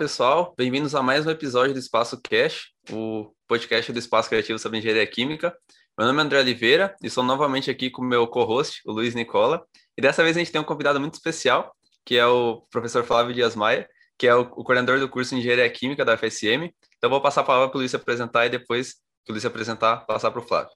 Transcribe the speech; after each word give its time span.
Pessoal. 0.00 0.54
Bem-vindos 0.56 0.94
a 0.94 1.02
mais 1.02 1.26
um 1.26 1.30
episódio 1.30 1.74
do 1.74 1.78
Espaço 1.78 2.18
Cash, 2.22 2.70
o 2.90 3.34
podcast 3.46 3.92
do 3.92 3.98
Espaço 3.98 4.30
Criativo 4.30 4.58
sobre 4.58 4.78
Engenharia 4.78 5.06
Química. 5.06 5.54
Meu 5.98 6.06
nome 6.06 6.20
é 6.20 6.22
André 6.24 6.38
Oliveira 6.38 6.96
e 7.02 7.10
sou 7.10 7.22
novamente 7.22 7.70
aqui 7.70 7.90
com 7.90 8.00
o 8.00 8.04
meu 8.06 8.26
co-host, 8.26 8.80
o 8.86 8.92
Luiz 8.92 9.14
Nicola. 9.14 9.62
E 9.98 10.00
dessa 10.00 10.22
vez 10.24 10.34
a 10.34 10.40
gente 10.40 10.50
tem 10.50 10.58
um 10.58 10.64
convidado 10.64 10.98
muito 10.98 11.12
especial, 11.12 11.76
que 12.02 12.16
é 12.16 12.26
o 12.26 12.62
professor 12.70 13.04
Flávio 13.04 13.34
Dias 13.34 13.54
Maia, 13.54 13.86
que 14.16 14.26
é 14.26 14.34
o, 14.34 14.46
coordenador 14.46 14.98
do 14.98 15.06
curso 15.06 15.34
de 15.34 15.40
Engenharia 15.42 15.68
Química 15.68 16.02
da 16.02 16.16
FSM. 16.16 16.72
Então, 16.96 17.10
vou 17.10 17.20
passar 17.20 17.42
a 17.42 17.44
palavra 17.44 17.68
para 17.68 17.76
o 17.76 17.80
Luiz 17.80 17.90
se 17.90 17.96
apresentar 17.98 18.46
e 18.46 18.48
depois 18.48 18.94
que 19.22 19.30
o 19.30 19.32
Luiz 19.32 19.42
se 19.42 19.48
apresentar, 19.48 20.06
passar 20.06 20.30
para 20.30 20.40
o 20.40 20.42
Flávio. 20.42 20.72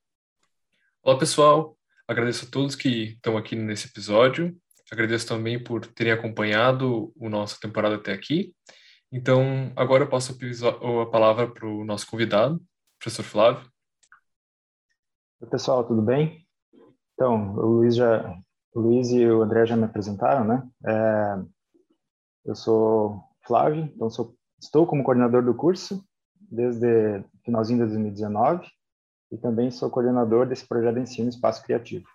Olá, 1.02 1.18
pessoal. 1.18 1.78
Agradeço 2.06 2.44
a 2.44 2.50
todos 2.50 2.76
que 2.76 3.14
estão 3.14 3.38
aqui 3.38 3.56
nesse 3.56 3.88
episódio. 3.88 4.54
Agradeço 4.92 5.26
também 5.26 5.58
por 5.58 5.86
terem 5.86 6.12
acompanhado 6.12 7.10
o 7.16 7.30
nossa 7.30 7.58
temporada 7.58 7.94
até 7.94 8.12
aqui. 8.12 8.52
Então, 9.12 9.72
agora 9.76 10.04
eu 10.04 10.08
passo 10.08 10.36
a 10.66 11.06
palavra 11.06 11.50
para 11.50 11.66
o 11.66 11.84
nosso 11.84 12.06
convidado, 12.10 12.60
professor 12.98 13.24
Flávio. 13.24 13.70
Oi, 15.40 15.48
pessoal, 15.48 15.84
tudo 15.84 16.02
bem? 16.02 16.46
Então, 17.14 17.54
o 17.54 17.66
Luiz, 17.66 17.94
já, 17.94 18.36
o 18.74 18.80
Luiz 18.80 19.10
e 19.10 19.26
o 19.26 19.42
André 19.42 19.66
já 19.66 19.76
me 19.76 19.84
apresentaram, 19.84 20.44
né? 20.44 20.68
É, 20.86 21.44
eu 22.44 22.54
sou 22.54 23.22
Flávio, 23.46 23.84
então 23.94 24.10
sou, 24.10 24.34
estou 24.60 24.86
como 24.86 25.04
coordenador 25.04 25.44
do 25.44 25.54
curso 25.54 26.04
desde 26.50 27.24
finalzinho 27.44 27.78
de 27.78 27.84
2019 27.84 28.66
e 29.32 29.38
também 29.38 29.70
sou 29.70 29.90
coordenador 29.90 30.46
desse 30.46 30.66
projeto 30.66 30.94
de 30.94 31.00
ensino 31.02 31.28
Espaço 31.28 31.62
Criativo. 31.62 32.06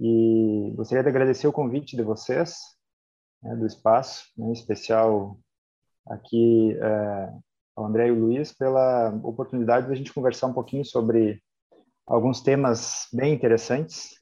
E 0.00 0.72
gostaria 0.76 1.02
de 1.02 1.08
agradecer 1.08 1.46
o 1.46 1.52
convite 1.52 1.96
de 1.96 2.02
vocês, 2.02 2.56
né, 3.42 3.56
do 3.56 3.66
espaço, 3.66 4.24
né, 4.36 4.48
em 4.48 4.52
especial 4.52 5.38
aqui 6.08 6.76
é, 6.80 7.32
ao 7.76 7.86
André 7.86 8.08
e 8.08 8.10
o 8.10 8.18
Luiz, 8.18 8.52
pela 8.52 9.10
oportunidade 9.22 9.86
de 9.86 9.92
a 9.92 9.96
gente 9.96 10.12
conversar 10.12 10.48
um 10.48 10.52
pouquinho 10.52 10.84
sobre 10.84 11.42
alguns 12.06 12.40
temas 12.40 13.06
bem 13.12 13.34
interessantes 13.34 14.18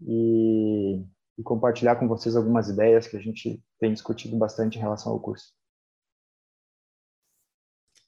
e, 0.00 1.02
e 1.38 1.42
compartilhar 1.42 1.96
com 1.96 2.06
vocês 2.06 2.36
algumas 2.36 2.68
ideias 2.68 3.06
que 3.06 3.16
a 3.16 3.20
gente 3.20 3.60
tem 3.80 3.92
discutido 3.92 4.36
bastante 4.36 4.78
em 4.78 4.80
relação 4.80 5.12
ao 5.12 5.20
curso. 5.20 5.52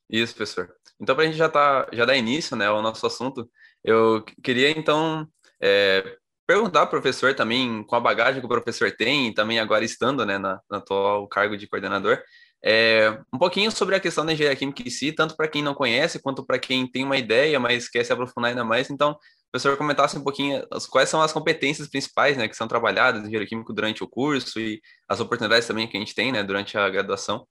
Isso, 0.09 0.35
professor. 0.35 0.75
Então, 1.01 1.15
para 1.15 1.25
a 1.25 1.27
gente 1.27 1.37
já, 1.37 1.49
tá, 1.49 1.89
já 1.93 2.05
dar 2.05 2.17
início 2.17 2.57
né, 2.57 2.67
ao 2.67 2.81
nosso 2.81 3.07
assunto, 3.07 3.49
eu 3.85 4.25
queria, 4.43 4.71
então, 4.71 5.29
é, 5.61 6.17
perguntar 6.47 6.81
ao 6.81 6.89
professor 6.89 7.35
também, 7.35 7.85
com 7.85 7.95
a 7.95 8.01
bagagem 8.01 8.41
que 8.41 8.47
o 8.47 8.49
professor 8.49 8.91
tem, 8.91 9.29
e 9.29 9.35
também 9.35 9.61
agora 9.61 9.85
estando 9.85 10.25
né, 10.25 10.39
na, 10.39 10.61
no 10.71 10.79
atual 10.79 11.29
cargo 11.29 11.57
de 11.57 11.69
coordenador, 11.69 12.23
é, 12.65 13.11
um 13.33 13.39
pouquinho 13.39 13.71
sobre 13.71 13.95
a 13.95 14.01
questão 14.01 14.27
da 14.27 14.33
engenharia 14.33 14.59
química 14.59 14.83
em 14.83 14.91
si, 14.91 15.13
tanto 15.13 15.37
para 15.37 15.49
quem 15.49 15.63
não 15.63 15.75
conhece, 15.75 16.21
quanto 16.21 16.45
para 16.45 16.59
quem 16.59 16.91
tem 16.91 17.05
uma 17.05 17.17
ideia, 17.17 17.59
mas 17.61 17.89
quer 17.89 18.05
se 18.05 18.13
aprofundar 18.13 18.51
ainda 18.51 18.65
mais. 18.65 18.91
Então, 18.91 19.13
o 19.13 19.51
professor 19.53 19.77
comentasse 19.77 20.19
um 20.19 20.23
pouquinho 20.23 20.67
as, 20.71 20.87
quais 20.87 21.09
são 21.09 21.23
as 21.23 21.33
competências 21.33 21.89
principais 21.89 22.37
né, 22.37 22.49
que 22.49 22.57
são 22.57 22.69
trabalhadas 22.69 23.23
em 23.23 23.27
engenharia 23.27 23.49
química 23.49 23.73
durante 23.73 24.03
o 24.03 24.09
curso 24.09 24.61
e 24.61 24.81
as 25.09 25.21
oportunidades 25.21 25.67
também 25.67 25.89
que 25.89 25.97
a 25.97 26.01
gente 26.01 26.15
tem 26.15 26.33
né, 26.33 26.43
durante 26.43 26.77
a 26.77 26.89
graduação. 26.91 27.47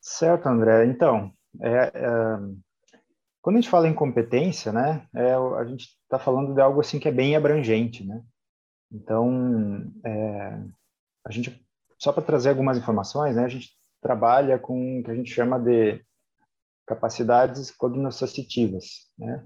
Certo, 0.00 0.46
André. 0.46 0.86
Então, 0.86 1.32
é, 1.60 1.92
é 1.94 2.38
quando 3.42 3.56
a 3.56 3.60
gente 3.60 3.70
fala 3.70 3.88
em 3.88 3.94
competência, 3.94 4.72
né, 4.72 5.06
é, 5.14 5.32
a 5.32 5.64
gente 5.64 5.88
está 6.02 6.18
falando 6.18 6.54
de 6.54 6.60
algo 6.60 6.80
assim 6.80 6.98
que 6.98 7.08
é 7.08 7.12
bem 7.12 7.36
abrangente, 7.36 8.06
né? 8.06 8.22
Então, 8.90 9.90
é, 10.04 10.58
a 11.24 11.30
gente 11.30 11.67
só 11.98 12.12
para 12.12 12.22
trazer 12.22 12.50
algumas 12.50 12.78
informações, 12.78 13.36
né, 13.36 13.44
a 13.44 13.48
gente 13.48 13.70
trabalha 14.00 14.58
com 14.58 15.00
o 15.00 15.02
que 15.02 15.10
a 15.10 15.14
gente 15.14 15.30
chama 15.30 15.58
de 15.58 16.00
capacidades 16.86 17.70
cognoscitivas, 17.70 19.10
né? 19.18 19.44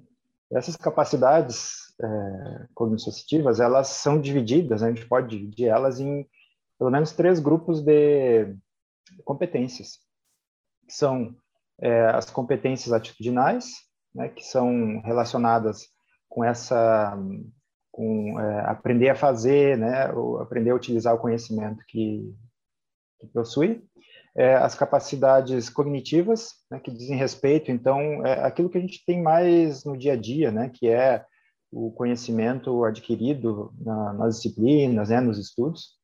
Essas 0.53 0.77
capacidades 0.77 1.73
é, 1.99 2.67
cognoscitivas, 2.75 3.59
elas 3.59 3.89
são 3.89 4.21
divididas, 4.21 4.83
né, 4.83 4.89
a 4.89 4.95
gente 4.95 5.09
pode 5.09 5.37
dividir 5.37 5.69
elas 5.69 5.99
em 5.99 6.29
pelo 6.79 6.91
menos 6.91 7.13
três 7.13 7.41
grupos 7.41 7.81
de 7.81 8.55
competências, 9.25 9.99
que 10.87 10.93
são 10.93 11.34
é, 11.81 12.07
as 12.11 12.29
competências 12.29 12.93
atitudinais, 12.93 13.83
né, 14.15 14.29
que 14.29 14.43
são 14.43 15.01
relacionadas 15.05 15.89
com 16.29 16.45
essa 16.45 17.17
com 17.92 18.41
é, 18.41 18.60
aprender 18.60 19.10
a 19.10 19.14
fazer, 19.14 19.76
né, 19.76 20.10
ou 20.12 20.41
aprender 20.41 20.70
a 20.70 20.75
utilizar 20.75 21.14
o 21.14 21.19
conhecimento 21.19 21.84
que, 21.86 22.34
que 23.20 23.26
possui, 23.28 23.84
é, 24.34 24.54
as 24.54 24.75
capacidades 24.75 25.69
cognitivas, 25.69 26.54
né, 26.70 26.80
que 26.80 26.91
dizem 26.91 27.16
respeito, 27.19 27.70
então, 27.70 28.26
é 28.26 28.44
aquilo 28.44 28.70
que 28.70 28.78
a 28.78 28.80
gente 28.80 29.04
tem 29.04 29.22
mais 29.22 29.84
no 29.84 29.97
dia 29.97 30.14
a 30.14 30.16
dia, 30.16 30.50
né, 30.50 30.70
que 30.70 30.88
é 30.88 31.25
o 31.70 31.91
conhecimento 31.92 32.84
adquirido 32.84 33.72
na, 33.78 34.12
nas 34.14 34.36
disciplinas, 34.36 35.10
né, 35.10 35.20
nos 35.20 35.38
estudos. 35.38 35.98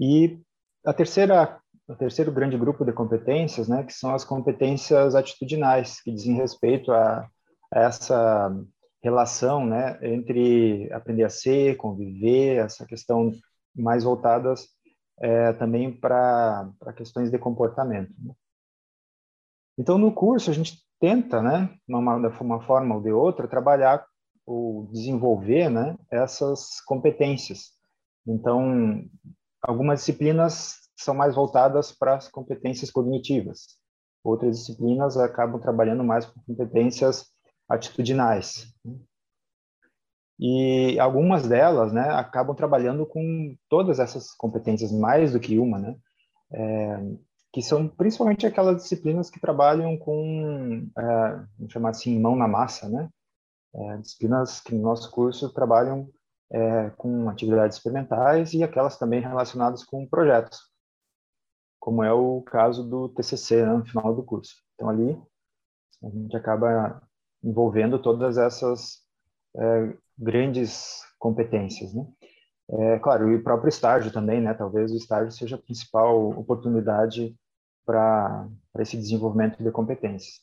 E 0.00 0.40
a 0.84 0.92
terceira 0.92 1.60
o 1.88 1.96
terceiro 1.96 2.30
grande 2.30 2.58
grupo 2.58 2.84
de 2.84 2.92
competências, 2.92 3.66
né, 3.66 3.82
que 3.82 3.94
são 3.94 4.14
as 4.14 4.22
competências 4.22 5.14
atitudinais, 5.14 6.02
que 6.02 6.12
dizem 6.12 6.34
respeito 6.34 6.92
a, 6.92 7.26
a 7.72 7.80
essa 7.80 8.54
relação, 9.02 9.64
né, 9.64 9.98
entre 10.02 10.92
aprender 10.92 11.24
a 11.24 11.30
ser, 11.30 11.76
conviver, 11.76 12.56
essa 12.56 12.84
questão 12.84 13.32
mais 13.74 14.04
voltadas 14.04 14.68
é, 15.20 15.52
também 15.52 15.92
para 15.92 16.72
questões 16.96 17.30
de 17.30 17.38
comportamento. 17.38 18.12
Né? 18.18 18.32
Então, 19.78 19.98
no 19.98 20.12
curso, 20.12 20.50
a 20.50 20.54
gente 20.54 20.82
tenta, 21.00 21.40
né, 21.40 21.72
de 21.86 21.94
uma 21.94 22.60
forma 22.62 22.96
ou 22.96 23.00
de 23.00 23.12
outra, 23.12 23.46
trabalhar 23.46 24.04
ou 24.44 24.86
desenvolver 24.86 25.68
né, 25.68 25.96
essas 26.10 26.80
competências. 26.80 27.72
Então, 28.26 29.04
algumas 29.62 30.00
disciplinas 30.00 30.78
são 30.96 31.14
mais 31.14 31.34
voltadas 31.34 31.92
para 31.92 32.16
as 32.16 32.28
competências 32.28 32.90
cognitivas. 32.90 33.78
Outras 34.24 34.58
disciplinas 34.58 35.16
acabam 35.16 35.60
trabalhando 35.60 36.02
mais 36.02 36.26
com 36.26 36.40
competências 36.40 37.26
atitudinais. 37.68 38.66
E 40.38 40.98
algumas 41.00 41.48
delas, 41.48 41.92
né, 41.92 42.08
acabam 42.10 42.54
trabalhando 42.54 43.04
com 43.04 43.56
todas 43.68 43.98
essas 43.98 44.32
competências, 44.32 44.92
mais 44.92 45.32
do 45.32 45.40
que 45.40 45.58
uma, 45.58 45.78
né, 45.78 45.96
é, 46.52 47.00
que 47.52 47.62
são 47.62 47.88
principalmente 47.88 48.46
aquelas 48.46 48.82
disciplinas 48.82 49.30
que 49.30 49.40
trabalham 49.40 49.96
com, 49.98 50.88
é, 50.96 51.02
vamos 51.58 51.72
chamar 51.72 51.90
assim, 51.90 52.20
mão 52.20 52.36
na 52.36 52.46
massa, 52.46 52.88
né, 52.88 53.08
é, 53.74 53.96
disciplinas 53.98 54.60
que 54.60 54.74
no 54.74 54.82
nosso 54.82 55.10
curso 55.10 55.52
trabalham 55.52 56.08
é, 56.52 56.90
com 56.90 57.28
atividades 57.28 57.76
experimentais 57.76 58.54
e 58.54 58.62
aquelas 58.62 58.96
também 58.96 59.20
relacionadas 59.20 59.84
com 59.84 60.06
projetos 60.06 60.68
como 61.88 62.02
é 62.02 62.12
o 62.12 62.42
caso 62.42 62.84
do 62.84 63.08
TCC 63.08 63.64
né, 63.64 63.72
no 63.72 63.86
final 63.86 64.14
do 64.14 64.22
curso. 64.22 64.56
Então 64.74 64.90
ali 64.90 65.18
a 66.02 66.08
gente 66.10 66.36
acaba 66.36 67.02
envolvendo 67.42 67.98
todas 67.98 68.36
essas 68.36 68.98
é, 69.56 69.96
grandes 70.18 71.00
competências, 71.18 71.94
né? 71.94 72.06
É, 72.70 72.98
claro, 72.98 73.30
e 73.30 73.36
o 73.36 73.42
próprio 73.42 73.68
estágio 73.68 74.12
também, 74.12 74.40
né? 74.40 74.52
Talvez 74.52 74.92
o 74.92 74.96
estágio 74.96 75.32
seja 75.32 75.56
a 75.56 75.60
principal 75.60 76.30
oportunidade 76.30 77.34
para 77.86 78.48
esse 78.78 78.96
desenvolvimento 78.96 79.62
de 79.62 79.70
competências. 79.70 80.42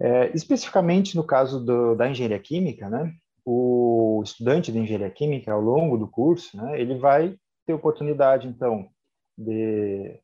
É, 0.00 0.30
especificamente 0.34 1.16
no 1.16 1.24
caso 1.24 1.64
do, 1.64 1.94
da 1.94 2.08
engenharia 2.08 2.38
química, 2.38 2.90
né? 2.90 3.14
O 3.44 4.20
estudante 4.22 4.70
de 4.70 4.78
engenharia 4.78 5.10
química, 5.10 5.52
ao 5.52 5.60
longo 5.60 5.96
do 5.96 6.06
curso, 6.06 6.56
né? 6.56 6.80
Ele 6.80 6.98
vai 6.98 7.36
ter 7.66 7.72
oportunidade, 7.72 8.46
então, 8.48 8.88
de 9.36 10.20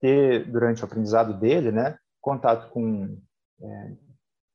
ter, 0.00 0.44
durante 0.50 0.82
o 0.82 0.84
aprendizado 0.84 1.34
dele, 1.34 1.72
né, 1.72 1.98
contato 2.20 2.70
com 2.70 3.18
é, 3.60 3.92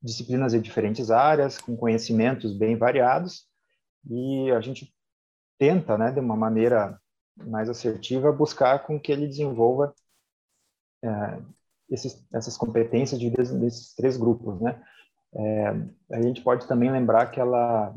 disciplinas 0.02 0.54
de 0.54 0.60
diferentes 0.60 1.12
áreas, 1.12 1.58
com 1.58 1.76
conhecimentos 1.76 2.58
bem 2.58 2.76
variados, 2.76 3.46
e 4.10 4.52
a 4.52 4.62
gente 4.62 4.94
tenta, 5.58 5.98
né, 5.98 6.12
de 6.12 6.20
uma 6.20 6.36
maneira 6.36 7.00
mais 7.38 7.70
assertiva, 7.70 8.32
buscar 8.32 8.80
com 8.86 9.00
que 9.00 9.12
ele 9.12 9.28
desenvolva 9.28 9.94
é, 11.04 11.42
esses, 11.90 12.26
essas 12.34 12.58
competências 12.58 13.20
divididas 13.20 13.52
nesses 13.52 13.94
três 13.94 14.18
grupos, 14.18 14.60
né. 14.60 14.82
É, 15.34 15.68
a 16.12 16.22
gente 16.22 16.42
pode 16.42 16.68
também 16.68 16.92
lembrar 16.92 17.24
aquela 17.24 17.94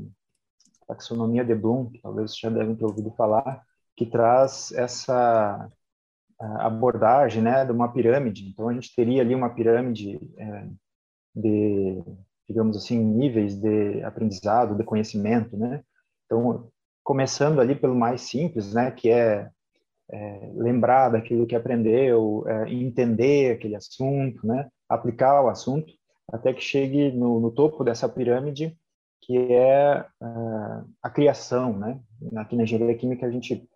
taxonomia 0.87 1.45
de 1.45 1.55
Bloom, 1.55 1.91
que 1.91 2.01
talvez 2.01 2.37
já 2.37 2.49
devem 2.49 2.77
ter 2.77 2.85
ouvido 2.85 3.11
falar, 3.13 3.63
que 3.97 4.07
traz 4.07 4.73
essa 4.73 5.71
abordagem 6.39 7.43
né, 7.43 7.65
de 7.65 7.73
uma 7.73 7.93
pirâmide. 7.93 8.49
Então, 8.49 8.69
a 8.69 8.75
gente 8.75 8.95
teria 8.95 9.23
ali 9.23 9.35
uma 9.35 9.51
pirâmide 9.51 10.21
é, 10.37 10.69
de, 11.35 12.03
digamos 12.49 12.77
assim, 12.77 12.99
níveis 12.99 13.57
de 13.57 14.03
aprendizado, 14.03 14.77
de 14.77 14.85
conhecimento, 14.85 15.57
né? 15.57 15.83
Então, 16.27 16.69
começando 17.03 17.61
ali 17.61 17.75
pelo 17.75 17.95
mais 17.95 18.23
simples, 18.23 18.73
né, 18.73 18.91
que 18.91 19.11
é 19.11 19.51
é, 20.11 20.51
lembrar 20.55 21.11
daquilo 21.11 21.47
que 21.47 21.57
aprendeu, 21.57 22.45
é, 22.47 22.73
entender 22.73 23.53
aquele 23.53 23.77
assunto, 23.77 24.47
né? 24.47 24.69
aplicar 24.89 25.43
o 25.43 25.49
assunto, 25.49 25.93
até 26.31 26.53
que 26.53 26.61
chegue 26.61 27.13
no, 27.13 27.41
no 27.41 27.51
topo 27.51 27.85
dessa 27.85 28.09
pirâmide, 28.09 28.77
que 29.23 29.37
é 29.53 30.05
uh, 30.21 30.85
a 31.03 31.09
criação. 31.11 31.79
Né? 31.79 31.99
Aqui 32.37 32.57
na 32.57 32.65
engenharia 32.65 32.97
química, 32.97 33.27
a 33.27 33.31
gente, 33.31 33.67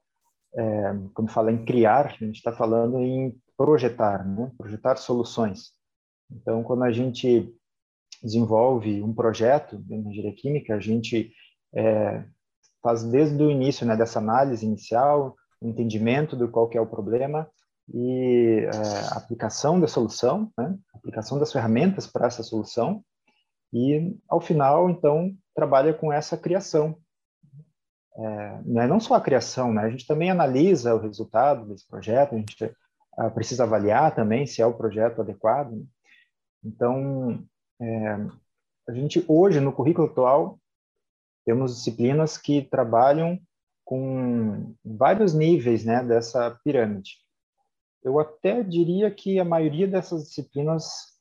é, 0.55 0.95
quando 1.15 1.31
fala 1.31 1.51
em 1.51 1.65
criar, 1.65 2.07
a 2.07 2.25
gente 2.25 2.37
está 2.37 2.53
falando 2.53 2.99
em 3.01 3.35
projetar, 3.57 4.27
né? 4.27 4.53
projetar 4.59 4.97
soluções. 4.97 5.73
Então, 6.31 6.63
quando 6.63 6.85
a 6.85 6.93
gente 6.93 7.55
desenvolve 8.23 9.03
um 9.03 9.15
projeto 9.15 9.83
na 9.89 9.97
engenharia 9.97 10.35
química, 10.35 10.75
a 10.75 10.81
gente 10.81 11.33
é, 11.75 12.25
faz 12.83 13.03
desde 13.05 13.43
o 13.43 13.51
início 13.51 13.87
né, 13.87 13.97
dessa 13.97 14.19
análise 14.19 14.65
inicial, 14.65 15.37
o 15.61 15.69
entendimento 15.69 16.37
do 16.37 16.49
qual 16.49 16.71
é 16.73 16.81
o 16.81 16.87
problema 16.87 17.49
e 17.93 18.61
é, 18.65 19.17
aplicação 19.17 19.81
da 19.81 19.87
solução, 19.87 20.53
né, 20.59 20.77
aplicação 20.95 21.39
das 21.39 21.53
ferramentas 21.53 22.07
para 22.07 22.27
essa 22.27 22.43
solução 22.43 23.03
e, 23.73 24.17
ao 24.29 24.41
final, 24.41 24.89
então, 24.89 25.35
trabalha 25.55 25.93
com 25.93 26.13
essa 26.13 26.37
criação. 26.37 26.97
É, 28.17 28.61
não, 28.65 28.83
é 28.83 28.87
não 28.87 29.01
só 29.01 29.15
a 29.15 29.21
criação, 29.21 29.73
né, 29.73 29.83
a 29.83 29.91
gente 29.91 30.07
também 30.07 30.31
analisa 30.31 30.95
o 30.95 31.01
resultado 31.01 31.67
desse 31.67 31.87
projeto, 31.87 32.35
a 32.35 32.39
gente 32.39 32.65
uh, 32.65 33.31
precisa 33.33 33.65
avaliar 33.65 34.15
também 34.15 34.47
se 34.47 34.61
é 34.61 34.67
o 34.67 34.75
projeto 34.75 35.21
adequado. 35.21 35.87
Então, 36.65 37.45
é, 37.81 38.09
a 38.89 38.93
gente 38.93 39.25
hoje, 39.29 39.61
no 39.61 39.73
currículo 39.73 40.09
atual, 40.09 40.59
temos 41.45 41.77
disciplinas 41.77 42.37
que 42.37 42.63
trabalham 42.63 43.39
com 43.85 44.75
vários 44.85 45.33
níveis 45.33 45.85
né, 45.85 46.05
dessa 46.05 46.51
pirâmide. 46.63 47.13
Eu 48.03 48.19
até 48.19 48.63
diria 48.63 49.11
que 49.11 49.39
a 49.39 49.45
maioria 49.45 49.89
dessas 49.89 50.25
disciplinas 50.25 51.19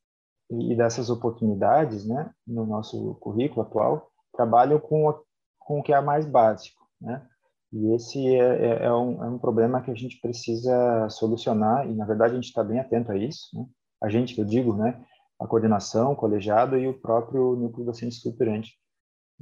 e 0.49 0.75
dessas 0.75 1.09
oportunidades 1.09 2.05
né, 2.05 2.31
no 2.45 2.65
nosso 2.65 3.15
currículo 3.15 3.61
atual 3.61 4.11
trabalham 4.33 4.79
com, 4.79 5.09
a, 5.09 5.19
com 5.59 5.79
o 5.79 5.83
que 5.83 5.93
é 5.93 6.01
mais 6.01 6.25
básico. 6.25 6.85
Né? 7.01 7.25
E 7.71 7.93
esse 7.95 8.27
é, 8.35 8.39
é, 8.39 8.85
é, 8.85 8.93
um, 8.93 9.23
é, 9.23 9.29
um, 9.29 9.37
problema 9.37 9.81
que 9.81 9.91
a 9.91 9.95
gente 9.95 10.19
precisa 10.21 11.09
solucionar, 11.09 11.87
e 11.89 11.93
na 11.93 12.05
verdade 12.05 12.33
a 12.33 12.35
gente 12.35 12.47
está 12.47 12.63
bem 12.63 12.79
atento 12.79 13.11
a 13.11 13.17
isso. 13.17 13.47
Né? 13.53 13.65
A 14.01 14.09
gente, 14.09 14.37
eu 14.37 14.45
digo, 14.45 14.73
né, 14.73 15.03
a 15.39 15.45
coordenação, 15.45 16.11
o 16.11 16.15
colegiado 16.15 16.77
e 16.77 16.87
o 16.87 16.99
próprio 16.99 17.55
núcleo 17.55 17.85
docente 17.85 18.15
estruturante, 18.15 18.73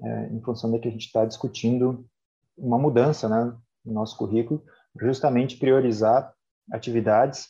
é, 0.03 0.27
em 0.27 0.41
função 0.41 0.71
de 0.71 0.79
que 0.79 0.87
a 0.87 0.91
gente 0.91 1.05
está 1.05 1.25
discutindo 1.25 2.05
uma 2.57 2.77
mudança 2.77 3.29
né, 3.29 3.55
no 3.85 3.93
nosso 3.93 4.17
currículo, 4.17 4.63
justamente 4.99 5.57
priorizar 5.57 6.33
atividades 6.71 7.49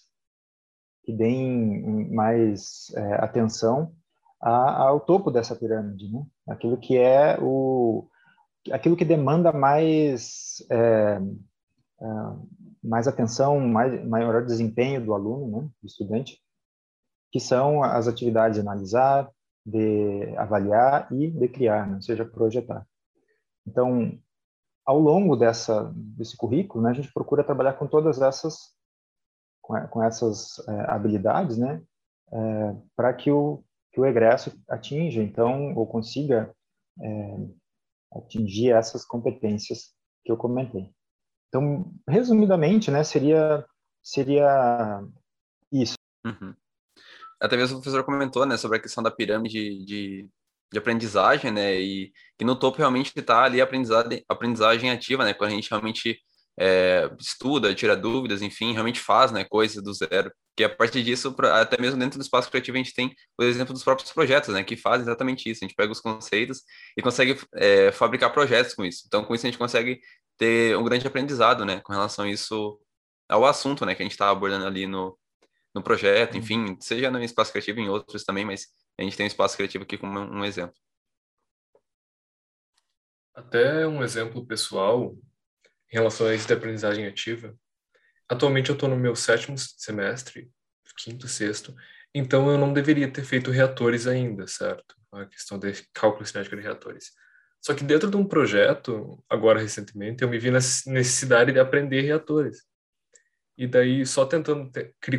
que 1.04 1.14
deem 1.14 2.12
mais 2.14 2.92
é, 2.96 3.14
atenção 3.24 3.94
a, 4.42 4.88
ao 4.88 5.00
topo 5.00 5.32
dessa 5.32 5.56
pirâmide, 5.56 6.12
né? 6.12 6.26
aquilo 6.48 6.78
que 6.78 6.98
é 6.98 7.38
o 7.42 8.08
aquilo 8.72 8.96
que 8.96 9.06
demanda 9.06 9.52
mais 9.52 10.66
é, 10.72 11.22
é, 12.02 12.06
mais 12.84 13.08
atenção, 13.08 13.60
mais 13.60 14.06
maior 14.08 14.44
desempenho 14.44 15.04
do 15.04 15.14
aluno, 15.14 15.62
né, 15.62 15.70
do 15.82 15.88
estudante, 15.88 16.40
que 17.36 17.40
são 17.42 17.84
as 17.84 18.08
atividades 18.08 18.56
de 18.56 18.62
analisar, 18.62 19.30
de 19.66 20.34
avaliar 20.38 21.12
e 21.12 21.30
de 21.30 21.50
criar, 21.50 21.86
né, 21.86 21.96
ou 21.96 22.02
seja, 22.02 22.24
projetar. 22.24 22.88
Então, 23.68 24.18
ao 24.86 24.98
longo 24.98 25.36
dessa 25.36 25.92
desse 25.94 26.38
currículo, 26.38 26.82
né, 26.82 26.92
a 26.92 26.94
gente 26.94 27.12
procura 27.12 27.44
trabalhar 27.44 27.74
com 27.74 27.88
todas 27.88 28.22
essas 28.22 28.74
com, 29.62 30.02
essas 30.02 30.66
é, 30.66 30.90
habilidades, 30.90 31.58
né, 31.58 31.84
é, 32.32 32.76
para 32.96 33.14
que 33.14 33.30
o 33.30 33.62
que 33.92 34.00
o 34.00 34.06
egresso 34.06 34.58
atinja, 34.70 35.22
então, 35.22 35.76
ou 35.76 35.86
consiga 35.86 36.56
é, 37.02 37.38
atingir 38.14 38.72
essas 38.72 39.04
competências 39.04 39.94
que 40.24 40.32
eu 40.32 40.38
comentei. 40.38 40.90
Então, 41.50 41.92
resumidamente, 42.08 42.90
né, 42.90 43.04
seria 43.04 43.66
seria 44.02 45.04
isso. 45.70 45.96
Uhum. 46.26 46.56
Até 47.42 47.58
mesmo 47.58 47.78
o 47.78 47.82
professor 47.82 48.04
comentou, 48.04 48.46
né, 48.46 48.58
sobre 48.58 48.78
a 48.78 48.82
questão 48.82 49.04
da 49.04 49.12
pirâmide 49.12 49.86
de, 49.86 50.28
de 50.72 50.78
aprendizagem, 50.80 51.52
né, 51.52 51.80
e 51.80 52.12
que 52.38 52.46
no 52.46 52.56
topo 52.56 52.78
realmente 52.78 53.12
está 53.16 53.44
ali 53.44 53.62
a 53.62 53.64
aprendizagem, 53.64 54.24
aprendizagem 54.28 54.92
ativa, 54.92 55.24
né, 55.26 55.34
quando 55.34 55.52
a 55.52 55.54
gente 55.54 55.70
realmente 55.70 56.20
é, 56.58 57.10
estuda, 57.20 57.74
tira 57.76 57.96
dúvidas, 57.96 58.42
enfim, 58.42 58.74
realmente 58.74 59.00
faz, 59.00 59.32
né, 59.32 59.44
coisas 59.44 59.84
do 59.84 59.94
zero. 59.94 60.32
Que 60.56 60.64
a 60.64 60.70
partir 60.70 61.04
disso, 61.04 61.36
até 61.54 61.80
mesmo 61.82 62.00
dentro 62.00 62.18
do 62.18 62.22
espaço 62.22 62.50
criativo, 62.50 62.78
a 62.78 62.80
gente 62.80 62.94
tem 62.94 63.14
o 63.38 63.44
exemplo 63.44 63.74
dos 63.74 63.84
próprios 63.84 64.12
projetos, 64.12 64.54
né, 64.54 64.64
que 64.64 64.78
fazem 64.78 65.02
exatamente 65.02 65.50
isso. 65.50 65.64
A 65.64 65.68
gente 65.68 65.76
pega 65.76 65.92
os 65.92 66.00
conceitos 66.00 66.62
e 66.98 67.02
consegue 67.02 67.38
é, 67.56 67.92
fabricar 67.92 68.32
projetos 68.32 68.74
com 68.74 68.86
isso. 68.86 69.04
Então, 69.08 69.24
com 69.26 69.36
isso, 69.36 69.46
a 69.46 69.50
gente 69.50 69.60
consegue 69.60 70.00
ter 70.38 70.78
um 70.78 70.84
grande 70.84 71.06
aprendizado, 71.08 71.66
né, 71.66 71.82
com 71.82 71.94
relação 71.94 72.26
a 72.26 72.30
isso, 72.30 72.80
ao 73.30 73.46
assunto, 73.46 73.86
né, 73.86 73.96
que 73.96 74.02
a 74.02 74.06
gente 74.06 74.14
está 74.14 74.30
abordando 74.30 74.66
ali 74.66 74.88
no, 74.88 75.18
no 75.76 75.84
projeto, 75.84 76.34
uhum. 76.34 76.40
enfim, 76.40 76.78
seja 76.80 77.12
no 77.12 77.22
espaço 77.22 77.52
criativo, 77.52 77.82
em 77.82 77.90
outros 77.90 78.24
também, 78.24 78.46
mas 78.46 78.68
a 78.98 79.04
gente 79.04 79.18
tem 79.18 79.26
um 79.26 79.28
espaço 79.28 79.58
criativo 79.58 79.84
aqui 79.84 79.98
como 79.98 80.18
um 80.18 80.46
exemplo. 80.46 80.76
Até 83.34 83.86
um 83.86 84.02
exemplo 84.02 84.46
pessoal 84.48 85.14
em 85.92 85.96
relação 85.96 86.28
a 86.28 86.34
isso 86.34 86.48
da 86.48 86.56
aprendizagem 86.56 87.06
ativa. 87.06 87.54
Atualmente 88.30 88.70
eu 88.70 88.74
estou 88.74 88.88
no 88.88 88.96
meu 88.96 89.16
sétimo 89.16 89.58
semestre, 89.58 90.50
quinto, 90.98 91.28
sexto, 91.28 91.76
então 92.14 92.50
eu 92.50 92.58
não 92.58 92.72
deveria 92.72 93.12
ter 93.12 93.26
feito 93.26 93.52
reatores 93.52 94.08
ainda, 94.08 94.48
certo? 94.48 94.96
A 95.12 95.26
questão 95.26 95.60
de 95.60 95.74
cálculo 95.94 96.26
cinético 96.26 96.56
de 96.56 96.62
reatores. 96.62 97.12
Só 97.62 97.74
que 97.74 97.84
dentro 97.84 98.10
de 98.10 98.16
um 98.16 98.26
projeto, 98.26 99.22
agora 99.30 99.60
recentemente, 99.60 100.24
eu 100.24 100.30
me 100.30 100.40
vi 100.40 100.50
na 100.50 100.60
necessidade 100.60 101.52
de 101.52 101.60
aprender 101.60 102.02
reatores. 102.02 102.64
E 103.58 103.66
daí, 103.68 104.06
só 104.06 104.26
tentando 104.26 104.70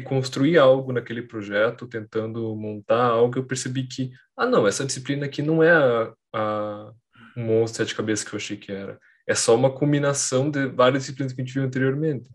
construir 0.04 0.58
algo 0.58 0.92
naquele 0.92 1.22
projeto, 1.22 1.88
tentando 1.88 2.54
montar 2.54 3.06
algo, 3.06 3.38
eu 3.38 3.46
percebi 3.46 3.86
que, 3.86 4.10
ah, 4.36 4.46
não, 4.46 4.66
essa 4.66 4.84
disciplina 4.84 5.24
aqui 5.26 5.40
não 5.40 5.62
é 5.62 5.72
a, 5.72 6.14
a 6.34 6.92
monstro 7.36 7.84
de 7.84 7.94
cabeça 7.94 8.24
que 8.26 8.34
eu 8.34 8.36
achei 8.36 8.56
que 8.56 8.70
era. 8.70 9.00
É 9.26 9.34
só 9.34 9.54
uma 9.54 9.74
combinação 9.74 10.50
de 10.50 10.66
várias 10.66 11.02
disciplinas 11.02 11.32
que 11.32 11.40
a 11.40 11.44
gente 11.44 11.54
viu 11.54 11.64
anteriormente. 11.64 12.28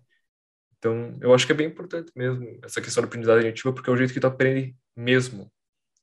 Então, 0.77 1.15
eu 1.21 1.33
acho 1.33 1.45
que 1.45 1.51
é 1.51 1.55
bem 1.55 1.67
importante 1.67 2.11
mesmo 2.15 2.59
essa 2.63 2.81
questão 2.81 3.03
da 3.03 3.07
aprendizagem 3.07 3.49
ativa, 3.49 3.71
porque 3.71 3.89
é 3.89 3.93
o 3.93 3.97
jeito 3.97 4.13
que 4.13 4.19
tu 4.19 4.27
aprende 4.27 4.75
mesmo, 4.95 5.51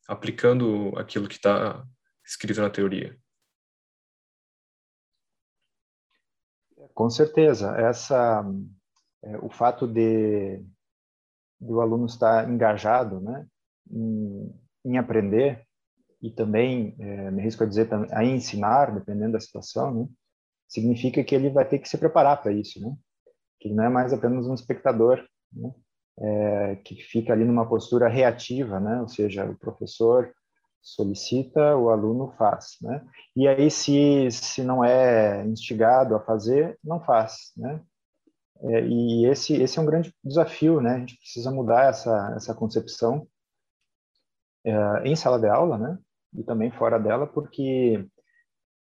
aplicando 0.07 0.97
aquilo 0.97 1.29
que 1.29 1.35
está 1.35 1.85
escrito 2.25 2.61
na 2.61 2.71
teoria. 2.71 3.19
Com 6.95 7.11
certeza. 7.11 7.75
Essa 7.77 8.45
é, 9.23 9.39
o 9.39 9.51
fato 9.51 9.87
de, 9.87 10.59
de 11.61 11.73
o 11.73 11.81
aluno 11.81 12.07
estar 12.07 12.49
engajado 12.49 13.21
né, 13.21 13.47
em, 13.91 14.55
em 14.85 14.99
aprender 14.99 15.67
e 16.21 16.31
também, 16.31 16.97
é, 16.99 17.31
me 17.31 17.43
risco 17.43 17.63
a 17.63 17.67
dizer, 17.67 17.89
a 18.13 18.25
ensinar, 18.25 18.93
dependendo 18.93 19.33
da 19.33 19.41
situação, 19.41 19.95
né, 19.95 20.09
significa 20.69 21.25
que 21.25 21.35
ele 21.35 21.49
vai 21.49 21.65
ter 21.65 21.79
que 21.79 21.89
se 21.89 21.97
preparar 21.97 22.43
para 22.43 22.53
isso, 22.53 22.81
né? 22.81 22.95
que 23.59 23.69
ele 23.69 23.75
não 23.75 23.85
é 23.85 23.89
mais 23.89 24.13
apenas 24.13 24.47
um 24.47 24.55
espectador, 24.55 25.25
né? 25.53 25.73
é, 26.21 26.77
que 26.77 26.97
fica 26.97 27.33
ali 27.33 27.45
numa 27.45 27.69
postura 27.69 28.09
reativa, 28.09 28.79
né? 28.79 29.01
ou 29.01 29.09
seja, 29.09 29.45
o 29.45 29.57
professor 29.57 30.33
solicita, 30.81 31.77
o 31.77 31.89
aluno 31.89 32.35
faz. 32.37 32.77
Né? 32.83 33.05
E 33.35 33.49
aí, 33.49 33.71
se, 33.71 34.31
se 34.31 34.63
não 34.63 34.85
é 34.85 35.45
instigado 35.47 36.15
a 36.15 36.21
fazer, 36.21 36.79
não 36.85 37.01
faz. 37.01 37.53
Né? 37.57 37.81
É, 38.61 38.85
e 38.87 39.27
esse, 39.27 39.55
esse 39.55 39.79
é 39.79 39.83
um 39.83 39.87
grande 39.87 40.13
desafio, 40.25 40.81
né? 40.81 40.95
A 40.95 40.99
gente 40.99 41.17
precisa 41.19 41.51
mudar 41.51 41.89
essa, 41.89 42.35
essa 42.37 42.55
concepção 42.55 43.27
é, 44.65 44.73
em 45.05 45.15
sala 45.15 45.39
de 45.39 45.49
aula, 45.49 45.79
né? 45.79 45.99
E 46.35 46.43
também 46.43 46.71
fora 46.71 46.99
dela, 46.99 47.27
porque 47.27 48.05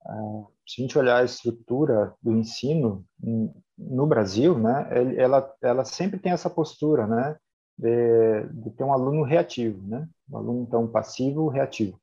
ah, 0.05 0.45
se 0.67 0.81
a 0.81 0.83
gente 0.83 0.97
olhar 0.97 1.17
a 1.17 1.25
estrutura 1.25 2.13
do 2.21 2.31
ensino 2.31 3.05
no 3.77 4.07
Brasil, 4.07 4.57
né? 4.57 4.87
Ela, 5.17 5.53
ela 5.61 5.85
sempre 5.85 6.19
tem 6.19 6.31
essa 6.31 6.49
postura, 6.49 7.05
né? 7.05 7.37
De, 7.77 8.43
de 8.53 8.71
ter 8.71 8.83
um 8.85 8.93
aluno 8.93 9.23
reativo, 9.23 9.85
né? 9.87 10.07
Um 10.29 10.37
aluno, 10.37 10.63
então, 10.63 10.87
passivo 10.87 11.49
reativo. 11.49 11.99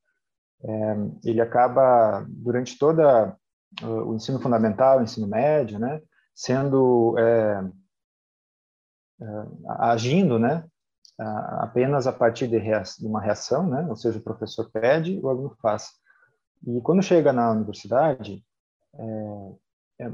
É, 0.63 0.95
ele 1.25 1.41
acaba, 1.41 2.25
durante 2.29 2.77
toda 2.77 3.35
o 3.81 4.13
ensino 4.13 4.39
fundamental, 4.39 4.99
o 4.99 5.03
ensino 5.03 5.27
médio, 5.27 5.79
né? 5.79 5.99
Sendo 6.33 7.15
é, 7.17 7.63
é, 9.21 9.25
agindo, 9.79 10.39
né, 10.39 10.65
apenas 11.59 12.07
a 12.07 12.11
partir 12.11 12.47
de, 12.47 12.59
de, 12.59 13.07
uma 13.07 13.21
reação, 13.21 13.67
né, 13.69 13.85
ou 13.87 13.95
seja, 13.95 14.17
o 14.17 14.23
professor 14.23 14.69
pede, 14.71 15.19
o 15.19 15.29
aluno 15.29 15.55
faz. 15.61 15.91
E 16.65 16.81
quando 16.81 17.03
chega 17.03 17.31
na 17.31 17.51
universidade, 17.51 18.43
é, 18.95 20.05
é 20.05 20.11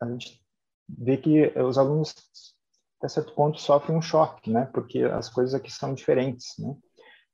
a 0.00 0.06
gente 0.06 0.44
vê 0.88 1.16
que 1.16 1.46
os 1.58 1.78
alunos 1.78 2.14
até 3.02 3.08
certo 3.08 3.34
ponto, 3.34 3.60
sofre 3.60 3.92
um 3.92 4.00
choque, 4.00 4.48
né? 4.48 4.66
Porque 4.72 5.02
as 5.02 5.28
coisas 5.28 5.54
aqui 5.54 5.72
são 5.72 5.92
diferentes, 5.92 6.54
né? 6.56 6.76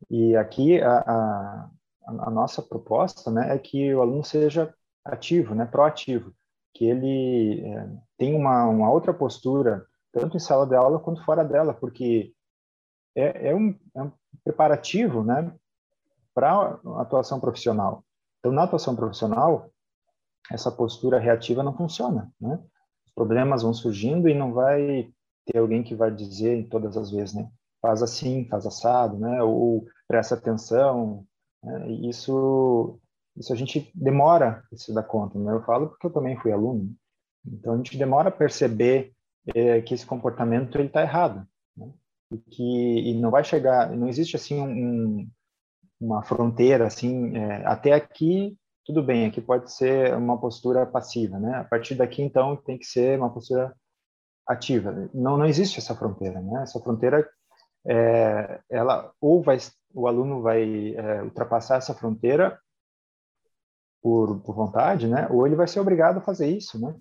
E 0.08 0.34
aqui 0.34 0.80
a, 0.80 0.98
a, 1.00 1.70
a 2.06 2.30
nossa 2.30 2.62
proposta, 2.62 3.30
né, 3.30 3.54
é 3.54 3.58
que 3.58 3.94
o 3.94 4.00
aluno 4.00 4.24
seja 4.24 4.72
ativo, 5.04 5.54
né, 5.54 5.66
proativo, 5.66 6.32
que 6.74 6.84
ele 6.84 7.62
é, 7.64 7.88
tenha 8.16 8.36
uma, 8.36 8.66
uma 8.66 8.90
outra 8.90 9.12
postura, 9.12 9.86
tanto 10.12 10.36
em 10.36 10.40
sala 10.40 10.66
de 10.66 10.74
aula 10.74 10.98
quanto 10.98 11.24
fora 11.24 11.44
dela, 11.44 11.74
porque 11.74 12.32
é, 13.16 13.50
é, 13.50 13.54
um, 13.54 13.74
é 13.94 14.02
um 14.02 14.12
preparativo, 14.44 15.24
né, 15.24 15.52
para 16.34 16.52
a 16.52 17.02
atuação 17.02 17.40
profissional. 17.40 18.04
Então, 18.38 18.52
na 18.52 18.62
atuação 18.62 18.94
profissional, 18.94 19.70
essa 20.50 20.70
postura 20.70 21.18
reativa 21.18 21.62
não 21.62 21.76
funciona, 21.76 22.32
né? 22.40 22.58
Os 23.06 23.12
problemas 23.12 23.62
vão 23.62 23.74
surgindo 23.74 24.28
e 24.28 24.34
não 24.34 24.52
vai 24.52 25.12
ter 25.44 25.58
alguém 25.58 25.82
que 25.82 25.94
vai 25.94 26.10
dizer 26.10 26.68
todas 26.68 26.96
as 26.96 27.10
vezes, 27.10 27.34
né? 27.34 27.50
Faz 27.82 28.02
assim, 28.02 28.46
faz 28.48 28.66
assado, 28.66 29.18
né? 29.18 29.42
Ou 29.42 29.84
presta 30.06 30.34
atenção. 30.34 31.26
Né? 31.62 31.90
isso, 31.90 33.00
isso 33.38 33.52
a 33.52 33.56
gente 33.56 33.90
demora 33.94 34.64
a 34.72 34.76
se 34.76 34.92
dar 34.92 35.02
conta, 35.02 35.38
né? 35.38 35.52
Eu 35.52 35.62
falo 35.62 35.88
porque 35.88 36.06
eu 36.06 36.12
também 36.12 36.36
fui 36.36 36.52
aluno. 36.52 36.94
Então, 37.46 37.74
a 37.74 37.76
gente 37.76 37.96
demora 37.96 38.28
a 38.28 38.32
perceber 38.32 39.12
é, 39.54 39.80
que 39.80 39.94
esse 39.94 40.04
comportamento 40.04 40.76
ele 40.76 40.88
está 40.88 41.02
errado, 41.02 41.46
né? 41.76 41.90
E 42.32 42.38
que 42.38 43.10
e 43.10 43.20
não 43.20 43.30
vai 43.30 43.44
chegar, 43.44 43.90
não 43.96 44.08
existe 44.08 44.36
assim 44.36 44.60
um, 44.60 45.28
uma 46.00 46.22
fronteira 46.22 46.86
assim, 46.86 47.36
é, 47.36 47.64
até 47.64 47.92
aqui 47.92 48.56
tudo 48.88 49.02
bem, 49.02 49.26
aqui 49.26 49.38
pode 49.38 49.70
ser 49.70 50.14
uma 50.14 50.40
postura 50.40 50.86
passiva, 50.86 51.38
né? 51.38 51.58
A 51.58 51.64
partir 51.64 51.94
daqui, 51.94 52.22
então, 52.22 52.56
tem 52.56 52.78
que 52.78 52.86
ser 52.86 53.18
uma 53.18 53.30
postura 53.30 53.76
ativa. 54.46 55.10
Não, 55.12 55.36
não 55.36 55.44
existe 55.44 55.78
essa 55.78 55.94
fronteira, 55.94 56.40
né? 56.40 56.62
Essa 56.62 56.80
fronteira, 56.80 57.28
é, 57.86 58.58
ela 58.70 59.12
ou 59.20 59.42
vai, 59.42 59.58
o 59.92 60.08
aluno 60.08 60.40
vai 60.40 60.94
é, 60.94 61.22
ultrapassar 61.22 61.76
essa 61.76 61.92
fronteira 61.92 62.58
por, 64.02 64.40
por 64.40 64.54
vontade, 64.54 65.06
né? 65.06 65.28
Ou 65.30 65.46
ele 65.46 65.56
vai 65.56 65.66
ser 65.66 65.80
obrigado 65.80 66.18
a 66.18 66.22
fazer 66.22 66.48
isso, 66.48 66.80
né? 66.80 66.94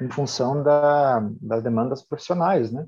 Em 0.00 0.10
função 0.10 0.62
da, 0.62 1.20
das 1.40 1.62
demandas 1.62 2.02
profissionais, 2.02 2.72
né? 2.72 2.86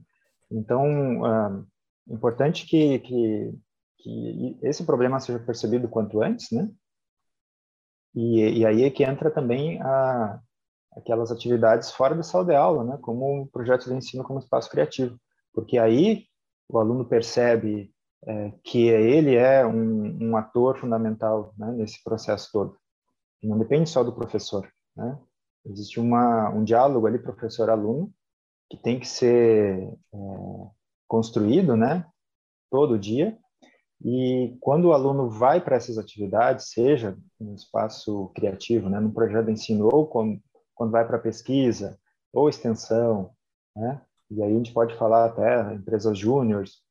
Então, 0.50 1.26
é 1.26 2.12
importante 2.12 2.66
que, 2.66 2.98
que, 3.00 3.54
que 3.98 4.58
esse 4.62 4.84
problema 4.84 5.20
seja 5.20 5.38
percebido 5.38 5.88
quanto 5.88 6.22
antes, 6.22 6.50
né? 6.50 6.70
E, 8.14 8.60
e 8.60 8.66
aí 8.66 8.84
é 8.84 8.90
que 8.90 9.02
entra 9.02 9.30
também 9.30 9.80
a, 9.82 10.40
aquelas 10.96 11.30
atividades 11.30 11.90
fora 11.90 12.14
da 12.14 12.22
sala 12.22 12.44
de 12.44 12.54
aula, 12.54 12.84
né, 12.84 12.98
como 13.02 13.48
projetos 13.48 13.86
de 13.86 13.94
ensino 13.94 14.22
como 14.22 14.38
espaço 14.38 14.70
criativo, 14.70 15.18
porque 15.52 15.78
aí 15.78 16.26
o 16.68 16.78
aluno 16.78 17.04
percebe 17.04 17.92
é, 18.26 18.52
que 18.62 18.86
ele 18.88 19.34
é 19.34 19.66
um, 19.66 20.30
um 20.30 20.36
ator 20.36 20.78
fundamental 20.78 21.52
né, 21.58 21.72
nesse 21.72 22.02
processo 22.02 22.48
todo. 22.52 22.76
Não 23.46 23.58
depende 23.58 23.88
só 23.88 24.02
do 24.02 24.14
professor, 24.14 24.68
né? 24.96 25.18
Existe 25.66 25.98
uma, 25.98 26.50
um 26.50 26.62
diálogo 26.62 27.06
ali 27.06 27.18
professor-aluno 27.18 28.12
que 28.68 28.76
tem 28.76 28.98
que 28.98 29.06
ser 29.06 29.88
é, 30.12 30.68
construído, 31.06 31.76
né, 31.76 32.06
todo 32.70 32.98
dia. 32.98 33.38
E 34.04 34.56
quando 34.60 34.86
o 34.86 34.92
aluno 34.92 35.30
vai 35.30 35.62
para 35.62 35.76
essas 35.76 35.96
atividades, 35.96 36.70
seja 36.70 37.16
no 37.40 37.54
espaço 37.54 38.30
criativo, 38.34 38.90
né, 38.90 39.00
no 39.00 39.12
projeto 39.12 39.46
de 39.46 39.52
ensino, 39.52 39.88
ou 39.90 40.06
quando, 40.06 40.40
quando 40.74 40.90
vai 40.90 41.06
para 41.06 41.18
pesquisa, 41.18 41.98
ou 42.32 42.48
extensão, 42.48 43.30
né, 43.76 44.02
e 44.30 44.42
aí 44.42 44.52
a 44.52 44.56
gente 44.56 44.72
pode 44.72 44.96
falar 44.96 45.26
até 45.26 45.74
empresas 45.74 46.18
júniores, 46.18 46.82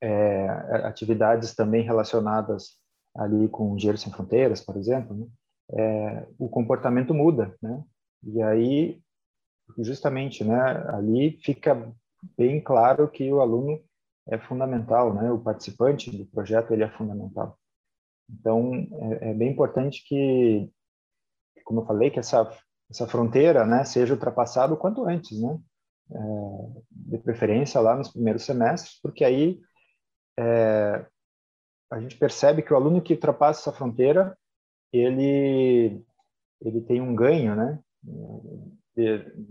é, 0.00 0.48
atividades 0.84 1.54
também 1.54 1.82
relacionadas 1.82 2.76
ali 3.16 3.48
com 3.48 3.74
Engenheiros 3.74 4.00
Sem 4.00 4.12
Fronteiras, 4.12 4.60
por 4.64 4.76
exemplo, 4.76 5.14
né, 5.14 5.26
é, 5.72 6.26
o 6.38 6.48
comportamento 6.48 7.12
muda, 7.12 7.54
né, 7.62 7.82
e 8.22 8.42
aí 8.42 9.02
justamente, 9.78 10.44
né, 10.44 10.60
ali 10.88 11.38
fica 11.42 11.92
bem 12.36 12.60
claro 12.60 13.08
que 13.08 13.32
o 13.32 13.40
aluno 13.40 13.82
é 14.28 14.38
fundamental, 14.38 15.14
né? 15.14 15.30
O 15.32 15.38
participante 15.38 16.10
do 16.10 16.26
projeto 16.26 16.72
ele 16.72 16.84
é 16.84 16.90
fundamental. 16.90 17.58
Então 18.30 18.72
é, 19.20 19.30
é 19.30 19.34
bem 19.34 19.50
importante 19.50 20.04
que, 20.06 20.70
como 21.64 21.80
eu 21.80 21.86
falei, 21.86 22.10
que 22.10 22.18
essa 22.18 22.50
essa 22.90 23.06
fronteira, 23.06 23.66
né, 23.66 23.84
seja 23.84 24.14
ultrapassada 24.14 24.72
o 24.72 24.76
quanto 24.76 25.04
antes, 25.04 25.38
né? 25.40 25.58
É, 26.10 26.80
de 26.90 27.18
preferência 27.18 27.78
lá 27.80 27.94
nos 27.94 28.08
primeiros 28.08 28.42
semestres, 28.42 28.98
porque 29.02 29.22
aí 29.22 29.60
é, 30.38 31.04
a 31.90 32.00
gente 32.00 32.16
percebe 32.16 32.62
que 32.62 32.72
o 32.72 32.76
aluno 32.76 33.02
que 33.02 33.12
ultrapassa 33.12 33.60
essa 33.60 33.76
fronteira, 33.76 34.36
ele 34.92 36.04
ele 36.60 36.80
tem 36.82 37.00
um 37.00 37.14
ganho, 37.14 37.54
né, 37.54 37.78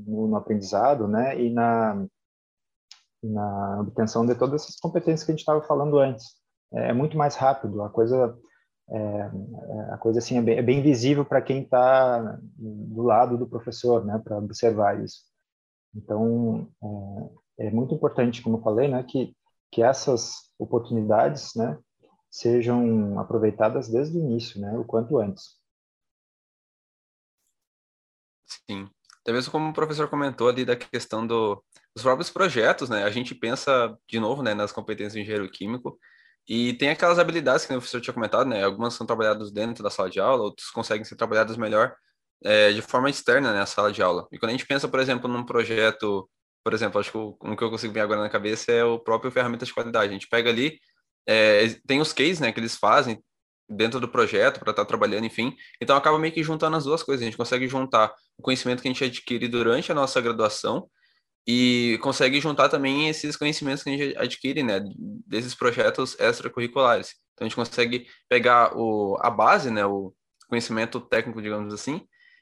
no, 0.06 0.36
aprendizado, 0.36 1.08
né, 1.08 1.40
e 1.42 1.50
na 1.50 2.06
na 3.24 3.82
obtenção 3.82 4.26
de 4.26 4.36
todas 4.36 4.64
essas 4.64 4.76
competências 4.80 5.24
que 5.24 5.32
a 5.32 5.34
gente 5.34 5.40
estava 5.40 5.62
falando 5.62 5.98
antes. 5.98 6.36
É, 6.74 6.90
é 6.90 6.94
muito 6.94 7.18
mais 7.18 7.36
rápido, 7.36 7.82
a 7.82 7.90
coisa 7.90 8.38
é, 8.90 8.98
é, 8.98 9.94
a 9.94 9.98
coisa 9.98 10.20
assim 10.20 10.38
é 10.38 10.42
bem, 10.42 10.58
é 10.58 10.62
bem 10.62 10.82
visível 10.82 11.26
para 11.26 11.42
quem 11.42 11.64
está 11.64 12.40
do 12.58 13.02
lado 13.02 13.38
do 13.38 13.48
professor, 13.48 14.06
né, 14.06 14.20
para 14.24 14.38
observar 14.38 15.04
isso. 15.04 15.24
Então 15.96 16.68
é, 17.60 17.68
é, 17.68 17.72
muito 17.72 17.94
importante, 17.94 18.42
como 18.42 18.58
eu 18.58 18.62
falei, 18.62 18.88
né, 18.88 19.04
que 19.04 19.36
que 19.70 19.84
essas 19.84 20.50
oportunidades, 20.58 21.54
né, 21.56 21.78
sejam 22.30 23.20
aproveitadas 23.20 23.90
desde 23.90 24.18
o 24.18 24.22
início, 24.22 24.60
né, 24.60 24.78
o 24.78 24.84
quanto 24.84 25.18
antes. 25.20 25.58
Sim. 28.46 28.90
Até 29.22 29.34
mesmo 29.34 29.52
como 29.52 29.70
o 29.70 29.74
professor 29.74 30.10
comentou 30.10 30.48
ali 30.48 30.64
da 30.64 30.76
questão 30.76 31.26
do, 31.28 31.62
dos 31.94 32.04
próprios 32.04 32.30
projetos, 32.30 32.90
né? 32.90 33.04
A 33.04 33.10
gente 33.12 33.36
pensa, 33.36 33.98
de 34.08 34.20
novo, 34.20 34.42
né, 34.42 34.54
nas 34.54 34.72
competências 34.72 35.14
de 35.14 35.22
engenheiro 35.22 35.50
químico 35.50 36.00
e 36.48 36.74
tem 36.76 36.90
aquelas 36.90 37.20
habilidades 37.20 37.66
que 37.66 37.74
o 37.74 37.78
professor 37.78 38.00
tinha 38.00 38.14
comentado, 38.14 38.48
né? 38.48 38.64
Algumas 38.64 38.94
são 38.94 39.06
trabalhadas 39.06 39.52
dentro 39.52 39.84
da 39.84 39.90
sala 39.90 40.10
de 40.10 40.20
aula, 40.20 40.44
outras 40.44 40.70
conseguem 40.70 41.04
ser 41.04 41.18
trabalhadas 41.18 41.58
melhor 41.58 41.94
é, 42.44 42.72
de 42.72 42.82
forma 42.82 43.10
externa, 43.10 43.52
né, 43.52 43.66
sala 43.66 43.92
de 43.92 44.02
aula. 44.02 44.28
E 44.32 44.40
quando 44.40 44.52
a 44.52 44.54
gente 44.54 44.66
pensa, 44.66 44.88
por 44.88 45.00
exemplo, 45.00 45.28
num 45.30 45.46
projeto, 45.46 46.30
por 46.64 46.74
exemplo, 46.74 47.00
acho 47.00 47.12
que 47.12 47.18
o, 47.18 47.38
o 47.42 47.58
que 47.58 47.64
eu 47.64 47.70
consigo 47.70 47.94
ver 47.94 48.02
agora 48.02 48.22
na 48.22 48.30
cabeça 48.30 48.72
é 48.72 48.84
o 48.84 49.00
próprio 49.00 49.32
ferramenta 49.32 49.66
de 49.66 49.74
qualidade. 49.74 50.10
A 50.10 50.14
gente 50.14 50.30
pega 50.30 50.50
ali, 50.50 50.80
é, 51.28 51.68
tem 51.86 52.00
os 52.00 52.14
cases, 52.14 52.40
né, 52.40 52.52
que 52.52 52.60
eles 52.60 52.76
fazem, 52.76 53.22
dentro 53.70 54.00
do 54.00 54.08
projeto 54.08 54.60
para 54.60 54.72
estar 54.72 54.84
tá 54.84 54.88
trabalhando, 54.88 55.26
enfim. 55.26 55.56
Então 55.82 55.98
acaba 55.98 56.18
meio 56.18 56.34
que 56.34 56.44
juntando 56.44 56.78
as 56.78 56.86
duas 56.86 57.04
coisas. 57.04 57.22
A 57.22 57.26
gente 57.26 57.38
consegue 57.38 57.68
juntar 57.68 58.14
o 58.38 58.42
conhecimento 58.42 58.82
que 58.82 58.88
a 58.88 58.92
gente 58.92 59.04
adquire 59.04 59.48
durante 59.48 59.92
a 59.92 59.96
nossa 59.96 60.22
graduação 60.22 60.90
e 61.46 62.00
consegue 62.02 62.40
juntar 62.42 62.70
também 62.70 63.10
esses 63.10 63.36
conhecimentos 63.36 63.84
que 63.84 63.90
a 63.90 63.98
gente 63.98 64.18
adquire, 64.18 64.64
né, 64.64 64.82
desses 65.26 65.56
projetos 65.56 66.18
extracurriculares. 66.20 67.16
Então 67.34 67.46
a 67.46 67.50
gente 67.50 67.56
consegue 67.56 68.08
pegar 68.30 68.76
o, 68.76 69.18
a 69.22 69.30
base, 69.30 69.70
né, 69.72 69.86
o 69.86 70.14
conhecimento 70.50 71.00
técnico, 71.00 71.42
digamos 71.42 71.74
assim, 71.74 72.02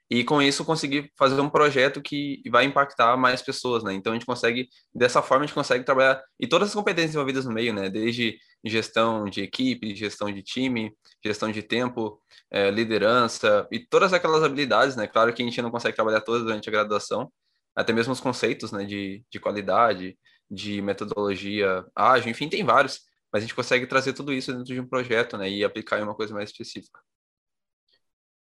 e 0.10 0.24
com 0.24 0.42
isso 0.42 0.64
conseguir 0.64 1.12
fazer 1.18 1.40
um 1.42 1.50
projeto 1.50 2.02
que 2.02 2.42
vai 2.50 2.64
impactar 2.66 3.18
mais 3.18 3.42
pessoas, 3.42 3.84
né? 3.84 3.94
Então 3.94 4.14
a 4.14 4.16
gente 4.16 4.26
consegue, 4.26 4.70
dessa 4.94 5.22
forma 5.22 5.44
a 5.44 5.48
gente 5.48 5.56
consegue 5.56 5.84
trabalhar 5.84 6.22
e 6.40 6.46
todas 6.48 6.70
as 6.70 6.76
competências 6.76 7.16
envolvidas 7.16 7.46
no 7.46 7.52
meio, 7.52 7.74
né? 7.74 7.90
Desde 7.90 8.38
gestão 8.66 9.26
de 9.26 9.42
equipe, 9.42 9.96
gestão 9.96 10.32
de 10.32 10.42
time, 10.42 10.92
gestão 11.24 11.52
de 11.52 11.62
tempo, 11.62 12.22
é, 12.52 12.72
liderança 12.72 13.68
e 13.72 13.80
todas 13.80 14.14
aquelas 14.14 14.44
habilidades, 14.44 14.96
né? 14.96 15.08
Claro 15.08 15.34
que 15.34 15.42
a 15.42 15.46
gente 15.46 15.62
não 15.62 15.72
consegue 15.72 15.96
trabalhar 15.96 16.22
todas 16.22 16.44
durante 16.44 16.68
a 16.68 16.72
graduação, 16.72 17.32
até 17.76 17.94
mesmo 17.94 18.14
os 18.14 18.20
conceitos, 18.20 18.72
né? 18.72 18.86
De, 18.86 19.24
de 19.30 19.40
qualidade, 19.40 20.18
de 20.50 20.82
metodologia 20.82 21.86
ágil, 21.96 22.32
enfim, 22.32 22.50
tem 22.50 22.64
vários, 22.64 23.02
mas 23.32 23.44
a 23.44 23.46
gente 23.46 23.56
consegue 23.56 23.88
trazer 23.88 24.14
tudo 24.14 24.34
isso 24.34 24.52
dentro 24.52 24.74
de 24.74 24.80
um 24.80 24.88
projeto, 24.88 25.38
né? 25.38 25.50
E 25.50 25.64
aplicar 25.64 26.00
em 26.00 26.04
uma 26.04 26.16
coisa 26.16 26.34
mais 26.34 26.50
específica. 26.50 27.00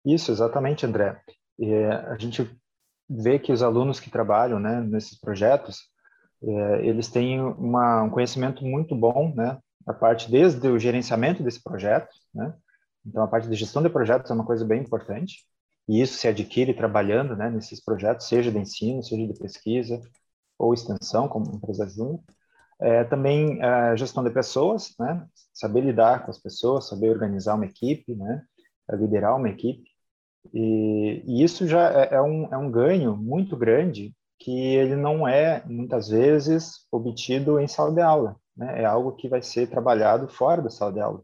Isso, 0.04 0.30
exatamente, 0.30 0.86
André. 0.86 1.20
E 1.58 1.74
a 1.74 2.16
gente 2.16 2.48
vê 3.08 3.38
que 3.38 3.52
os 3.52 3.62
alunos 3.62 3.98
que 3.98 4.10
trabalham 4.10 4.60
né, 4.60 4.80
nesses 4.80 5.18
projetos, 5.18 5.88
é, 6.42 6.86
eles 6.86 7.08
têm 7.08 7.40
uma, 7.40 8.02
um 8.02 8.10
conhecimento 8.10 8.64
muito 8.64 8.94
bom, 8.94 9.34
né, 9.34 9.58
a 9.88 9.94
parte 9.94 10.30
desde 10.30 10.68
o 10.68 10.78
gerenciamento 10.78 11.42
desse 11.42 11.62
projeto, 11.62 12.08
né, 12.34 12.54
então 13.06 13.22
a 13.22 13.28
parte 13.28 13.48
de 13.48 13.56
gestão 13.56 13.82
de 13.82 13.88
projetos 13.88 14.30
é 14.30 14.34
uma 14.34 14.44
coisa 14.44 14.64
bem 14.64 14.82
importante, 14.82 15.44
e 15.88 16.02
isso 16.02 16.18
se 16.18 16.28
adquire 16.28 16.74
trabalhando 16.74 17.34
né, 17.34 17.48
nesses 17.48 17.82
projetos, 17.82 18.28
seja 18.28 18.52
de 18.52 18.58
ensino, 18.58 19.02
seja 19.02 19.26
de 19.26 19.38
pesquisa 19.38 20.00
ou 20.58 20.74
extensão, 20.74 21.26
como 21.28 21.54
empresa 21.54 21.88
júnior. 21.88 22.20
É, 22.80 23.04
também 23.04 23.62
a 23.62 23.96
gestão 23.96 24.22
de 24.22 24.30
pessoas, 24.30 24.94
né, 24.98 25.26
saber 25.52 25.80
lidar 25.80 26.24
com 26.24 26.30
as 26.30 26.38
pessoas, 26.38 26.88
saber 26.88 27.08
organizar 27.10 27.54
uma 27.54 27.64
equipe, 27.64 28.14
né, 28.14 28.42
liderar 28.92 29.36
uma 29.36 29.48
equipe. 29.48 29.88
E, 30.52 31.22
e 31.26 31.42
isso 31.42 31.66
já 31.66 31.90
é, 31.90 32.14
é, 32.14 32.20
um, 32.20 32.52
é 32.52 32.58
um 32.58 32.70
ganho 32.70 33.16
muito 33.16 33.56
grande 33.56 34.14
que 34.38 34.74
ele 34.76 34.94
não 34.94 35.26
é, 35.26 35.64
muitas 35.66 36.08
vezes, 36.08 36.86
obtido 36.92 37.58
em 37.58 37.66
sala 37.66 37.92
de 37.92 38.00
aula. 38.00 38.36
Né? 38.56 38.82
É 38.82 38.84
algo 38.84 39.16
que 39.16 39.28
vai 39.28 39.42
ser 39.42 39.68
trabalhado 39.68 40.28
fora 40.28 40.62
da 40.62 40.70
sala 40.70 40.92
de 40.92 41.00
aula. 41.00 41.22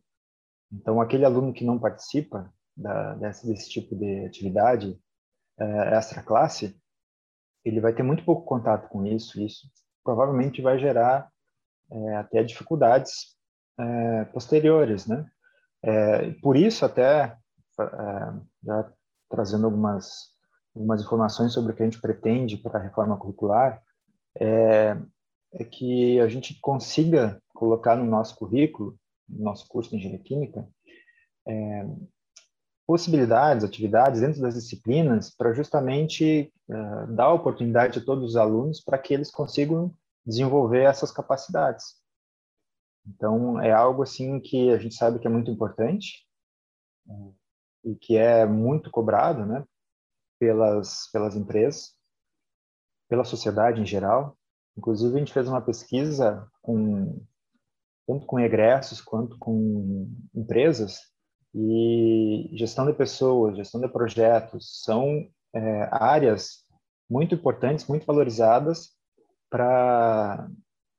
Então, 0.72 1.00
aquele 1.00 1.24
aluno 1.24 1.52
que 1.52 1.64
não 1.64 1.78
participa 1.78 2.52
da, 2.76 3.14
desse, 3.14 3.46
desse 3.46 3.70
tipo 3.70 3.94
de 3.94 4.24
atividade 4.26 4.98
é, 5.58 5.94
extra-classe, 5.96 6.76
ele 7.64 7.80
vai 7.80 7.94
ter 7.94 8.02
muito 8.02 8.24
pouco 8.24 8.44
contato 8.44 8.88
com 8.88 9.06
isso. 9.06 9.40
Isso 9.40 9.68
provavelmente 10.02 10.60
vai 10.60 10.78
gerar 10.78 11.30
é, 11.90 12.16
até 12.16 12.42
dificuldades 12.42 13.36
é, 13.78 14.24
posteriores, 14.26 15.06
né? 15.06 15.26
É, 15.82 16.30
por 16.40 16.56
isso, 16.56 16.84
até 16.84 17.36
é, 17.78 17.86
já 18.64 18.92
trazendo 19.28 19.66
algumas 19.66 20.33
algumas 20.74 21.02
informações 21.02 21.52
sobre 21.52 21.72
o 21.72 21.76
que 21.76 21.82
a 21.82 21.86
gente 21.86 22.00
pretende 22.00 22.56
para 22.56 22.78
a 22.78 22.82
reforma 22.82 23.16
curricular, 23.16 23.82
é, 24.38 24.96
é, 25.52 25.64
que 25.64 26.18
a 26.20 26.28
gente 26.28 26.58
consiga 26.60 27.40
colocar 27.54 27.94
no 27.94 28.04
nosso 28.04 28.34
currículo, 28.34 28.98
no 29.28 29.44
nosso 29.44 29.68
curso 29.68 29.90
de 29.90 29.96
Engenharia 29.96 30.24
Química, 30.24 30.68
é, 31.46 31.86
possibilidades, 32.86 33.64
atividades 33.64 34.20
dentro 34.20 34.42
das 34.42 34.54
disciplinas 34.54 35.34
para 35.34 35.52
justamente 35.52 36.52
é, 36.68 37.06
dar 37.08 37.32
oportunidade 37.32 38.00
a 38.00 38.04
todos 38.04 38.30
os 38.30 38.36
alunos 38.36 38.82
para 38.82 38.98
que 38.98 39.14
eles 39.14 39.30
consigam 39.30 39.94
desenvolver 40.26 40.82
essas 40.82 41.12
capacidades. 41.12 42.02
Então, 43.06 43.60
é 43.60 43.70
algo 43.70 44.02
assim 44.02 44.40
que 44.40 44.70
a 44.70 44.78
gente 44.78 44.94
sabe 44.94 45.18
que 45.18 45.26
é 45.26 45.30
muito 45.30 45.50
importante 45.50 46.26
é, 47.08 47.90
e 47.90 47.94
que 47.94 48.16
é 48.16 48.44
muito 48.44 48.90
cobrado, 48.90 49.46
né, 49.46 49.62
pelas 50.38 51.08
pelas 51.12 51.36
empresas, 51.36 51.92
pela 53.08 53.24
sociedade 53.24 53.80
em 53.80 53.86
geral. 53.86 54.36
Inclusive, 54.76 55.14
a 55.14 55.18
gente 55.18 55.32
fez 55.32 55.48
uma 55.48 55.60
pesquisa 55.60 56.46
com 56.60 57.24
tanto 58.06 58.26
com 58.26 58.38
egressos 58.38 59.00
quanto 59.00 59.38
com 59.38 60.10
empresas 60.34 61.00
e 61.54 62.50
gestão 62.52 62.84
de 62.84 62.92
pessoas, 62.92 63.56
gestão 63.56 63.80
de 63.80 63.88
projetos 63.88 64.82
são 64.82 65.26
é, 65.54 65.88
áreas 65.92 66.64
muito 67.08 67.34
importantes, 67.34 67.86
muito 67.86 68.04
valorizadas 68.04 68.90
para 69.48 70.48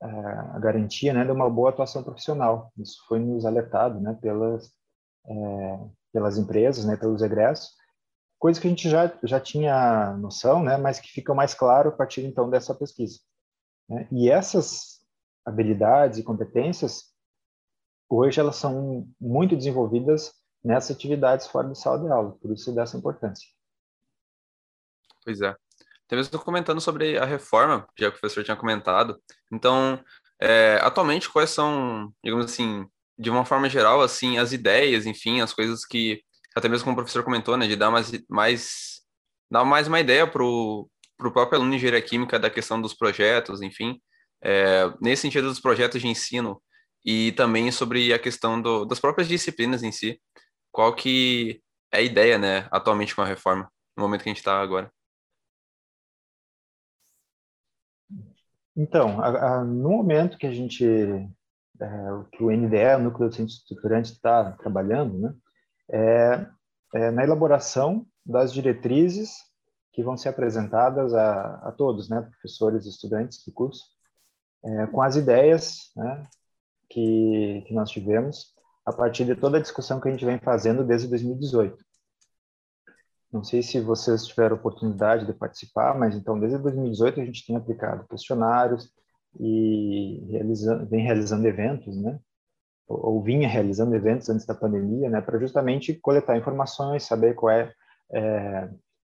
é, 0.01 0.07
a 0.07 0.59
garantia 0.59 1.13
né, 1.13 1.25
de 1.25 1.31
uma 1.31 1.49
boa 1.49 1.69
atuação 1.69 2.03
profissional. 2.03 2.71
Isso 2.77 3.03
foi 3.07 3.19
nos 3.19 3.45
alertado 3.45 3.99
né, 3.99 4.17
pelas, 4.21 4.71
é, 5.27 5.79
pelas 6.13 6.37
empresas, 6.37 6.85
né, 6.85 6.95
pelos 6.95 7.21
egressos, 7.21 7.71
coisa 8.39 8.59
que 8.59 8.67
a 8.67 8.69
gente 8.69 8.89
já, 8.89 9.11
já 9.23 9.39
tinha 9.39 10.15
noção, 10.17 10.63
né, 10.63 10.77
mas 10.77 10.99
que 10.99 11.09
fica 11.09 11.33
mais 11.33 11.53
claro 11.53 11.89
a 11.89 11.91
partir 11.91 12.21
então 12.25 12.49
dessa 12.49 12.73
pesquisa. 12.75 13.19
Né? 13.89 14.07
E 14.11 14.29
essas 14.29 15.01
habilidades 15.45 16.17
e 16.17 16.23
competências, 16.23 17.13
hoje 18.09 18.39
elas 18.39 18.55
são 18.55 19.07
muito 19.19 19.55
desenvolvidas 19.55 20.33
nessas 20.63 20.95
atividades 20.95 21.47
fora 21.47 21.69
de 21.69 21.77
sala 21.77 21.99
de 21.99 22.11
aula, 22.11 22.31
por 22.41 22.51
isso 22.51 22.73
dessa 22.73 22.97
importância. 22.97 23.47
Pois 25.23 25.41
é. 25.41 25.55
Até 26.05 26.15
mesmo 26.15 26.39
comentando 26.39 26.79
sobre 26.79 27.17
a 27.17 27.25
reforma, 27.25 27.87
já 27.97 28.11
que 28.11 28.17
o 28.17 28.19
professor 28.19 28.43
tinha 28.43 28.55
comentado. 28.55 29.19
Então, 29.51 29.99
é, 30.39 30.79
atualmente, 30.81 31.31
quais 31.31 31.49
são, 31.49 32.13
digamos 32.23 32.45
assim, 32.45 32.87
de 33.17 33.29
uma 33.29 33.45
forma 33.45 33.67
geral, 33.69 34.01
assim, 34.01 34.37
as 34.37 34.51
ideias, 34.51 35.05
enfim, 35.05 35.41
as 35.41 35.51
coisas 35.53 35.85
que, 35.85 36.21
até 36.55 36.69
mesmo 36.69 36.85
como 36.85 36.93
o 36.93 36.97
professor 36.97 37.23
comentou, 37.23 37.57
né, 37.57 37.67
de 37.67 37.75
dar 37.75 37.91
mais, 37.91 38.11
mais, 38.29 39.01
dar 39.51 39.65
mais 39.65 39.87
uma 39.87 39.99
ideia 39.99 40.25
para 40.25 40.41
o 40.43 40.89
próprio 41.17 41.57
aluno 41.57 41.71
de 41.71 41.77
engenharia 41.77 42.01
química 42.01 42.39
da 42.39 42.49
questão 42.49 42.81
dos 42.81 42.93
projetos, 42.93 43.61
enfim, 43.61 44.01
é, 44.41 44.85
nesse 45.01 45.23
sentido 45.23 45.49
dos 45.49 45.59
projetos 45.59 46.01
de 46.01 46.07
ensino 46.07 46.61
e 47.03 47.33
também 47.33 47.69
sobre 47.71 48.13
a 48.13 48.19
questão 48.19 48.61
do, 48.61 48.85
das 48.85 48.99
próprias 48.99 49.27
disciplinas 49.27 49.83
em 49.83 49.91
si, 49.91 50.19
qual 50.71 50.95
que 50.95 51.61
é 51.91 51.97
a 51.97 52.01
ideia, 52.01 52.37
né, 52.37 52.67
atualmente 52.71 53.13
com 53.13 53.21
a 53.21 53.25
reforma, 53.25 53.69
no 53.97 54.03
momento 54.03 54.23
que 54.23 54.29
a 54.29 54.31
gente 54.31 54.39
está 54.39 54.61
agora. 54.61 54.89
Então, 58.77 59.21
a, 59.21 59.59
a, 59.59 59.63
no 59.63 59.89
momento 59.89 60.37
que 60.37 60.47
a 60.47 60.51
gente, 60.51 60.85
é, 60.85 61.87
que 62.31 62.43
o 62.43 62.51
NDE, 62.51 62.95
o 62.95 62.99
Núcleo 62.99 63.29
Docente 63.29 63.53
Estruturante, 63.53 64.11
está 64.11 64.51
trabalhando, 64.53 65.17
né, 65.17 65.33
é, 65.89 66.47
é, 66.93 67.11
na 67.11 67.23
elaboração 67.23 68.05
das 68.25 68.53
diretrizes 68.53 69.35
que 69.91 70.03
vão 70.03 70.17
ser 70.17 70.29
apresentadas 70.29 71.13
a, 71.13 71.55
a 71.67 71.71
todos, 71.71 72.09
né, 72.09 72.21
professores 72.21 72.85
estudantes 72.85 73.43
do 73.45 73.51
curso, 73.51 73.83
é, 74.63 74.87
com 74.87 75.01
as 75.01 75.15
ideias 75.15 75.91
né, 75.95 76.27
que, 76.89 77.63
que 77.67 77.73
nós 77.73 77.89
tivemos 77.89 78.53
a 78.85 78.93
partir 78.93 79.25
de 79.25 79.35
toda 79.35 79.57
a 79.57 79.61
discussão 79.61 79.99
que 79.99 80.07
a 80.07 80.11
gente 80.11 80.25
vem 80.25 80.39
fazendo 80.39 80.83
desde 80.83 81.07
2018. 81.07 81.83
Não 83.31 83.43
sei 83.43 83.61
se 83.61 83.81
vocês 83.81 84.25
tiveram 84.25 84.55
oportunidade 84.55 85.25
de 85.25 85.33
participar, 85.33 85.97
mas 85.97 86.15
então 86.15 86.39
desde 86.39 86.57
2018 86.57 87.19
a 87.19 87.25
gente 87.25 87.45
tem 87.45 87.55
aplicado 87.55 88.07
questionários 88.07 88.89
e 89.39 90.25
realizando, 90.29 90.85
vem 90.87 91.03
realizando 91.03 91.45
eventos, 91.45 91.97
né? 91.97 92.19
Ou, 92.87 93.21
vinha 93.21 93.47
realizando 93.47 93.95
eventos 93.95 94.29
antes 94.29 94.45
da 94.45 94.53
pandemia, 94.53 95.09
né? 95.09 95.21
Para 95.21 95.39
justamente 95.39 95.93
coletar 95.95 96.37
informações, 96.37 97.03
saber 97.03 97.33
qual 97.33 97.51
é, 97.51 97.73
é, 98.13 98.69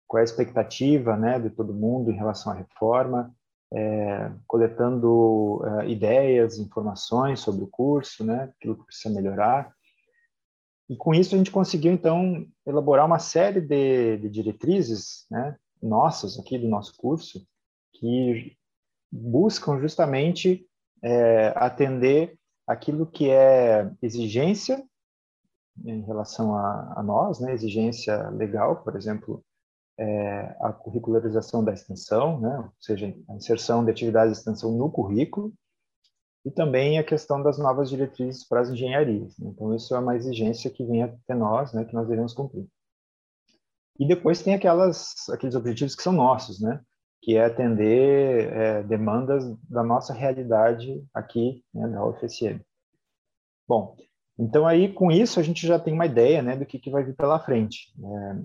qual 0.07 0.19
é 0.19 0.21
a 0.21 0.23
expectativa, 0.23 1.17
né, 1.17 1.39
de 1.39 1.49
todo 1.49 1.73
mundo 1.73 2.11
em 2.11 2.15
relação 2.15 2.51
à 2.51 2.55
reforma, 2.55 3.33
é, 3.73 4.31
coletando 4.45 5.61
é, 5.65 5.89
ideias, 5.89 6.59
informações 6.59 7.39
sobre 7.39 7.63
o 7.63 7.67
curso, 7.67 8.23
né? 8.23 8.51
Aquilo 8.55 8.77
que 8.77 8.85
precisa 8.85 9.13
melhorar 9.13 9.73
e 10.89 10.95
com 10.95 11.13
isso 11.13 11.33
a 11.33 11.37
gente 11.37 11.51
conseguiu, 11.51 11.91
então, 11.91 12.45
elaborar 12.65 13.05
uma 13.05 13.19
série 13.19 13.61
de, 13.61 14.17
de 14.17 14.29
diretrizes 14.29 15.25
né, 15.31 15.55
nossas 15.81 16.37
aqui 16.37 16.57
do 16.57 16.67
nosso 16.67 16.95
curso, 16.97 17.45
que 17.93 18.55
buscam 19.11 19.79
justamente 19.79 20.67
é, 21.01 21.53
atender 21.55 22.37
aquilo 22.67 23.05
que 23.05 23.29
é 23.29 23.91
exigência 24.01 24.83
em 25.83 26.01
relação 26.01 26.55
a, 26.55 26.93
a 26.97 27.03
nós, 27.03 27.39
né, 27.39 27.53
exigência 27.53 28.29
legal, 28.29 28.83
por 28.83 28.95
exemplo, 28.95 29.43
é, 29.97 30.55
a 30.61 30.71
curricularização 30.71 31.63
da 31.63 31.73
extensão, 31.73 32.39
né, 32.39 32.57
ou 32.57 32.71
seja, 32.79 33.13
a 33.29 33.35
inserção 33.35 33.83
de 33.83 33.91
atividades 33.91 34.33
de 34.33 34.39
extensão 34.39 34.71
no 34.71 34.91
currículo, 34.91 35.53
e 36.45 36.51
também 36.51 36.99
a 36.99 37.03
questão 37.03 37.41
das 37.41 37.57
novas 37.57 37.89
diretrizes 37.89 38.45
para 38.45 38.61
as 38.61 38.69
engenharias. 38.69 39.37
Né? 39.37 39.49
Então, 39.49 39.73
isso 39.73 39.95
é 39.95 39.99
uma 39.99 40.15
exigência 40.15 40.69
que 40.69 40.83
vem 40.85 41.03
até 41.03 41.33
nós, 41.33 41.73
né, 41.73 41.85
que 41.85 41.93
nós 41.93 42.07
devemos 42.07 42.33
cumprir. 42.33 42.67
E 43.99 44.07
depois 44.07 44.41
tem 44.41 44.53
aquelas, 44.53 45.29
aqueles 45.29 45.55
objetivos 45.55 45.95
que 45.95 46.03
são 46.03 46.11
nossos, 46.11 46.59
né, 46.59 46.81
que 47.23 47.37
é 47.37 47.45
atender 47.45 48.51
é, 48.51 48.83
demandas 48.83 49.45
da 49.69 49.81
nossa 49.81 50.13
realidade 50.13 51.01
aqui, 51.13 51.63
né, 51.73 51.87
da 51.87 52.05
UFSM. 52.05 52.59
Bom, 53.65 53.95
então 54.37 54.67
aí 54.67 54.91
com 54.91 55.09
isso 55.09 55.39
a 55.39 55.43
gente 55.43 55.65
já 55.65 55.79
tem 55.79 55.93
uma 55.93 56.05
ideia, 56.05 56.41
né, 56.41 56.57
do 56.57 56.65
que, 56.65 56.77
que 56.77 56.91
vai 56.91 57.01
vir 57.01 57.15
pela 57.15 57.39
frente. 57.39 57.93
É, 57.97 58.35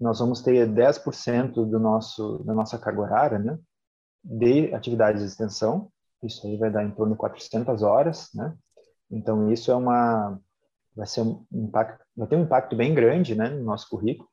nós 0.00 0.18
vamos 0.18 0.40
ter 0.40 0.66
10% 0.66 1.52
do 1.52 1.78
nosso, 1.78 2.38
da 2.44 2.54
nossa 2.54 2.78
carga 2.78 3.02
horária, 3.02 3.38
né, 3.38 3.58
de 4.24 4.74
atividades 4.74 5.20
de 5.20 5.28
extensão, 5.28 5.90
isso 6.22 6.46
aí 6.46 6.56
vai 6.56 6.70
dar 6.70 6.84
em 6.84 6.90
torno 6.92 7.12
de 7.12 7.18
400 7.18 7.82
horas, 7.82 8.30
né? 8.32 8.56
Então 9.10 9.52
isso 9.52 9.70
é 9.70 9.74
uma 9.74 10.40
vai 10.94 11.06
ser 11.06 11.22
um 11.22 11.44
impacto, 11.52 12.04
vai 12.16 12.28
ter 12.28 12.36
um 12.36 12.42
impacto 12.42 12.76
bem 12.76 12.94
grande, 12.94 13.34
né, 13.34 13.48
no 13.48 13.64
nosso 13.64 13.88
currículo. 13.88 14.28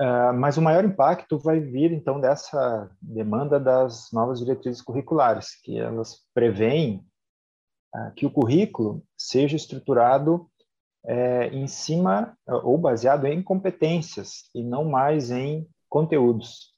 Uh, 0.00 0.32
mas 0.32 0.56
o 0.56 0.62
maior 0.62 0.84
impacto 0.84 1.38
vai 1.38 1.58
vir 1.58 1.92
então 1.92 2.20
dessa 2.20 2.88
demanda 3.02 3.58
das 3.58 4.10
novas 4.12 4.38
diretrizes 4.38 4.80
curriculares, 4.80 5.60
que 5.60 5.76
elas 5.76 6.20
preveem 6.32 7.04
uh, 7.94 8.12
que 8.14 8.24
o 8.24 8.30
currículo 8.30 9.02
seja 9.16 9.56
estruturado 9.56 10.48
é, 11.04 11.46
em 11.48 11.66
cima 11.66 12.36
ou 12.46 12.76
baseado 12.76 13.26
em 13.26 13.42
competências 13.42 14.50
e 14.54 14.62
não 14.62 14.84
mais 14.84 15.30
em 15.30 15.66
conteúdos. 15.88 16.74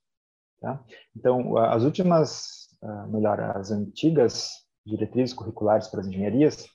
Tá? 0.61 0.83
Então, 1.17 1.57
as 1.59 1.83
últimas 1.83 2.69
uh, 2.83 3.09
melhor, 3.09 3.41
as 3.41 3.71
antigas 3.71 4.51
diretrizes 4.85 5.35
curriculares 5.35 5.89
para 5.89 6.01
as 6.01 6.07
engenharias, 6.07 6.69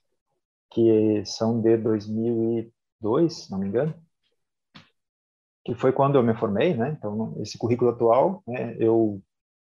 que 0.71 1.23
são 1.25 1.61
de 1.61 1.77
2002, 1.77 3.33
se 3.33 3.51
não 3.51 3.59
me 3.59 3.67
engano, 3.67 3.93
que 5.65 5.73
foi 5.73 5.91
quando 5.91 6.15
eu 6.15 6.23
me 6.23 6.35
formei, 6.35 6.75
né? 6.75 6.95
Então, 6.97 7.35
esse 7.41 7.57
currículo 7.57 7.89
atual, 7.89 8.43
né, 8.47 8.77
eu 8.79 9.19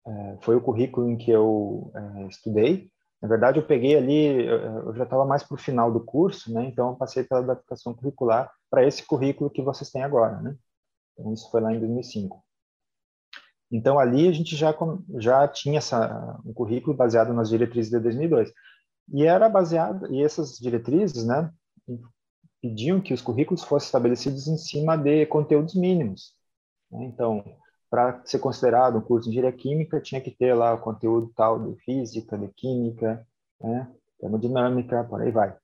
é, 0.06 0.38
foi 0.40 0.56
o 0.56 0.60
currículo 0.60 1.10
em 1.10 1.18
que 1.18 1.30
eu 1.30 1.92
é, 1.94 2.26
estudei. 2.26 2.90
Na 3.20 3.28
verdade, 3.28 3.58
eu 3.58 3.66
peguei 3.66 3.96
ali, 3.96 4.46
eu 4.46 4.94
já 4.94 5.04
estava 5.04 5.26
mais 5.26 5.42
para 5.42 5.54
o 5.54 5.58
final 5.58 5.92
do 5.92 6.02
curso, 6.02 6.50
né? 6.54 6.64
Então, 6.64 6.88
eu 6.88 6.96
passei 6.96 7.22
pela 7.22 7.42
adaptação 7.42 7.92
curricular 7.94 8.50
para 8.70 8.86
esse 8.86 9.06
currículo 9.06 9.50
que 9.50 9.60
vocês 9.60 9.90
têm 9.90 10.02
agora, 10.02 10.40
né? 10.40 10.56
Então, 11.12 11.34
isso 11.34 11.50
foi 11.50 11.60
lá 11.60 11.70
em 11.74 11.78
2005. 11.78 12.42
Então, 13.70 13.98
ali 13.98 14.26
a 14.26 14.32
gente 14.32 14.56
já, 14.56 14.74
já 15.18 15.46
tinha 15.46 15.78
essa, 15.78 16.40
um 16.46 16.54
currículo 16.54 16.96
baseado 16.96 17.34
nas 17.34 17.50
diretrizes 17.50 17.90
de 17.90 18.00
2002. 18.00 18.50
E 19.12 19.24
era 19.24 19.50
baseado, 19.50 20.10
e 20.10 20.22
essas 20.22 20.56
diretrizes, 20.56 21.26
né, 21.26 21.52
pediam 22.60 23.00
que 23.00 23.14
os 23.14 23.22
currículos 23.22 23.64
fossem 23.64 23.86
estabelecidos 23.86 24.46
em 24.46 24.56
cima 24.56 24.96
de 24.96 25.26
conteúdos 25.26 25.74
mínimos. 25.74 26.34
Né? 26.90 27.04
Então, 27.04 27.44
para 27.90 28.22
ser 28.24 28.38
considerado 28.38 28.98
um 28.98 29.00
curso 29.00 29.28
de 29.28 29.36
engenharia 29.36 29.56
química, 29.56 30.00
tinha 30.00 30.20
que 30.20 30.30
ter 30.30 30.54
lá 30.54 30.74
o 30.74 30.80
conteúdo 30.80 31.32
tal 31.34 31.58
de 31.58 31.80
física, 31.82 32.38
de 32.38 32.48
química, 32.48 33.26
né, 33.60 33.90
termodinâmica, 34.20 35.02
por 35.04 35.20
aí 35.20 35.30
vai. 35.30 35.56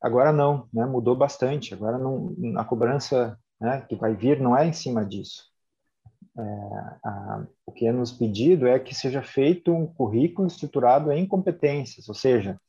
Agora 0.00 0.32
não, 0.32 0.68
né, 0.72 0.84
mudou 0.86 1.16
bastante. 1.16 1.74
Agora 1.74 1.98
não, 1.98 2.34
a 2.56 2.64
cobrança 2.64 3.38
né, 3.60 3.84
que 3.88 3.96
vai 3.96 4.14
vir 4.14 4.40
não 4.40 4.56
é 4.56 4.66
em 4.66 4.72
cima 4.72 5.04
disso. 5.04 5.44
É, 6.36 6.42
a, 7.04 7.46
o 7.66 7.72
que 7.72 7.86
é 7.86 7.92
nos 7.92 8.12
pedido 8.12 8.66
é 8.66 8.78
que 8.78 8.94
seja 8.94 9.22
feito 9.22 9.72
um 9.72 9.86
currículo 9.86 10.46
estruturado 10.46 11.10
em 11.10 11.26
competências, 11.26 12.08
ou 12.08 12.14
seja, 12.14 12.60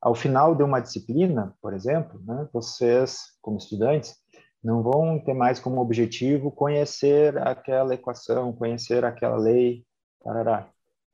ao 0.00 0.14
final 0.14 0.54
de 0.54 0.62
uma 0.62 0.80
disciplina, 0.80 1.54
por 1.60 1.74
exemplo, 1.74 2.20
né, 2.24 2.48
vocês, 2.52 3.36
como 3.42 3.58
estudantes, 3.58 4.16
não 4.62 4.82
vão 4.82 5.18
ter 5.18 5.34
mais 5.34 5.58
como 5.58 5.80
objetivo 5.80 6.50
conhecer 6.50 7.36
aquela 7.38 7.94
equação, 7.94 8.52
conhecer 8.52 9.04
aquela 9.04 9.36
lei, 9.36 9.84
tarará. 10.22 10.68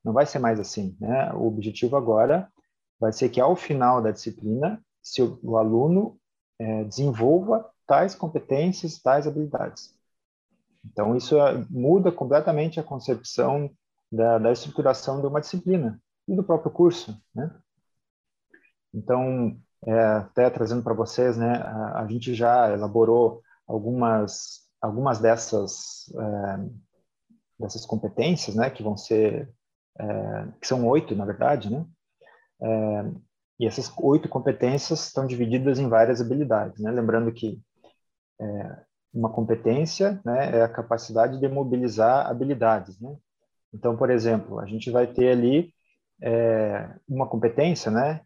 não 0.05 0.13
vai 0.13 0.27
ser 0.27 0.39
mais 0.39 0.59
assim. 0.59 0.97
Né? 1.01 1.33
O 1.33 1.47
objetivo 1.47 1.97
agora 1.97 2.51
vai 2.99 3.13
ser 3.13 3.29
que, 3.29 3.41
ao 3.41 3.55
final 3.55 4.03
da 4.03 4.11
disciplina, 4.11 4.81
se 5.03 5.23
o, 5.23 5.39
o 5.43 5.57
aluno 5.57 6.19
é, 6.59 6.85
desenvolva 6.85 7.71
tais 7.87 8.15
competências, 8.15 9.01
tais 9.01 9.27
habilidades. 9.27 9.95
Então, 10.85 11.17
isso 11.17 11.39
é, 11.39 11.65
muda 11.71 12.11
completamente 12.11 12.81
a 12.81 12.85
concepção 12.85 13.71
da, 14.11 14.39
da 14.39 14.53
estruturação 14.53 15.21
de 15.21 15.27
uma 15.27 15.41
disciplina 15.41 16.01
e 16.27 16.35
do 16.35 16.43
próprio 16.43 16.71
curso. 16.71 17.17
Né? 17.35 17.51
Então, 18.97 19.55
é, 19.87 19.93
até 19.93 20.49
trazendo 20.49 20.83
para 20.83 20.95
vocês, 20.95 21.37
né, 21.37 21.59
a, 21.59 22.01
a, 22.01 22.07
gente 22.09 22.35
já 22.35 22.73
elaborou 22.73 23.43
algumas 23.67 24.65
algumas 24.81 25.19
dessas 25.19 26.11
é, 26.19 26.71
dessas 27.61 27.85
competências, 27.85 28.57
né, 28.57 28.71
que 28.71 28.83
vão 28.83 28.97
ser 28.97 29.53
é, 29.99 30.49
que 30.61 30.67
são 30.67 30.87
oito 30.87 31.15
na 31.15 31.27
verdade, 31.27 31.71
né, 31.71 31.85
é, 32.63 33.05
e 33.61 33.67
essas 33.67 33.93
oito 33.99 34.29
competências 34.29 35.07
estão 35.07 35.27
divididas 35.27 35.79
em 35.79 35.89
várias 35.89 36.21
habilidades, 36.21 36.81
né, 36.83 36.91
lembrando 36.91 37.33
que 37.33 37.61
é, 38.41 38.77
uma 39.13 39.31
competência, 39.31 40.21
né, 40.25 40.59
é 40.59 40.63
a 40.63 40.69
capacidade 40.69 41.39
de 41.39 41.49
mobilizar 41.49 42.27
habilidades, 42.27 42.99
né. 43.01 43.15
Então, 43.75 43.97
por 43.97 44.11
exemplo, 44.11 44.59
a 44.59 44.67
gente 44.67 44.91
vai 44.91 45.07
ter 45.07 45.31
ali 45.33 45.73
é, 46.23 46.89
uma 47.09 47.29
competência, 47.29 47.91
né, 47.91 48.23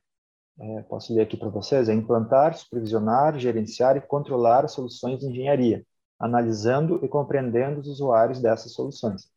é, 0.60 0.82
posso 0.82 1.14
ler 1.14 1.22
aqui 1.22 1.36
para 1.36 1.48
vocês, 1.48 1.88
é 1.88 1.94
implantar, 1.94 2.54
supervisionar, 2.54 3.38
gerenciar 3.38 3.96
e 3.96 4.00
controlar 4.00 4.68
soluções 4.68 5.20
de 5.20 5.26
engenharia, 5.26 5.86
analisando 6.18 7.02
e 7.02 7.08
compreendendo 7.08 7.80
os 7.80 7.88
usuários 7.88 8.40
dessas 8.40 8.72
soluções. 8.72 9.30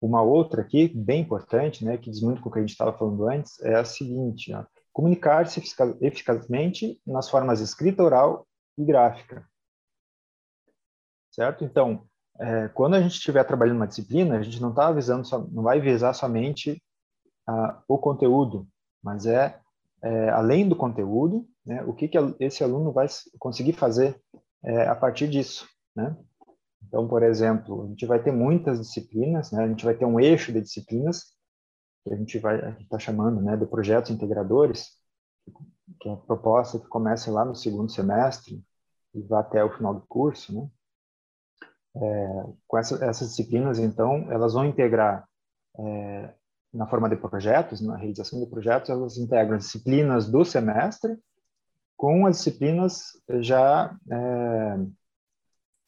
Uma 0.00 0.22
outra 0.22 0.62
aqui, 0.62 0.88
bem 0.88 1.20
importante, 1.22 1.84
né, 1.84 1.98
que 1.98 2.10
diz 2.10 2.22
muito 2.22 2.40
com 2.40 2.48
o 2.48 2.52
que 2.52 2.58
a 2.58 2.62
gente 2.62 2.70
estava 2.70 2.96
falando 2.96 3.28
antes, 3.28 3.60
é 3.60 3.74
a 3.74 3.84
seguinte, 3.84 4.52
comunicar-se 4.92 5.60
eficazmente 6.00 7.00
nas 7.04 7.28
formas 7.28 7.60
escrita, 7.60 8.02
oral 8.02 8.46
e 8.78 8.84
gráfica. 8.84 9.44
Certo? 11.32 11.64
Então, 11.64 12.06
é, 12.38 12.68
quando 12.68 12.94
a 12.94 13.00
gente 13.00 13.12
estiver 13.12 13.44
trabalhando 13.44 13.76
uma 13.76 13.86
disciplina, 13.86 14.38
a 14.38 14.42
gente 14.42 14.60
não 14.62 14.70
está 14.70 14.86
avisando, 14.88 15.26
só, 15.26 15.38
não 15.38 15.62
vai 15.64 15.80
visar 15.80 16.14
somente 16.14 16.80
ah, 17.46 17.82
o 17.86 17.98
conteúdo, 17.98 18.66
mas 19.02 19.26
é, 19.26 19.58
é 20.02 20.30
além 20.30 20.68
do 20.68 20.76
conteúdo, 20.76 21.46
né, 21.64 21.82
o 21.84 21.92
que, 21.92 22.08
que 22.08 22.18
esse 22.38 22.64
aluno 22.64 22.92
vai 22.92 23.06
conseguir 23.38 23.72
fazer 23.74 24.20
é, 24.64 24.86
a 24.88 24.94
partir 24.94 25.28
disso, 25.28 25.66
né? 25.94 26.16
Então, 26.86 27.06
por 27.06 27.22
exemplo, 27.22 27.84
a 27.84 27.86
gente 27.88 28.06
vai 28.06 28.22
ter 28.22 28.32
muitas 28.32 28.80
disciplinas, 28.80 29.52
né? 29.52 29.64
A 29.64 29.68
gente 29.68 29.84
vai 29.84 29.94
ter 29.94 30.04
um 30.04 30.18
eixo 30.18 30.52
de 30.52 30.60
disciplinas 30.60 31.24
que 32.02 32.12
a 32.12 32.16
gente 32.16 32.38
vai 32.38 32.58
está 32.80 32.98
chamando, 32.98 33.40
né, 33.42 33.56
de 33.56 33.66
projetos 33.66 34.10
integradores, 34.10 34.88
que 36.00 36.08
é 36.08 36.12
a 36.12 36.16
proposta 36.16 36.78
que 36.78 36.88
começa 36.88 37.30
lá 37.30 37.44
no 37.44 37.54
segundo 37.54 37.90
semestre 37.90 38.64
e 39.14 39.22
vai 39.22 39.40
até 39.40 39.62
o 39.62 39.70
final 39.76 39.94
do 39.94 40.06
curso, 40.06 40.54
né? 40.54 40.68
É, 41.96 42.44
com 42.68 42.78
essa, 42.78 43.04
essas 43.04 43.30
disciplinas, 43.30 43.78
então, 43.78 44.30
elas 44.30 44.54
vão 44.54 44.64
integrar 44.64 45.28
é, 45.78 46.34
na 46.72 46.86
forma 46.86 47.08
de 47.08 47.16
projetos, 47.16 47.80
na 47.80 47.96
realização 47.96 48.40
de 48.40 48.46
projetos, 48.46 48.90
elas 48.90 49.16
integram 49.18 49.58
disciplinas 49.58 50.30
do 50.30 50.44
semestre 50.44 51.18
com 51.96 52.26
as 52.26 52.38
disciplinas 52.38 53.10
já 53.40 53.94
é, 54.10 54.78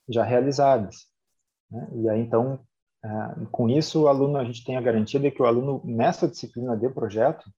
já 0.08 0.22
realizadas. 0.22 1.06
Né? 1.70 1.88
E 1.94 2.08
aí, 2.08 2.20
então, 2.20 2.60
é, 3.04 3.08
com 3.50 3.68
isso, 3.68 4.02
o 4.02 4.08
aluno, 4.08 4.36
a 4.36 4.44
gente 4.44 4.64
tem 4.64 4.76
a 4.76 4.80
garantia 4.80 5.18
de 5.18 5.30
que 5.30 5.42
o 5.42 5.46
aluno, 5.46 5.80
nessa 5.84 6.28
disciplina 6.28 6.76
de 6.76 6.88
projeto, 6.90 7.50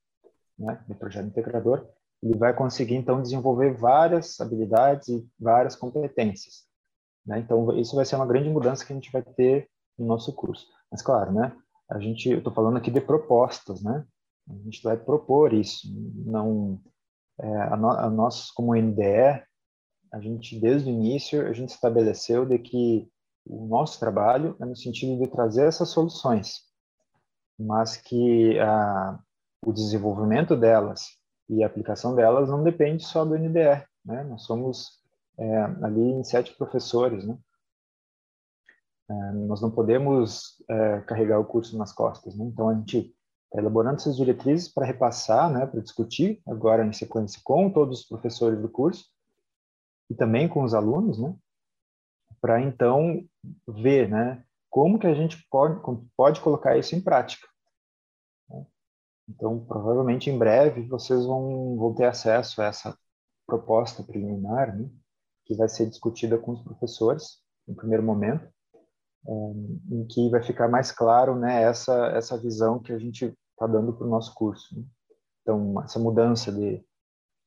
né, 0.58 0.82
de 0.86 0.94
projeto 0.94 1.26
integrador, 1.26 1.86
ele 2.22 2.38
vai 2.38 2.54
conseguir, 2.54 2.94
então, 2.94 3.20
desenvolver 3.20 3.74
várias 3.74 4.40
habilidades 4.40 5.08
e 5.08 5.28
várias 5.38 5.76
competências. 5.76 6.64
Né? 7.26 7.40
Então, 7.40 7.76
isso 7.78 7.96
vai 7.96 8.04
ser 8.04 8.16
uma 8.16 8.26
grande 8.26 8.48
mudança 8.48 8.84
que 8.84 8.92
a 8.92 8.96
gente 8.96 9.10
vai 9.10 9.22
ter 9.22 9.68
no 9.98 10.06
nosso 10.06 10.32
curso. 10.32 10.66
Mas, 10.90 11.02
claro, 11.02 11.32
né, 11.32 11.54
a 11.90 11.98
gente, 11.98 12.28
eu 12.28 12.38
estou 12.38 12.52
falando 12.52 12.76
aqui 12.76 12.90
de 12.90 13.00
propostas, 13.00 13.82
né? 13.82 14.04
A 14.48 14.54
gente 14.54 14.82
vai 14.82 14.96
propor 14.96 15.52
isso, 15.52 15.88
não 16.26 16.80
é, 17.40 17.62
a, 17.62 17.76
no, 17.76 17.90
a 17.90 18.10
nós 18.10 18.50
como 18.50 18.74
NDE, 18.74 19.42
a 20.12 20.20
gente 20.20 20.60
desde 20.60 20.88
o 20.88 20.92
início 20.92 21.46
a 21.46 21.52
gente 21.52 21.70
estabeleceu 21.70 22.46
de 22.46 22.58
que 22.58 23.08
o 23.46 23.66
nosso 23.66 23.98
trabalho 23.98 24.56
é 24.60 24.64
no 24.64 24.76
sentido 24.76 25.18
de 25.18 25.26
trazer 25.28 25.66
essas 25.66 25.88
soluções, 25.88 26.60
mas 27.58 27.96
que 27.96 28.58
a, 28.60 29.18
o 29.64 29.72
desenvolvimento 29.72 30.56
delas 30.56 31.18
e 31.48 31.62
a 31.62 31.66
aplicação 31.66 32.14
delas 32.14 32.48
não 32.48 32.62
depende 32.62 33.04
só 33.04 33.24
do 33.24 33.36
NDE, 33.36 33.84
né? 34.04 34.24
Nós 34.24 34.44
somos 34.44 35.00
é, 35.38 35.58
ali 35.82 36.00
em 36.00 36.24
sete 36.24 36.54
professores, 36.54 37.26
né? 37.26 37.36
É, 39.08 39.32
nós 39.32 39.60
não 39.60 39.70
podemos 39.70 40.62
é, 40.68 41.00
carregar 41.02 41.38
o 41.38 41.44
curso 41.44 41.76
nas 41.76 41.92
costas, 41.92 42.34
né? 42.36 42.44
Então 42.46 42.68
a 42.68 42.74
gente 42.74 43.14
está 43.54 43.60
elaborando 43.60 43.96
essas 43.96 44.16
diretrizes 44.16 44.68
para 44.68 44.86
repassar, 44.86 45.50
né, 45.52 45.66
para 45.66 45.80
discutir 45.80 46.42
agora 46.46 46.84
em 46.84 46.92
sequência 46.92 47.40
com 47.44 47.70
todos 47.70 48.00
os 48.00 48.06
professores 48.06 48.60
do 48.60 48.68
curso 48.68 49.04
e 50.10 50.14
também 50.14 50.48
com 50.48 50.64
os 50.64 50.74
alunos, 50.74 51.18
né, 51.18 51.36
para 52.40 52.60
então 52.60 53.24
ver, 53.68 54.08
né, 54.08 54.42
como 54.68 54.98
que 54.98 55.06
a 55.06 55.14
gente 55.14 55.46
pode 55.50 55.80
pode 56.16 56.40
colocar 56.40 56.76
isso 56.76 56.96
em 56.96 57.00
prática. 57.00 57.46
Né? 58.48 58.66
Então 59.28 59.64
provavelmente 59.64 60.30
em 60.30 60.38
breve 60.38 60.88
vocês 60.88 61.24
vão, 61.24 61.76
vão 61.76 61.94
ter 61.94 62.06
acesso 62.06 62.60
a 62.60 62.66
essa 62.66 62.98
proposta 63.46 64.02
preliminar, 64.02 64.76
né, 64.76 64.90
que 65.44 65.54
vai 65.54 65.68
ser 65.68 65.88
discutida 65.88 66.38
com 66.38 66.52
os 66.52 66.62
professores 66.62 67.42
no 67.68 67.76
primeiro 67.76 68.02
momento 68.02 68.53
em 69.26 70.06
que 70.06 70.28
vai 70.28 70.42
ficar 70.42 70.68
mais 70.68 70.92
claro 70.92 71.36
né, 71.36 71.62
essa, 71.62 72.08
essa 72.08 72.36
visão 72.36 72.78
que 72.78 72.92
a 72.92 72.98
gente 72.98 73.34
está 73.52 73.66
dando 73.66 73.92
para 73.92 74.06
o 74.06 74.10
nosso 74.10 74.34
curso. 74.34 74.76
Né? 74.76 74.84
Então, 75.42 75.82
essa 75.82 75.98
mudança 75.98 76.52
de 76.52 76.84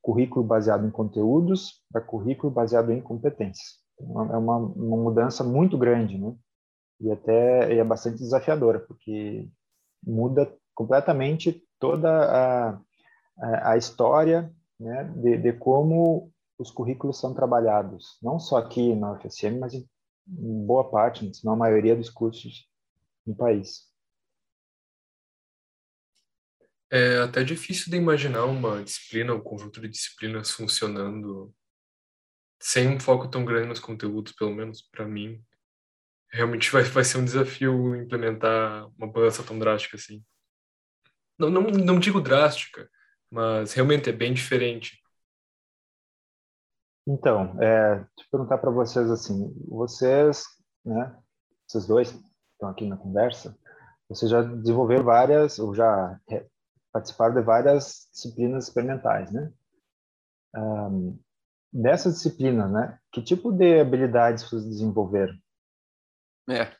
currículo 0.02 0.44
baseado 0.44 0.86
em 0.86 0.90
conteúdos 0.90 1.82
para 1.92 2.00
currículo 2.00 2.52
baseado 2.52 2.90
em 2.90 3.00
competências. 3.00 3.78
Então, 3.94 4.32
é 4.32 4.36
uma, 4.36 4.56
uma 4.56 4.96
mudança 4.96 5.44
muito 5.44 5.76
grande, 5.76 6.18
né? 6.18 6.34
E 7.00 7.10
até 7.10 7.76
é 7.76 7.84
bastante 7.84 8.18
desafiadora, 8.18 8.80
porque 8.80 9.48
muda 10.04 10.52
completamente 10.74 11.62
toda 11.78 12.08
a, 12.08 12.70
a, 13.38 13.72
a 13.72 13.76
história 13.76 14.52
né, 14.80 15.04
de, 15.16 15.36
de 15.36 15.52
como 15.52 16.30
os 16.58 16.70
currículos 16.70 17.18
são 17.20 17.34
trabalhados, 17.34 18.18
não 18.20 18.38
só 18.38 18.56
aqui 18.56 18.94
na 18.94 19.12
UFSM, 19.12 19.58
mas 19.60 19.74
em 19.74 19.86
boa 20.28 20.90
parte, 20.90 21.32
se 21.34 21.44
não 21.44 21.54
a 21.54 21.56
maioria 21.56 21.96
dos 21.96 22.10
cursos 22.10 22.68
no 23.26 23.34
país. 23.34 23.88
É 26.90 27.18
até 27.18 27.44
difícil 27.44 27.90
de 27.90 27.98
imaginar 27.98 28.44
uma 28.44 28.82
disciplina, 28.82 29.34
um 29.34 29.40
conjunto 29.40 29.80
de 29.80 29.88
disciplinas 29.88 30.50
funcionando 30.50 31.54
sem 32.60 32.88
um 32.88 32.98
foco 32.98 33.28
tão 33.28 33.44
grande 33.44 33.68
nos 33.68 33.80
conteúdos, 33.80 34.32
pelo 34.32 34.54
menos 34.54 34.82
para 34.82 35.06
mim. 35.06 35.42
Realmente 36.32 36.70
vai, 36.70 36.82
vai 36.82 37.04
ser 37.04 37.18
um 37.18 37.24
desafio 37.24 37.94
implementar 37.96 38.86
uma 38.96 39.06
mudança 39.06 39.42
tão 39.42 39.58
drástica 39.58 39.96
assim. 39.96 40.24
Não, 41.38 41.50
não, 41.50 41.62
não 41.62 41.98
digo 41.98 42.20
drástica, 42.20 42.90
mas 43.30 43.72
realmente 43.72 44.08
é 44.10 44.12
bem 44.12 44.32
diferente. 44.32 44.97
Então, 47.10 47.56
é, 47.62 48.00
eu 48.00 48.24
perguntar 48.30 48.58
para 48.58 48.70
vocês 48.70 49.10
assim, 49.10 49.50
vocês, 49.66 50.44
né, 50.84 51.16
vocês 51.66 51.86
dois, 51.86 52.10
estão 52.52 52.68
aqui 52.68 52.86
na 52.86 52.98
conversa, 52.98 53.58
vocês 54.10 54.30
já 54.30 54.42
desenvolveram 54.42 55.04
várias, 55.04 55.58
ou 55.58 55.74
já 55.74 56.20
participaram 56.92 57.34
de 57.34 57.40
várias 57.40 58.08
disciplinas 58.12 58.64
experimentais, 58.64 59.32
né? 59.32 59.50
Um, 60.54 61.18
dessas 61.72 62.14
disciplinas, 62.14 62.70
né? 62.70 62.98
Que 63.10 63.22
tipo 63.22 63.52
de 63.52 63.80
habilidades 63.80 64.44
vocês 64.44 64.66
desenvolveram? 64.66 65.34
É, 66.50 66.76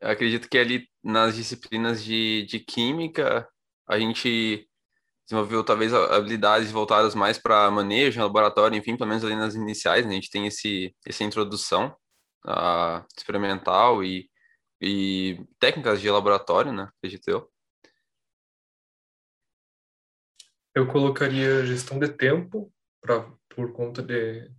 eu 0.00 0.08
acredito 0.08 0.48
que 0.48 0.56
ali 0.56 0.88
nas 1.02 1.34
disciplinas 1.34 2.02
de, 2.02 2.46
de 2.46 2.60
química, 2.60 3.46
a 3.86 3.98
gente 3.98 4.66
desenvolveu 5.24 5.64
talvez 5.64 5.92
habilidades 5.92 6.70
voltadas 6.70 7.14
mais 7.14 7.38
para 7.38 7.70
manejo, 7.70 8.20
laboratório, 8.20 8.76
enfim, 8.76 8.96
pelo 8.96 9.08
menos 9.08 9.24
ali 9.24 9.34
nas 9.34 9.54
iniciais, 9.54 10.04
né? 10.04 10.12
a 10.12 10.14
gente 10.14 10.30
tem 10.30 10.46
esse, 10.46 10.94
essa 11.06 11.24
introdução 11.24 11.96
uh, 12.46 13.04
experimental 13.16 14.04
e, 14.04 14.28
e 14.80 15.44
técnicas 15.58 16.00
de 16.00 16.10
laboratório, 16.10 16.72
né, 16.72 16.88
acredito 16.98 17.28
eu. 17.28 17.50
Eu 20.74 20.88
colocaria 20.88 21.64
gestão 21.64 21.98
de 21.98 22.08
tempo, 22.08 22.72
pra, 23.00 23.30
por 23.48 23.72
conta 23.72 24.02
de 24.02 24.50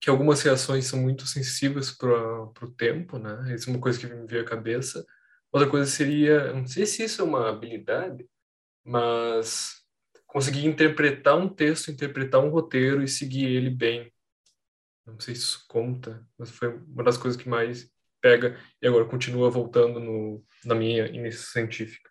que 0.00 0.10
algumas 0.10 0.42
reações 0.42 0.86
são 0.86 1.00
muito 1.00 1.26
sensíveis 1.26 1.90
para 1.90 2.42
o 2.62 2.70
tempo, 2.76 3.18
né? 3.18 3.54
Isso 3.54 3.70
é 3.70 3.72
uma 3.72 3.80
coisa 3.80 3.98
que 3.98 4.06
me 4.06 4.26
veio 4.26 4.42
à 4.42 4.44
cabeça. 4.44 5.04
Outra 5.50 5.68
coisa 5.70 5.90
seria, 5.90 6.52
não 6.52 6.66
sei 6.66 6.84
se 6.84 7.02
isso 7.02 7.22
é 7.22 7.24
uma 7.24 7.48
habilidade, 7.48 8.28
mas 8.86 9.82
conseguir 10.26 10.66
interpretar 10.66 11.36
um 11.36 11.48
texto, 11.48 11.90
interpretar 11.90 12.40
um 12.40 12.50
roteiro 12.50 13.02
e 13.02 13.08
seguir 13.08 13.46
ele 13.46 13.70
bem. 13.70 14.12
Não 15.04 15.18
sei 15.20 15.34
se 15.34 15.42
isso 15.42 15.64
conta, 15.68 16.26
mas 16.38 16.50
foi 16.50 16.68
uma 16.68 17.02
das 17.02 17.16
coisas 17.16 17.40
que 17.40 17.48
mais 17.48 17.90
pega 18.20 18.58
e 18.80 18.86
agora 18.86 19.04
continua 19.04 19.50
voltando 19.50 20.00
no, 20.00 20.44
na 20.64 20.74
minha 20.74 21.06
iniciativa 21.06 21.52
científica. 21.52 22.10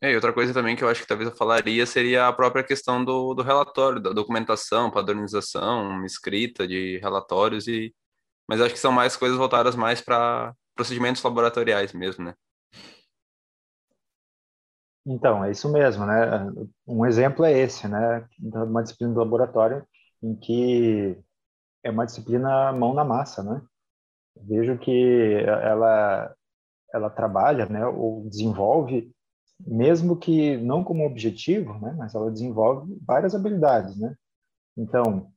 É, 0.00 0.12
e 0.12 0.14
outra 0.14 0.32
coisa 0.32 0.52
também 0.52 0.74
que 0.74 0.82
eu 0.82 0.88
acho 0.88 1.00
que 1.00 1.06
talvez 1.06 1.30
eu 1.30 1.36
falaria 1.36 1.86
seria 1.86 2.26
a 2.26 2.32
própria 2.32 2.64
questão 2.64 3.04
do, 3.04 3.34
do 3.34 3.42
relatório, 3.42 4.00
da 4.00 4.10
documentação, 4.10 4.90
padronização, 4.90 6.04
escrita 6.04 6.66
de 6.66 6.98
relatórios 6.98 7.66
e 7.66 7.94
mas 8.48 8.60
acho 8.60 8.74
que 8.74 8.80
são 8.80 8.92
mais 8.92 9.16
coisas 9.16 9.38
voltadas 9.38 9.74
mais 9.74 10.02
para 10.02 10.54
procedimentos 10.74 11.22
laboratoriais 11.22 11.92
mesmo, 11.94 12.24
né? 12.24 12.34
Então, 15.06 15.44
é 15.44 15.50
isso 15.50 15.70
mesmo, 15.70 16.06
né? 16.06 16.46
Um 16.86 17.04
exemplo 17.04 17.44
é 17.44 17.52
esse, 17.52 17.86
né? 17.88 18.26
Uma 18.40 18.82
disciplina 18.82 19.12
do 19.12 19.20
laboratório 19.20 19.86
em 20.22 20.34
que 20.34 21.18
é 21.82 21.90
uma 21.90 22.06
disciplina 22.06 22.72
mão 22.72 22.94
na 22.94 23.04
massa, 23.04 23.42
né? 23.42 23.62
Vejo 24.36 24.78
que 24.78 25.44
ela 25.46 26.34
ela 26.92 27.10
trabalha, 27.10 27.66
né, 27.66 27.84
ou 27.86 28.28
desenvolve 28.28 29.12
mesmo 29.60 30.16
que 30.16 30.56
não 30.58 30.84
como 30.84 31.04
objetivo, 31.04 31.74
né, 31.80 31.92
mas 31.98 32.14
ela 32.14 32.30
desenvolve 32.30 32.96
várias 33.04 33.34
habilidades, 33.34 33.96
né? 33.98 34.14
Então, 34.76 35.32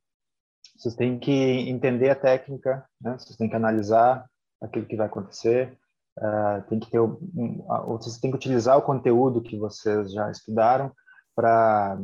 vocês 0.76 0.94
têm 0.94 1.18
que 1.18 1.32
entender 1.32 2.10
a 2.10 2.14
técnica, 2.14 2.84
né? 3.00 3.18
Vocês 3.18 3.36
têm 3.36 3.48
que 3.48 3.56
analisar 3.56 4.28
aquilo 4.60 4.86
que 4.86 4.96
vai 4.96 5.06
acontecer, 5.06 5.76
uh, 6.18 6.62
tem 6.68 6.78
que 6.78 6.90
ter, 6.90 7.00
um, 7.00 7.64
vocês 7.86 8.18
têm 8.18 8.30
que 8.30 8.36
utilizar 8.36 8.76
o 8.76 8.82
conteúdo 8.82 9.42
que 9.42 9.56
vocês 9.58 10.12
já 10.12 10.30
estudaram 10.30 10.92
para 11.34 11.98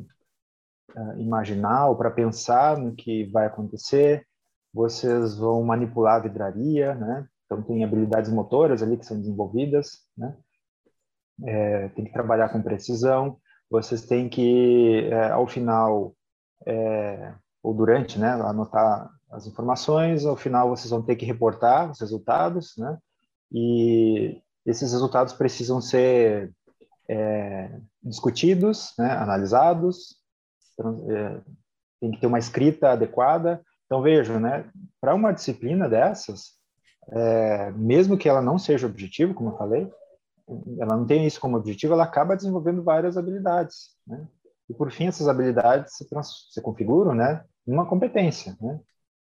uh, 0.97 1.21
imaginar 1.21 1.89
ou 1.89 1.97
para 1.97 2.11
pensar 2.11 2.79
no 2.79 2.95
que 2.95 3.27
vai 3.27 3.47
acontecer. 3.47 4.27
Vocês 4.73 5.37
vão 5.37 5.63
manipular 5.63 6.17
a 6.17 6.21
vidraria, 6.21 6.95
né? 6.95 7.27
Então 7.47 7.63
tem 7.63 7.85
habilidades 7.85 8.31
motoras 8.31 8.83
ali 8.83 8.97
que 8.97 9.07
são 9.07 9.19
desenvolvidas, 9.21 9.99
né? 10.17 10.37
é, 11.43 11.89
tem 11.89 12.05
que 12.05 12.13
trabalhar 12.13 12.51
com 12.51 12.63
precisão, 12.63 13.39
vocês 13.71 14.05
têm 14.07 14.29
que, 14.29 15.09
é, 15.11 15.31
ao 15.31 15.47
final, 15.47 16.15
é, 16.67 17.35
ou 17.63 17.75
durante, 17.75 18.19
né, 18.19 18.31
anotar 18.31 19.11
as 19.31 19.47
informações, 19.47 20.25
ao 20.25 20.37
final 20.37 20.69
vocês 20.69 20.91
vão 20.91 21.03
ter 21.03 21.17
que 21.17 21.27
reportar 21.27 21.91
os 21.91 22.01
resultados, 22.01 22.75
né, 22.77 22.99
e 23.53 24.41
esses 24.67 24.93
resultados 24.93 25.33
precisam 25.35 25.81
ser 25.81 26.53
é, 27.09 27.79
discutidos, 28.03 28.93
né, 28.99 29.11
analisados, 29.13 30.17
é, 30.81 31.41
tem 32.01 32.11
que 32.11 32.21
ter 32.21 32.27
uma 32.27 32.39
escrita 32.39 32.91
adequada. 32.91 33.63
Então, 33.87 34.03
vejam, 34.03 34.41
né, 34.41 34.71
para 35.01 35.15
uma 35.15 35.33
disciplina 35.33 35.89
dessas, 35.89 36.53
é, 37.11 37.71
mesmo 37.73 38.17
que 38.17 38.29
ela 38.29 38.41
não 38.41 38.59
seja 38.59 38.87
objetivo, 38.87 39.35
como 39.35 39.51
eu 39.51 39.57
falei, 39.59 39.91
ela 40.79 40.97
não 40.97 41.07
tem 41.07 41.27
isso 41.27 41.41
como 41.41 41.57
objetivo, 41.57 41.95
ela 41.95 42.05
acaba 42.05 42.37
desenvolvendo 42.37 42.83
várias 42.83 43.17
habilidades, 43.17 43.91
né? 44.07 44.27
E 44.69 44.75
por 44.75 44.91
fim, 44.91 45.07
essas 45.07 45.29
habilidades 45.29 45.95
se, 45.95 46.07
se 46.51 46.61
configuram, 46.63 47.15
né, 47.15 47.45
numa 47.67 47.87
competência, 47.87 48.57
né? 48.61 48.81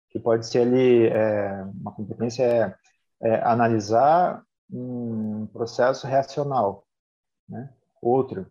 Que 0.09 0.19
pode 0.19 0.45
ser 0.47 0.59
ali 0.59 1.07
é, 1.07 1.63
uma 1.79 1.91
competência 1.91 2.77
é, 3.23 3.35
analisar 3.43 4.43
um 4.69 5.47
processo 5.47 6.07
reacional, 6.07 6.85
né? 7.47 7.73
Outro 8.01 8.47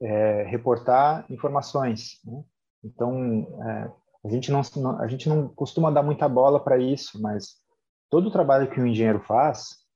é 0.00 0.42
reportar 0.42 1.24
informações, 1.30 2.20
né? 2.24 2.44
Então, 2.84 3.46
é, 3.62 3.92
a 4.24 4.28
gente 4.28 4.50
não 4.50 4.60
a 5.00 5.06
gente 5.08 5.28
não 5.28 5.48
costuma 5.48 5.90
dar 5.90 6.02
muita 6.02 6.28
bola 6.28 6.62
para 6.62 6.78
isso, 6.78 7.20
mas 7.20 7.56
todo 8.10 8.28
o 8.28 8.32
trabalho 8.32 8.70
que 8.70 8.80
o 8.80 8.86
engenheiro 8.86 9.20
faz 9.20 9.86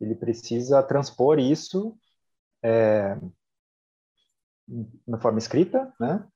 ele 0.00 0.14
precisa 0.14 0.82
transpor 0.82 1.38
isso 1.38 1.96
é, 2.62 3.18
na 5.06 5.18
forma 5.18 5.38
escrita, 5.38 5.92
né? 5.98 6.26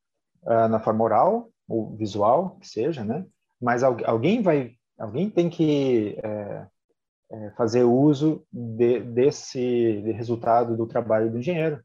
Ah, 0.44 0.68
na 0.68 0.80
forma 0.80 1.04
oral 1.04 1.50
ou 1.68 1.96
visual, 1.96 2.56
que 2.58 2.66
seja, 2.66 3.04
né? 3.04 3.26
Mas 3.60 3.82
alguém 3.82 4.42
vai, 4.42 4.74
alguém 5.02 5.28
tem 5.28 5.50
que 5.50 6.16
é, 6.22 6.66
é, 7.32 7.50
fazer 7.56 7.82
uso 7.82 8.46
de, 8.52 9.00
desse 9.00 9.58
de 9.58 10.12
resultado 10.12 10.76
do 10.76 10.86
trabalho 10.86 11.28
do 11.28 11.38
engenheiro. 11.38 11.82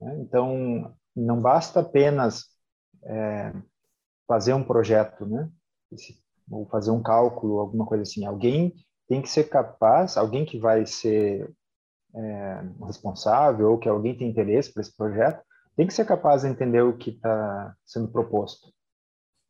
Né? 0.00 0.18
Então, 0.20 0.92
não 1.14 1.40
basta 1.40 1.78
apenas 1.78 2.46
é, 3.04 3.52
fazer 4.26 4.52
um 4.52 4.64
projeto, 4.64 5.24
né? 5.24 5.48
Ou 6.50 6.66
fazer 6.66 6.90
um 6.90 7.02
cálculo, 7.02 7.60
alguma 7.60 7.86
coisa 7.86 8.02
assim. 8.02 8.26
Alguém 8.26 8.74
tem 9.06 9.22
que 9.22 9.30
ser 9.30 9.44
capaz, 9.44 10.16
alguém 10.16 10.44
que 10.44 10.58
vai 10.58 10.84
ser 10.86 11.48
é, 12.16 12.60
responsável 12.84 13.70
ou 13.70 13.78
que 13.78 13.88
alguém 13.88 14.16
tem 14.16 14.28
interesse 14.28 14.72
por 14.72 14.80
esse 14.80 14.96
projeto, 14.96 15.40
tem 15.76 15.86
que 15.86 15.94
ser 15.94 16.04
capaz 16.04 16.42
de 16.42 16.48
entender 16.48 16.82
o 16.82 16.96
que 16.96 17.10
está 17.10 17.76
sendo 17.86 18.08
proposto. 18.08 18.72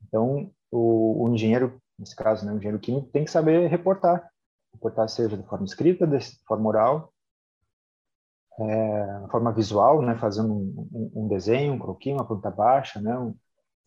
Então, 0.07 0.51
o, 0.70 1.25
o, 1.25 1.35
engenheiro, 1.35 1.81
nesse 1.98 2.14
caso, 2.16 2.44
né, 2.44 2.52
o 2.52 2.57
engenheiro 2.57 2.78
químico, 2.78 3.09
tem 3.11 3.24
que 3.24 3.30
saber 3.30 3.68
reportar. 3.68 4.28
Reportar 4.72 5.09
seja 5.09 5.37
de 5.37 5.46
forma 5.46 5.64
escrita, 5.64 6.07
de 6.07 6.18
forma 6.46 6.68
oral, 6.68 7.12
é, 8.59 9.28
forma 9.30 9.52
visual, 9.52 10.02
né, 10.02 10.16
fazendo 10.16 10.52
um, 10.52 10.88
um, 10.92 11.24
um, 11.24 11.28
desenho, 11.28 11.74
um 11.74 11.78
croquis, 11.78 12.12
uma 12.12 12.26
planta 12.26 12.50
baixa, 12.50 13.00
né, 13.00 13.16
um, 13.18 13.37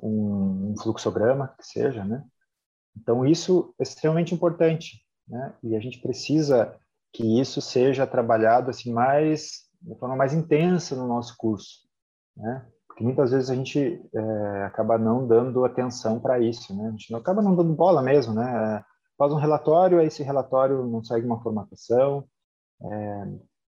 um, 0.02 0.76
fluxograma, 0.82 1.54
que 1.58 1.66
seja, 1.66 2.04
né. 2.04 2.24
Então, 2.96 3.26
isso 3.26 3.74
é 3.80 3.84
extremamente 3.84 4.34
importante 4.34 5.08
né? 5.28 5.54
E 5.62 5.76
a 5.76 5.80
gente 5.80 6.00
precisa 6.00 6.76
que 7.12 7.40
isso 7.40 7.62
seja 7.62 8.08
trabalhado 8.08 8.70
assim 8.70 8.92
mais 8.92 9.68
de 9.82 9.96
forma 9.96 10.16
mais 10.16 10.34
intensa 10.34 10.96
no 10.96 11.08
nosso 11.08 11.36
curso, 11.38 11.88
né? 12.36 12.66
Porque 12.98 13.04
muitas 13.04 13.30
vezes 13.30 13.52
a 13.52 13.54
gente 13.54 14.02
é, 14.12 14.64
acaba 14.64 14.98
não 14.98 15.28
dando 15.28 15.64
atenção 15.64 16.20
para 16.20 16.40
isso, 16.40 16.76
né? 16.76 16.88
A 16.88 16.92
gente 16.92 17.12
não 17.12 17.20
acaba 17.20 17.44
não 17.44 17.56
dando 17.56 17.72
bola 17.76 18.02
mesmo, 18.02 18.34
né? 18.34 18.84
Faz 19.16 19.32
um 19.32 19.36
relatório, 19.36 20.00
aí 20.00 20.08
esse 20.08 20.24
relatório 20.24 20.84
não 20.88 21.04
segue 21.04 21.24
uma 21.24 21.40
formatação, 21.44 22.28
é, 22.82 23.26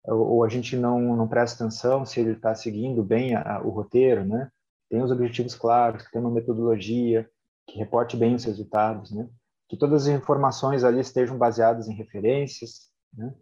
ou, 0.06 0.36
ou, 0.36 0.44
a 0.46 0.48
gente 0.48 0.78
não, 0.78 1.18
não 1.18 1.28
presta 1.28 1.66
atenção 1.66 2.06
se 2.06 2.22
ele 2.22 2.32
está 2.32 2.56
seguindo 2.56 3.04
bem 3.04 3.36
a, 3.36 3.58
a, 3.58 3.62
o 3.62 3.70
roteiro, 3.70 4.24
né? 4.26 4.50
Tem 4.90 5.04
os 5.04 5.12
objetivos 5.12 5.56
claros, 5.56 6.04
que 6.04 6.12
tem 6.12 6.22
uma 6.22 6.32
metodologia, 6.32 7.30
que 7.68 7.78
reporte 7.78 8.16
bem 8.16 8.34
os 8.34 8.46
resultados, 8.46 9.12
né? 9.12 9.28
que 9.68 9.76
todas 9.76 10.08
as 10.08 10.16
informações 10.16 10.86
ali 10.86 11.02
estejam 11.02 11.38
baseadas 11.38 11.90
em 11.90 11.94
referências, 11.94 12.90
né? 13.14 13.36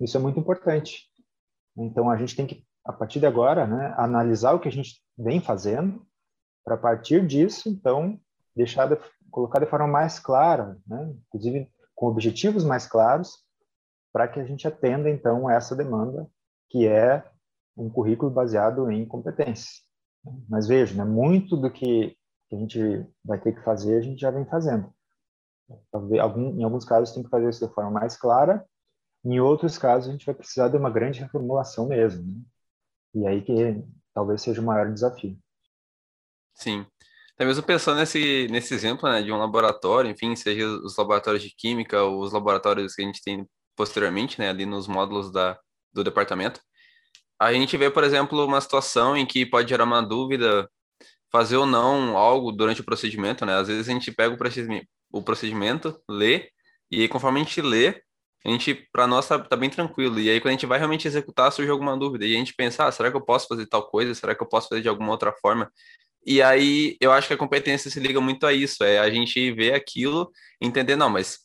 Isso 0.00 0.16
é 0.16 0.20
muito 0.20 0.40
importante. 0.40 1.04
Então 1.76 2.10
a 2.10 2.16
gente 2.16 2.34
tem 2.34 2.44
que 2.44 2.66
a 2.86 2.92
partir 2.92 3.18
de 3.18 3.26
agora, 3.26 3.66
né, 3.66 3.92
analisar 3.96 4.52
o 4.52 4.60
que 4.60 4.68
a 4.68 4.72
gente 4.72 5.02
vem 5.18 5.40
fazendo 5.40 6.06
para 6.64 6.76
partir 6.76 7.26
disso, 7.26 7.68
então 7.68 8.18
deixar 8.54 8.86
de, 8.86 8.96
colocar 9.30 9.58
de 9.58 9.66
forma 9.66 9.88
mais 9.88 10.18
clara, 10.20 10.78
né, 10.86 11.12
inclusive 11.26 11.70
com 11.94 12.06
objetivos 12.06 12.64
mais 12.64 12.86
claros, 12.86 13.44
para 14.12 14.28
que 14.28 14.38
a 14.38 14.44
gente 14.44 14.66
atenda 14.66 15.10
então 15.10 15.50
essa 15.50 15.74
demanda 15.74 16.28
que 16.70 16.86
é 16.86 17.24
um 17.76 17.90
currículo 17.90 18.30
baseado 18.30 18.90
em 18.90 19.04
competências. 19.04 19.82
Mas 20.48 20.66
veja, 20.66 20.94
né, 20.94 21.04
muito 21.04 21.56
do 21.56 21.70
que 21.70 22.16
a 22.52 22.56
gente 22.56 23.04
vai 23.24 23.38
ter 23.40 23.52
que 23.52 23.62
fazer 23.62 23.98
a 23.98 24.00
gente 24.00 24.20
já 24.20 24.30
vem 24.30 24.46
fazendo. 24.46 24.92
Em 26.54 26.62
alguns 26.62 26.84
casos 26.84 27.12
tem 27.12 27.24
que 27.24 27.28
fazer 27.28 27.48
isso 27.50 27.66
de 27.66 27.74
forma 27.74 27.90
mais 27.90 28.16
clara, 28.16 28.64
em 29.24 29.40
outros 29.40 29.76
casos 29.76 30.08
a 30.08 30.12
gente 30.12 30.24
vai 30.24 30.34
precisar 30.34 30.68
de 30.68 30.76
uma 30.76 30.90
grande 30.90 31.20
reformulação 31.20 31.88
mesmo. 31.88 32.22
Né? 32.24 32.40
E 33.16 33.26
aí 33.26 33.40
que 33.40 33.82
talvez 34.14 34.42
seja 34.42 34.60
o 34.60 34.64
maior 34.64 34.92
desafio. 34.92 35.36
Sim. 36.54 36.86
Até 37.34 37.44
mesmo 37.44 37.62
pensando 37.62 37.98
nesse, 37.98 38.46
nesse 38.50 38.74
exemplo 38.74 39.08
né, 39.08 39.22
de 39.22 39.32
um 39.32 39.38
laboratório, 39.38 40.10
enfim, 40.10 40.36
seja 40.36 40.66
os 40.66 40.96
laboratórios 40.96 41.42
de 41.42 41.50
química 41.54 42.02
ou 42.02 42.20
os 42.20 42.32
laboratórios 42.32 42.94
que 42.94 43.02
a 43.02 43.04
gente 43.06 43.22
tem 43.22 43.46
posteriormente, 43.74 44.38
né, 44.38 44.50
ali 44.50 44.64
nos 44.64 44.86
módulos 44.86 45.32
da, 45.32 45.58
do 45.92 46.04
departamento, 46.04 46.60
a 47.38 47.52
gente 47.52 47.76
vê, 47.76 47.90
por 47.90 48.04
exemplo, 48.04 48.44
uma 48.44 48.60
situação 48.60 49.16
em 49.16 49.26
que 49.26 49.44
pode 49.44 49.68
gerar 49.68 49.84
uma 49.84 50.02
dúvida 50.02 50.70
fazer 51.30 51.56
ou 51.56 51.66
não 51.66 52.16
algo 52.16 52.52
durante 52.52 52.80
o 52.80 52.84
procedimento, 52.84 53.44
né? 53.44 53.54
Às 53.56 53.68
vezes 53.68 53.88
a 53.88 53.92
gente 53.92 54.10
pega 54.10 54.34
o 54.34 54.38
procedimento, 54.38 54.86
o 55.12 55.22
procedimento 55.22 56.00
lê, 56.08 56.50
e 56.90 57.06
conforme 57.08 57.40
a 57.40 57.44
gente 57.44 57.60
lê, 57.60 58.00
a 58.46 58.50
gente, 58.50 58.74
para 58.92 59.08
nós, 59.08 59.26
tá, 59.26 59.38
tá, 59.40 59.56
bem 59.56 59.68
tranquilo. 59.68 60.20
E 60.20 60.30
aí, 60.30 60.40
quando 60.40 60.50
a 60.50 60.52
gente 60.52 60.66
vai 60.66 60.78
realmente 60.78 61.08
executar, 61.08 61.50
surge 61.50 61.68
alguma 61.68 61.96
dúvida. 61.96 62.24
E 62.24 62.34
a 62.34 62.38
gente 62.38 62.54
pensa, 62.54 62.86
ah, 62.86 62.92
será 62.92 63.10
que 63.10 63.16
eu 63.16 63.20
posso 63.20 63.48
fazer 63.48 63.66
tal 63.66 63.88
coisa? 63.88 64.14
Será 64.14 64.36
que 64.36 64.42
eu 64.42 64.48
posso 64.48 64.68
fazer 64.68 64.82
de 64.82 64.88
alguma 64.88 65.10
outra 65.10 65.32
forma? 65.32 65.68
E 66.24 66.40
aí, 66.40 66.96
eu 67.00 67.10
acho 67.10 67.26
que 67.26 67.34
a 67.34 67.36
competência 67.36 67.90
se 67.90 67.98
liga 67.98 68.20
muito 68.20 68.46
a 68.46 68.52
isso. 68.52 68.84
É 68.84 69.00
a 69.00 69.10
gente 69.10 69.50
ver 69.52 69.74
aquilo, 69.74 70.30
entender, 70.60 70.94
não, 70.94 71.10
mas 71.10 71.40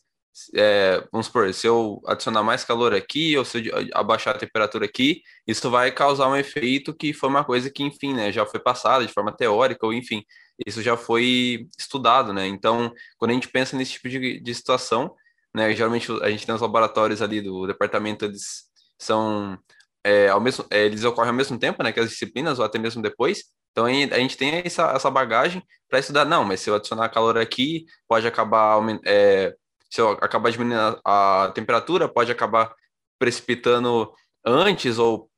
é, 0.55 1.03
vamos 1.11 1.27
supor, 1.27 1.53
se 1.53 1.67
eu 1.67 2.01
adicionar 2.05 2.43
mais 2.43 2.63
calor 2.63 2.93
aqui, 2.93 3.35
ou 3.37 3.43
se 3.43 3.67
eu 3.67 3.89
abaixar 3.93 4.35
a 4.35 4.39
temperatura 4.39 4.85
aqui, 4.85 5.21
isso 5.47 5.69
vai 5.69 5.91
causar 5.91 6.29
um 6.29 6.35
efeito 6.35 6.93
que 6.93 7.13
foi 7.13 7.29
uma 7.29 7.43
coisa 7.43 7.69
que, 7.69 7.83
enfim, 7.83 8.13
né, 8.13 8.31
já 8.31 8.45
foi 8.45 8.59
passada 8.59 9.05
de 9.05 9.11
forma 9.11 9.35
teórica, 9.35 9.85
ou 9.85 9.93
enfim, 9.93 10.23
isso 10.65 10.81
já 10.81 10.95
foi 10.95 11.67
estudado, 11.77 12.31
né? 12.31 12.47
Então, 12.47 12.93
quando 13.17 13.31
a 13.31 13.33
gente 13.33 13.47
pensa 13.49 13.75
nesse 13.75 13.93
tipo 13.93 14.07
de, 14.07 14.39
de 14.39 14.55
situação, 14.55 15.15
né, 15.55 15.73
geralmente 15.73 16.11
a 16.21 16.29
gente 16.29 16.45
tem 16.45 16.55
os 16.55 16.61
laboratórios 16.61 17.21
ali 17.21 17.41
do 17.41 17.67
departamento, 17.67 18.25
eles 18.25 18.63
são 18.97 19.57
é, 20.03 20.29
ao 20.29 20.39
mesmo, 20.39 20.65
é, 20.69 20.85
eles 20.85 21.03
ocorrem 21.03 21.29
ao 21.29 21.35
mesmo 21.35 21.57
tempo, 21.59 21.83
né, 21.83 21.91
que 21.91 21.99
as 21.99 22.09
disciplinas, 22.09 22.59
ou 22.59 22.65
até 22.65 22.79
mesmo 22.79 23.01
depois. 23.01 23.43
Então 23.71 23.85
a 23.85 24.19
gente 24.19 24.37
tem 24.37 24.61
essa, 24.65 24.91
essa 24.91 25.09
bagagem 25.09 25.63
para 25.89 25.99
estudar. 25.99 26.25
Não, 26.25 26.43
mas 26.43 26.59
se 26.59 26.69
eu 26.69 26.75
adicionar 26.75 27.09
calor 27.09 27.37
aqui, 27.37 27.85
pode 28.07 28.27
acabar 28.27 28.81
é, 29.05 29.55
se 29.91 29.99
eu 29.99 30.11
acabar 30.11 30.49
diminuindo 30.51 30.99
a, 31.05 31.51
temperatura, 31.53 32.07
pode 32.07 32.31
acabar 32.31 32.73
precipitando 33.19 34.11
antes 34.45 34.97
ou, 34.97 35.29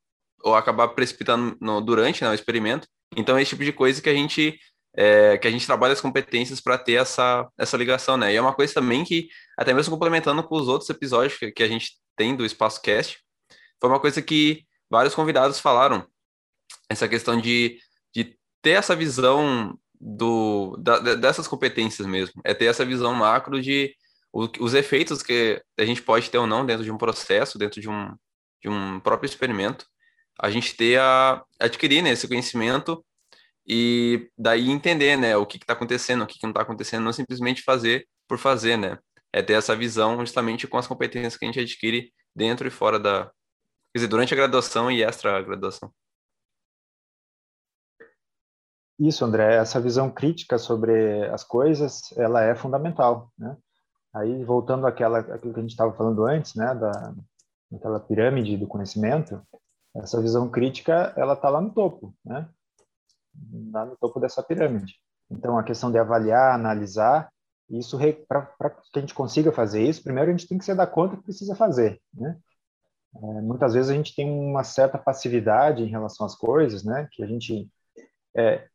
ou 0.44 0.56
acabar 0.56 0.90
precipitando 0.90 1.58
no, 1.60 1.82
durante 1.82 2.24
né, 2.24 2.30
o 2.30 2.34
experimento. 2.34 2.88
Então, 3.18 3.38
é 3.38 3.42
esse 3.42 3.50
tipo 3.50 3.64
de 3.64 3.74
coisa 3.74 4.02
que 4.02 4.10
a 4.10 4.14
gente 4.14 4.58
é, 4.96 5.38
que 5.38 5.48
a 5.48 5.52
gente 5.52 5.66
trabalha 5.66 5.94
as 5.94 6.02
competências 6.02 6.62
para 6.62 6.78
ter 6.78 6.94
essa, 6.94 7.48
essa 7.58 7.78
ligação, 7.78 8.18
né? 8.18 8.32
E 8.32 8.36
é 8.36 8.42
uma 8.42 8.54
coisa 8.54 8.74
também 8.74 9.04
que, 9.04 9.28
até 9.58 9.74
mesmo 9.74 9.94
complementando 9.94 10.44
com 10.44 10.56
os 10.56 10.68
outros 10.68 10.90
episódios 10.90 11.38
que, 11.38 11.52
que 11.52 11.64
a 11.64 11.68
gente 11.68 11.94
tem 12.16 12.36
do 12.36 12.46
Espaço 12.46 12.82
Cast, 12.82 13.20
foi 13.80 13.90
uma 13.90 14.00
coisa 14.00 14.22
que 14.22 14.66
vários 14.90 15.16
convidados 15.16 15.60
falaram, 15.60 16.06
essa 16.90 17.08
questão 17.08 17.40
de, 17.40 17.80
de 18.14 18.38
ter 18.62 18.72
essa 18.72 18.96
visão 18.96 19.78
do, 20.00 20.78
da, 20.78 21.00
dessas 21.16 21.48
competências 21.48 22.08
mesmo, 22.08 22.42
é 22.44 22.54
ter 22.54 22.66
essa 22.66 22.86
visão 22.86 23.14
macro 23.14 23.62
de 23.62 23.96
o, 24.32 24.48
os 24.60 24.74
efeitos 24.74 25.24
que 25.24 25.62
a 25.78 25.86
gente 25.86 26.02
pode 26.02 26.30
ter 26.30 26.38
ou 26.38 26.48
não 26.48 26.66
dentro 26.66 26.84
de 26.84 26.92
um 26.92 26.98
processo, 26.98 27.58
dentro 27.58 27.82
de 27.82 27.90
um, 27.90 28.14
de 28.62 28.70
um 28.70 29.00
próprio 29.00 29.28
experimento, 29.28 29.86
a 30.40 30.50
gente 30.50 30.76
ter 30.76 31.00
a 31.00 31.44
adquirir 31.60 32.02
né, 32.02 32.12
esse 32.12 32.28
conhecimento 32.28 33.04
e 33.66 34.30
daí 34.38 34.70
entender 34.70 35.18
né, 35.18 35.38
o 35.38 35.46
que 35.46 35.58
está 35.58 35.74
acontecendo, 35.74 36.24
o 36.24 36.28
que, 36.28 36.38
que 36.38 36.44
não 36.44 36.52
está 36.52 36.62
acontecendo, 36.62 37.04
não 37.04 37.14
simplesmente 37.14 37.64
fazer 37.64 38.08
por 38.28 38.38
fazer, 38.38 38.78
né? 38.78 38.98
É 39.32 39.42
ter 39.42 39.54
essa 39.54 39.76
visão 39.76 40.20
justamente 40.20 40.68
com 40.68 40.78
as 40.78 40.88
competências 40.88 41.38
que 41.38 41.46
a 41.46 41.48
gente 41.48 41.60
adquire 41.60 42.14
dentro 42.36 42.68
e 42.68 42.72
fora 42.72 43.00
da. 43.00 43.26
Quer 43.94 44.00
dizer, 44.00 44.08
durante 44.08 44.34
a 44.34 44.38
graduação 44.38 44.92
e 44.92 45.04
extra-graduação. 45.04 45.92
Isso, 49.00 49.26
André, 49.26 49.56
essa 49.56 49.82
visão 49.82 50.12
crítica 50.12 50.58
sobre 50.58 51.26
as 51.30 51.44
coisas, 51.44 52.12
ela 52.18 52.44
é 52.44 52.56
fundamental, 52.56 53.32
né? 53.38 53.58
Aí, 54.14 54.44
voltando 54.44 54.86
àquela, 54.86 55.20
àquilo 55.20 55.54
que 55.54 55.60
a 55.60 55.64
gente 55.64 55.72
estava 55.72 55.92
falando 55.94 56.24
antes, 56.26 56.54
né, 56.54 56.76
da, 56.76 57.16
daquela 57.72 58.00
pirâmide 58.00 58.56
do 58.56 58.68
conhecimento, 58.68 59.42
essa 59.96 60.22
visão 60.22 60.50
crítica, 60.50 61.12
ela 61.18 61.34
está 61.34 61.50
lá 61.50 61.60
no 61.60 61.74
topo, 61.74 62.16
né? 62.24 62.48
Lá 63.72 63.86
no 63.86 63.96
topo 63.98 64.20
dessa 64.20 64.44
pirâmide. 64.44 64.96
Então, 65.30 65.58
a 65.58 65.64
questão 65.64 65.92
de 65.92 65.98
avaliar, 65.98 66.54
analisar, 66.54 67.32
isso, 67.70 67.98
para 68.28 68.70
que 68.70 69.00
a 69.00 69.00
gente 69.00 69.14
consiga 69.14 69.52
fazer 69.52 69.82
isso, 69.84 70.04
primeiro 70.04 70.30
a 70.30 70.34
gente 70.36 70.48
tem 70.48 70.58
que 70.58 70.66
se 70.66 70.76
dar 70.76 70.88
conta 70.88 71.18
que 71.18 71.24
precisa 71.24 71.56
fazer, 71.56 72.00
né? 72.14 72.38
É, 73.16 73.42
muitas 73.42 73.74
vezes 73.74 73.92
a 73.92 73.94
gente 73.94 74.16
tem 74.16 74.30
uma 74.30 74.64
certa 74.64 74.98
passividade 74.98 75.84
em 75.84 75.88
relação 75.88 76.26
às 76.26 76.36
coisas, 76.36 76.84
né? 76.84 77.08
Que 77.12 77.24
a 77.24 77.28
gente 77.28 77.70
é, 78.36 78.68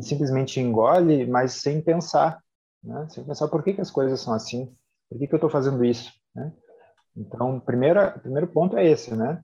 simplesmente 0.00 0.60
engole, 0.60 1.26
mas 1.26 1.54
sem 1.54 1.80
pensar, 1.80 2.40
né? 2.82 3.06
Você 3.08 3.22
pensar 3.22 3.48
por 3.48 3.62
que, 3.62 3.74
que 3.74 3.80
as 3.80 3.90
coisas 3.90 4.20
são 4.20 4.34
assim, 4.34 4.74
por 5.08 5.18
que, 5.18 5.26
que 5.26 5.34
eu 5.34 5.38
estou 5.38 5.50
fazendo 5.50 5.84
isso, 5.84 6.12
né? 6.34 6.52
Então, 7.16 7.58
primeira, 7.58 8.18
primeiro 8.18 8.46
ponto 8.46 8.76
é 8.76 8.86
esse, 8.86 9.14
né? 9.14 9.42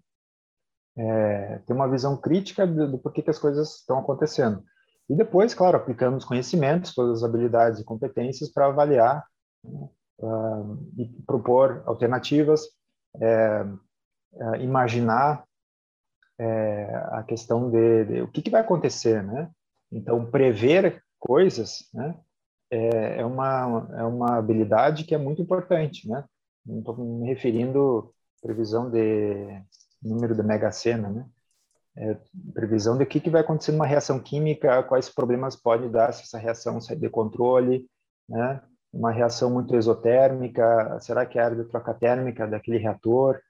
É, 0.96 1.58
ter 1.66 1.72
uma 1.72 1.88
visão 1.88 2.16
crítica 2.16 2.66
do, 2.66 2.92
do 2.92 2.98
porquê 2.98 3.22
que 3.22 3.30
as 3.30 3.38
coisas 3.38 3.76
estão 3.76 3.98
acontecendo. 3.98 4.62
E 5.08 5.14
depois, 5.14 5.54
claro, 5.54 5.76
aplicando 5.76 6.16
os 6.16 6.24
conhecimentos, 6.24 6.94
todas 6.94 7.18
as 7.18 7.28
habilidades 7.28 7.80
e 7.80 7.84
competências 7.84 8.50
para 8.50 8.66
avaliar 8.66 9.24
uh, 9.64 10.78
e 10.98 11.06
propor 11.26 11.82
alternativas, 11.86 12.62
é, 13.20 13.66
é, 14.34 14.62
imaginar 14.62 15.44
é, 16.38 16.94
a 17.12 17.22
questão 17.22 17.70
de, 17.70 18.04
de, 18.04 18.22
o 18.22 18.28
que, 18.28 18.42
que 18.42 18.50
vai 18.50 18.60
acontecer, 18.60 19.22
né? 19.22 19.50
Então, 19.90 20.24
prever 20.30 21.02
coisas, 21.18 21.88
né? 21.92 22.14
é, 22.72 23.20
é, 23.20 23.24
uma, 23.24 23.86
é 23.98 24.02
uma 24.02 24.38
habilidade 24.38 25.04
que 25.04 25.14
é 25.14 25.18
muito 25.18 25.42
importante, 25.42 26.08
né? 26.08 26.24
Não 26.64 26.78
estou 26.78 26.96
me 26.96 27.28
referindo 27.28 28.10
previsão 28.40 28.90
de 28.90 29.62
número 30.02 30.34
da 30.34 30.42
Mega 30.42 30.70
Sena, 30.72 31.08
né? 31.08 31.26
É, 31.94 32.16
previsão 32.54 32.96
de 32.96 33.04
o 33.04 33.06
que, 33.06 33.20
que 33.20 33.28
vai 33.28 33.42
acontecer 33.42 33.70
numa 33.72 33.86
reação 33.86 34.18
química, 34.18 34.82
quais 34.84 35.10
problemas 35.10 35.54
pode 35.54 35.90
dar 35.90 36.12
se 36.12 36.22
essa 36.22 36.38
reação 36.38 36.80
sair 36.80 36.98
de 36.98 37.08
controle, 37.10 37.86
né? 38.28 38.62
Uma 38.92 39.10
reação 39.10 39.50
muito 39.50 39.74
exotérmica, 39.76 40.98
será 41.00 41.24
que 41.26 41.38
a 41.38 41.44
área 41.44 41.56
de 41.56 41.68
troca 41.68 41.94
térmica 41.94 42.46
daquele 42.46 42.78
reator 42.78 43.40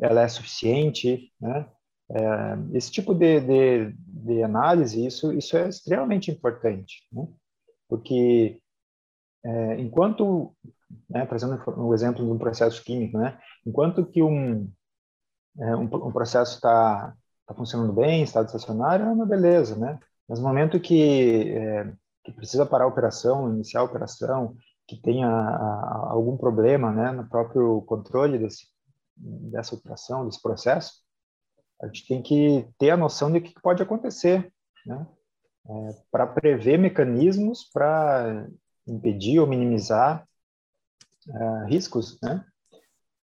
ela 0.00 0.22
é 0.22 0.28
suficiente, 0.28 1.32
né? 1.40 1.66
É, 2.10 2.76
esse 2.76 2.90
tipo 2.90 3.14
de, 3.14 3.40
de, 3.40 3.94
de, 3.98 4.42
análise, 4.42 5.04
isso, 5.04 5.30
isso 5.32 5.56
é 5.58 5.68
extremamente 5.68 6.30
importante, 6.30 7.06
né? 7.12 7.28
porque 7.86 8.58
é, 9.44 9.80
enquanto, 9.80 10.54
né, 11.08 11.26
trazendo 11.26 11.62
um 11.78 11.92
exemplo 11.92 12.24
de 12.24 12.30
um 12.30 12.38
processo 12.38 12.82
químico, 12.82 13.18
né, 13.18 13.38
enquanto 13.66 14.06
que 14.06 14.22
um, 14.22 14.70
é, 15.58 15.76
um, 15.76 15.84
um, 15.84 16.12
processo 16.12 16.56
está 16.56 17.14
tá 17.46 17.54
funcionando 17.54 17.92
bem, 17.92 18.22
estado 18.22 18.46
estacionário, 18.46 19.06
é 19.06 19.12
uma 19.12 19.26
beleza, 19.26 19.76
né? 19.76 19.98
Mas 20.28 20.38
no 20.38 20.46
momento 20.46 20.78
que, 20.78 21.50
é, 21.56 21.92
que 22.24 22.32
precisa 22.32 22.66
parar 22.66 22.84
a 22.84 22.88
operação, 22.88 23.52
iniciar 23.52 23.80
a 23.80 23.84
operação, 23.84 24.56
que 24.86 24.96
tenha 24.96 25.28
a, 25.28 26.10
algum 26.10 26.36
problema 26.36 26.92
né, 26.92 27.12
no 27.12 27.28
próprio 27.28 27.82
controle 27.82 28.38
desse, 28.38 28.66
dessa 29.16 29.74
operação, 29.74 30.26
desse 30.26 30.40
processo, 30.40 30.92
a 31.80 31.86
gente 31.86 32.06
tem 32.06 32.22
que 32.22 32.68
ter 32.78 32.90
a 32.90 32.96
noção 32.96 33.30
de 33.30 33.40
que 33.40 33.54
pode 33.60 33.82
acontecer, 33.82 34.52
né? 34.84 35.06
É, 35.70 35.88
para 36.10 36.26
prever 36.26 36.78
mecanismos 36.78 37.64
para 37.64 38.48
impedir 38.86 39.38
ou 39.38 39.46
minimizar 39.46 40.26
uh, 41.28 41.66
riscos, 41.66 42.18
né? 42.22 42.44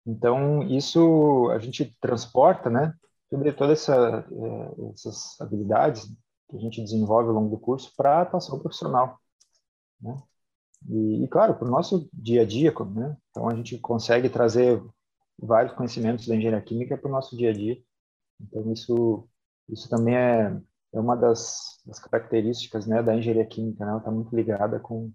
Então, 0.10 0.64
isso 0.64 1.50
a 1.52 1.60
gente 1.60 1.96
transporta, 2.02 2.70
né? 2.70 2.96
Toda, 3.30 3.54
toda 3.54 3.74
essa, 3.74 4.28
uh, 4.32 4.92
essas 4.92 5.40
habilidades 5.40 6.12
que 6.50 6.58
a 6.58 6.60
gente 6.60 6.82
desenvolve 6.82 7.30
ao 7.30 7.36
longo 7.36 7.56
do 7.56 7.60
curso 7.60 7.94
para 7.96 8.18
a 8.18 8.22
atuação 8.24 8.60
profissional, 8.60 9.20
né? 10.02 10.20
E, 10.90 11.24
e 11.24 11.28
claro, 11.28 11.56
para 11.56 11.68
o 11.68 11.72
nosso 11.72 12.10
dia 12.12 12.42
a 12.42 12.46
dia, 12.46 12.74
né? 12.96 13.16
Então, 13.30 13.48
a 13.48 13.56
gente 13.56 13.78
consegue 13.78 14.30
trazer 14.30 14.82
vários 15.38 15.76
conhecimentos 15.76 16.28
da 16.28 16.36
engenharia 16.36 16.66
química 16.66 16.98
para 16.98 17.08
o 17.08 17.12
nosso 17.12 17.38
dia 17.38 17.52
a 17.52 17.54
dia. 17.54 17.78
Então, 18.42 18.72
isso, 18.74 19.30
isso 19.70 19.88
também 19.90 20.16
é, 20.16 20.60
é 20.94 21.00
uma 21.00 21.16
das, 21.16 21.82
das 21.86 22.00
características 22.00 22.88
né, 22.88 23.04
da 23.04 23.16
engenharia 23.16 23.46
química, 23.46 23.86
né? 23.86 23.92
Ela 23.92 24.00
está 24.00 24.10
muito 24.10 24.36
ligada 24.36 24.80
com, 24.80 25.12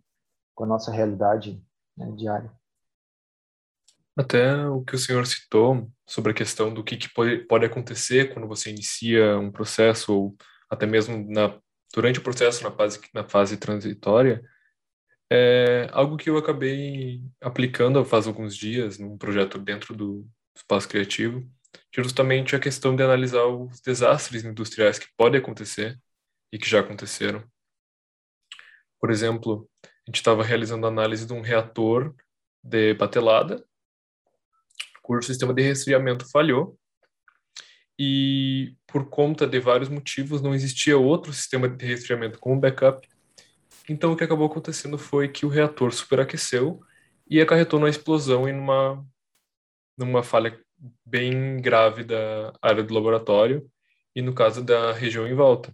com 0.55 0.65
a 0.65 0.69
nossa 0.69 0.93
realidade 0.93 1.61
né, 1.97 2.13
diária. 2.13 2.53
Até 4.17 4.67
o 4.67 4.83
que 4.83 4.95
o 4.95 4.99
senhor 4.99 5.27
citou 5.27 5.91
sobre 6.07 6.31
a 6.33 6.35
questão 6.35 6.73
do 6.73 6.85
que, 6.85 6.97
que 6.97 7.09
pode, 7.13 7.67
acontecer 7.67 8.33
quando 8.33 8.47
você 8.47 8.71
inicia 8.71 9.39
um 9.39 9.51
processo, 9.51 10.13
ou 10.15 10.37
até 10.71 10.87
mesmo 10.87 11.27
na, 11.33 11.59
durante 11.93 12.21
o 12.21 12.23
processo, 12.23 12.63
na 12.63 12.71
fase, 12.71 13.01
na 13.13 13.29
fase 13.29 13.57
transitória, 13.57 14.43
é 15.31 15.89
algo 15.93 16.17
que 16.17 16.31
eu 16.31 16.37
acabei 16.37 17.23
aplicando 17.41 18.05
faz 18.05 18.27
alguns 18.27 18.57
dias 18.57 18.99
num 18.99 19.19
projeto 19.19 19.59
dentro 19.59 19.95
do 19.97 20.25
espaço 20.57 20.89
criativo, 20.89 21.43
que 21.91 22.01
é 22.01 22.03
justamente 22.05 22.55
a 22.55 22.61
questão 22.61 22.95
de 22.95 23.03
analisar 23.03 23.45
os 23.47 23.81
desastres 23.81 24.45
industriais 24.45 24.99
que 24.99 25.09
podem 25.17 25.41
acontecer 25.41 25.99
e 26.53 26.59
que 26.59 26.69
já 26.69 26.81
aconteceram. 26.81 27.43
Por 29.01 29.11
exemplo, 29.11 29.69
a 29.85 29.89
gente 30.07 30.17
estava 30.17 30.45
realizando 30.45 30.87
análise 30.87 31.27
de 31.27 31.33
um 31.33 31.41
reator 31.41 32.15
de 32.63 32.95
batelada, 32.95 33.65
cujo 35.05 35.27
sistema 35.27 35.53
de 35.53 35.61
resfriamento 35.61 36.29
falhou 36.31 36.79
e 37.99 38.75
por 38.87 39.11
conta 39.11 39.47
de 39.47 39.61
vários 39.61 39.91
motivos 39.91 40.41
não 40.41 40.55
existia 40.55 40.97
outro 40.97 41.31
sistema 41.31 41.69
de 41.69 41.85
resfriamento 41.85 42.39
como 42.39 42.59
backup. 42.59 43.07
Então 43.87 44.13
o 44.13 44.17
que 44.17 44.25
acabou 44.25 44.47
acontecendo 44.47 44.97
foi 44.97 45.29
que 45.29 45.45
o 45.45 45.51
reator 45.51 45.93
superaqueceu 45.93 46.81
e 47.29 47.39
acarretou 47.39 47.79
numa 47.79 47.91
explosão 47.91 48.49
e 48.49 48.53
numa 48.53 49.05
numa 49.97 50.23
falha 50.23 50.59
bem 51.05 51.61
grave 51.61 52.03
da 52.03 52.53
área 52.61 52.83
do 52.83 52.95
laboratório 52.95 53.71
e 54.17 54.23
no 54.23 54.35
caso 54.35 54.65
da 54.65 54.91
região 54.93 55.29
em 55.29 55.35
volta. 55.35 55.73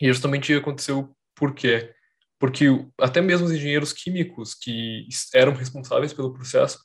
E 0.00 0.06
justamente 0.06 0.54
aconteceu 0.54 1.14
por 1.34 1.52
quê? 1.52 1.92
Porque 2.38 2.66
até 2.98 3.20
mesmo 3.20 3.46
os 3.46 3.52
engenheiros 3.52 3.92
químicos 3.92 4.54
que 4.54 5.06
eram 5.34 5.52
responsáveis 5.52 6.14
pelo 6.14 6.32
processo 6.32 6.78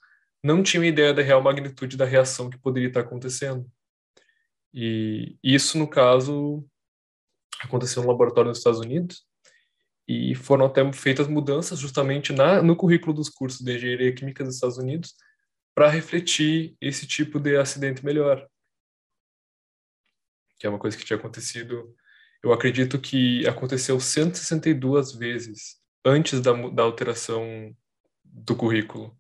não 0.45 0.61
tinham 0.61 0.83
ideia 0.83 1.11
da 1.11 1.23
real 1.23 1.41
magnitude 1.41 1.97
da 1.97 2.05
reação 2.05 2.51
que 2.51 2.59
poderia 2.59 2.89
estar 2.89 2.99
acontecendo. 2.99 3.67
E 4.71 5.39
isso, 5.41 5.75
no 5.75 5.89
caso, 5.89 6.63
aconteceu 7.59 8.03
no 8.03 8.09
laboratório 8.09 8.49
nos 8.49 8.59
Estados 8.59 8.79
Unidos 8.79 9.25
e 10.07 10.35
foram 10.35 10.67
até 10.67 10.93
feitas 10.93 11.27
mudanças 11.27 11.79
justamente 11.79 12.31
na, 12.31 12.61
no 12.61 12.75
currículo 12.75 13.11
dos 13.11 13.27
cursos 13.27 13.61
de 13.61 13.75
engenharia 13.75 14.13
química 14.13 14.43
dos 14.43 14.53
Estados 14.53 14.77
Unidos 14.77 15.15
para 15.73 15.89
refletir 15.89 16.77
esse 16.79 17.07
tipo 17.07 17.39
de 17.39 17.57
acidente 17.57 18.05
melhor. 18.05 18.47
Que 20.59 20.67
é 20.67 20.69
uma 20.69 20.77
coisa 20.77 20.95
que 20.95 21.03
tinha 21.03 21.17
acontecido, 21.17 21.95
eu 22.43 22.53
acredito 22.53 23.01
que 23.01 23.47
aconteceu 23.47 23.99
162 23.99 25.13
vezes 25.13 25.81
antes 26.05 26.39
da, 26.39 26.51
da 26.69 26.83
alteração 26.83 27.75
do 28.23 28.55
currículo, 28.55 29.17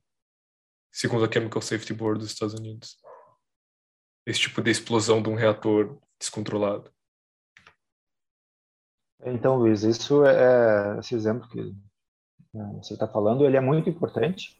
segundo 0.95 1.25
a 1.25 1.31
Chemical 1.31 1.61
Safety 1.61 1.93
Board 1.93 2.19
dos 2.19 2.31
Estados 2.31 2.55
Unidos 2.55 2.97
esse 4.25 4.39
tipo 4.39 4.61
de 4.61 4.71
explosão 4.71 5.21
de 5.21 5.29
um 5.29 5.35
reator 5.35 5.99
descontrolado. 6.17 6.89
Então, 9.23 9.57
Luiz, 9.57 9.83
isso 9.83 10.25
é, 10.25 10.95
é 10.95 10.99
esse 10.99 11.13
exemplo 11.13 11.47
que 11.49 11.61
né, 12.53 12.79
você 12.81 12.93
está 12.93 13.07
falando, 13.07 13.45
ele 13.45 13.57
é 13.57 13.61
muito 13.61 13.89
importante 13.89 14.59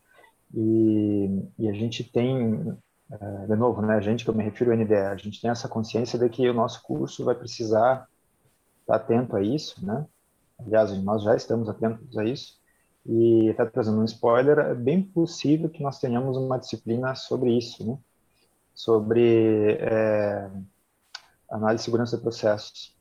e, 0.54 1.42
e 1.58 1.70
a 1.70 1.74
gente 1.74 2.04
tem, 2.04 2.78
é, 3.12 3.48
de 3.48 3.56
novo, 3.56 3.82
né, 3.82 3.96
a 3.96 4.02
gente 4.02 4.24
que 4.24 4.30
eu 4.30 4.36
me 4.36 4.44
refiro 4.44 4.72
ao 4.72 4.78
NDE, 4.78 4.94
a 4.94 5.18
gente 5.18 5.42
tem 5.42 5.50
essa 5.50 5.70
consciência 5.70 6.20
de 6.20 6.30
que 6.30 6.48
o 6.48 6.54
nosso 6.54 6.84
curso 6.84 7.26
vai 7.26 7.34
precisar 7.34 8.08
estar 8.82 8.98
atento 8.98 9.36
a 9.36 9.42
isso, 9.42 9.84
né? 9.84 10.06
Aliás, 10.60 10.92
nós 11.04 11.24
já 11.24 11.36
estamos 11.36 11.68
atentos 11.68 12.16
a 12.18 12.24
isso 12.24 12.60
e 13.06 13.48
está 13.50 13.66
trazendo 13.66 14.00
um 14.00 14.06
spoiler, 14.06 14.58
é 14.60 14.74
bem 14.74 15.02
possível 15.02 15.70
que 15.70 15.84
nós 15.84 16.00
tenhamos 16.00 16.38
uma 16.38 16.58
disciplina 16.58 17.14
sobre 17.16 17.56
isso, 17.56 17.86
né? 17.86 17.98
sobre 18.74 19.78
é, 19.80 20.50
análise 21.50 21.82
de 21.82 21.86
segurança 21.86 22.18
de 22.18 22.24
processos, 22.24 22.96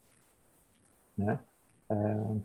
né? 1.17 1.39
É, 1.91 1.95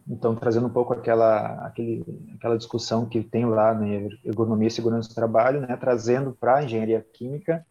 então, 0.08 0.36
trazendo 0.36 0.68
um 0.68 0.72
pouco 0.72 0.94
aquela, 0.94 1.66
aquele, 1.66 2.04
aquela 2.36 2.58
discussão 2.58 3.06
que 3.06 3.24
tem 3.24 3.46
lá 3.46 3.74
na 3.74 3.82
né, 3.82 4.10
ergonomia 4.26 4.68
e 4.68 4.72
segurança 4.72 5.10
do 5.10 5.16
trabalho, 5.16 5.62
né, 5.62 5.78
trazendo 5.78 6.34
para 6.34 6.58
a 6.58 6.64
engenharia 6.64 7.06
química, 7.14 7.66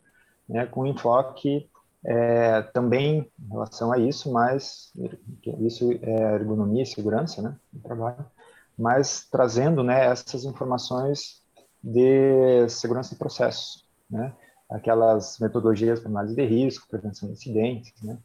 né, 0.48 0.64
com 0.64 0.86
enfoque 0.86 1.68
é, 2.04 2.62
também 2.62 3.30
em 3.38 3.48
relação 3.50 3.92
a 3.92 3.98
isso, 3.98 4.32
mas 4.32 4.92
isso 5.60 5.92
é 6.00 6.34
ergonomia 6.36 6.84
e 6.84 6.86
segurança 6.86 7.42
né, 7.42 7.54
do 7.70 7.80
trabalho, 7.80 8.24
mas 8.78 9.26
trazendo 9.30 9.82
né, 9.82 10.06
essas 10.06 10.44
informações 10.44 11.42
de 11.82 12.68
segurança 12.68 13.10
de 13.10 13.18
processos, 13.18 13.84
né, 14.08 14.32
aquelas 14.70 15.38
metodologias 15.38 15.98
para 15.98 16.10
análise 16.10 16.36
de 16.36 16.44
risco, 16.44 16.88
prevenção 16.88 17.28
de 17.28 17.34
incidentes, 17.34 17.92
né? 18.02 18.18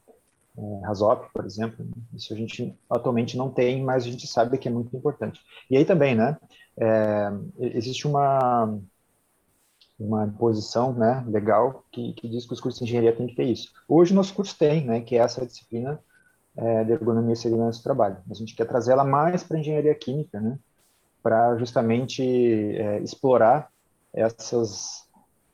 É, 0.55 0.85
RASOP, 0.85 1.33
por 1.33 1.45
exemplo, 1.45 1.83
isso 2.13 2.31
a 2.31 2.37
gente 2.37 2.77
atualmente 2.87 3.35
não 3.35 3.49
tem, 3.49 3.81
mas 3.83 4.03
a 4.03 4.07
gente 4.07 4.27
sabe 4.27 4.59
que 4.59 4.67
é 4.67 4.71
muito 4.71 4.95
importante. 4.95 5.41
E 5.67 5.75
aí 5.75 5.83
também, 5.83 6.13
né, 6.13 6.37
é, 6.77 7.31
existe 7.59 8.05
uma 8.07 8.79
uma 9.99 10.27
posição 10.27 10.91
né, 10.93 11.23
legal 11.27 11.85
que, 11.91 12.13
que, 12.13 12.27
diz 12.27 12.45
que 12.45 12.53
os 12.53 12.59
cursos 12.59 12.79
de 12.79 12.85
engenharia 12.85 13.15
têm 13.15 13.27
que 13.27 13.35
ter 13.35 13.45
isso. 13.45 13.71
Hoje 13.87 14.13
nosso 14.13 14.33
curso 14.33 14.57
tem, 14.57 14.85
né, 14.85 15.01
que 15.01 15.15
é 15.15 15.19
essa 15.19 15.45
disciplina 15.45 15.99
é, 16.55 16.83
de 16.83 16.91
ergonomia 16.91 17.33
e 17.33 17.37
segurança 17.37 17.79
do 17.79 17.83
trabalho. 17.83 18.17
A 18.29 18.33
gente 18.33 18.55
quer 18.55 18.65
trazer 18.65 18.91
ela 18.91 19.03
mais 19.03 19.43
para 19.43 19.57
a 19.57 19.59
engenharia 19.59 19.95
química, 19.95 20.39
né, 20.39 20.57
para 21.21 21.57
justamente 21.57 22.21
é, 22.23 22.99
explorar 22.99 23.71
essas 24.13 25.03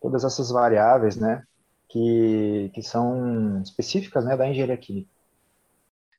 todas 0.02 0.24
essas 0.24 0.50
variáveis, 0.50 1.18
né, 1.18 1.43
que, 1.89 2.72
que 2.74 2.82
são 2.82 3.62
específicas, 3.62 4.24
né, 4.24 4.38
da 4.38 4.47
engenharia 4.47 4.78
química. 4.78 5.10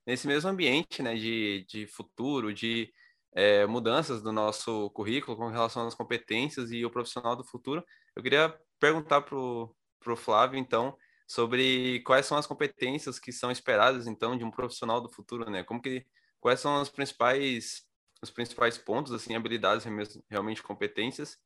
Nesse 0.06 0.26
mesmo 0.26 0.50
ambiente, 0.50 1.02
né, 1.02 1.14
de, 1.14 1.64
de 1.68 1.86
futuro, 1.86 2.52
de 2.52 2.92
é, 3.32 3.66
mudanças 3.66 4.22
do 4.22 4.32
nosso 4.32 4.90
currículo 4.90 5.36
com 5.36 5.48
relação 5.48 5.86
às 5.86 5.94
competências 5.94 6.70
e 6.70 6.84
o 6.84 6.90
profissional 6.90 7.36
do 7.36 7.44
futuro, 7.44 7.82
eu 8.14 8.22
queria 8.22 8.54
perguntar 8.78 9.22
para 9.22 9.36
o 9.36 10.16
Flávio, 10.16 10.58
então, 10.58 10.96
sobre 11.30 12.00
quais 12.00 12.26
são 12.26 12.36
as 12.36 12.44
competências 12.44 13.20
que 13.20 13.30
são 13.30 13.52
esperadas, 13.52 14.08
então, 14.08 14.36
de 14.36 14.42
um 14.42 14.50
profissional 14.50 15.00
do 15.00 15.08
futuro, 15.08 15.48
né? 15.48 15.62
Como 15.62 15.80
que, 15.80 16.04
quais 16.40 16.58
são 16.58 16.82
os 16.82 16.88
principais, 16.88 17.84
os 18.20 18.32
principais 18.32 18.76
pontos, 18.76 19.12
assim, 19.12 19.36
habilidades, 19.36 19.86
realmente 20.28 20.60
competências 20.60 21.38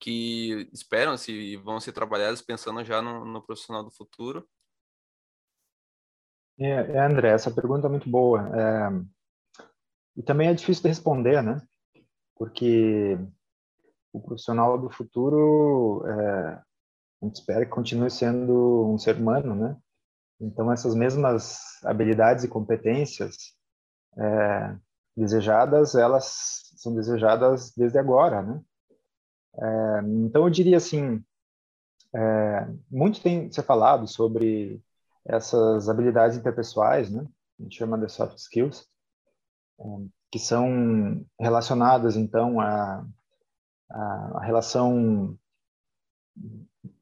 que 0.00 0.66
esperam-se 0.72 1.30
e 1.30 1.56
vão 1.58 1.78
ser 1.78 1.92
trabalhadas 1.92 2.40
pensando 2.40 2.82
já 2.82 3.02
no, 3.02 3.22
no 3.22 3.42
profissional 3.42 3.84
do 3.84 3.90
futuro? 3.90 4.48
É, 6.58 6.70
é, 6.70 7.04
André, 7.04 7.28
essa 7.28 7.50
pergunta 7.50 7.86
é 7.86 7.90
muito 7.90 8.08
boa. 8.08 8.48
É, 8.58 8.88
e 10.16 10.22
também 10.22 10.48
é 10.48 10.54
difícil 10.54 10.84
de 10.84 10.88
responder, 10.88 11.42
né? 11.42 11.60
Porque 12.34 13.18
o 14.10 14.22
profissional 14.22 14.78
do 14.78 14.88
futuro, 14.88 16.02
é, 16.06 16.67
a 17.20 17.26
gente 17.26 17.36
espera 17.36 17.64
que 17.64 17.70
continue 17.70 18.10
sendo 18.10 18.92
um 18.92 18.98
ser 18.98 19.16
humano, 19.16 19.54
né? 19.54 19.76
Então, 20.40 20.70
essas 20.70 20.94
mesmas 20.94 21.82
habilidades 21.84 22.44
e 22.44 22.48
competências 22.48 23.54
é, 24.16 24.76
desejadas, 25.16 25.96
elas 25.96 26.72
são 26.76 26.94
desejadas 26.94 27.72
desde 27.76 27.98
agora, 27.98 28.42
né? 28.42 28.60
É, 29.56 30.00
então, 30.24 30.44
eu 30.44 30.50
diria 30.50 30.76
assim, 30.76 31.22
é, 32.14 32.68
muito 32.88 33.20
tem 33.20 33.50
ser 33.50 33.62
falado 33.62 34.06
sobre 34.06 34.80
essas 35.24 35.88
habilidades 35.88 36.38
interpessoais, 36.38 37.10
né? 37.10 37.26
A 37.58 37.62
gente 37.64 37.76
chama 37.76 37.98
de 37.98 38.08
soft 38.08 38.38
skills, 38.38 38.86
é, 39.80 39.84
que 40.30 40.38
são 40.38 41.26
relacionadas, 41.40 42.16
então, 42.16 42.60
a, 42.60 43.04
a 43.90 44.44
relação 44.44 45.36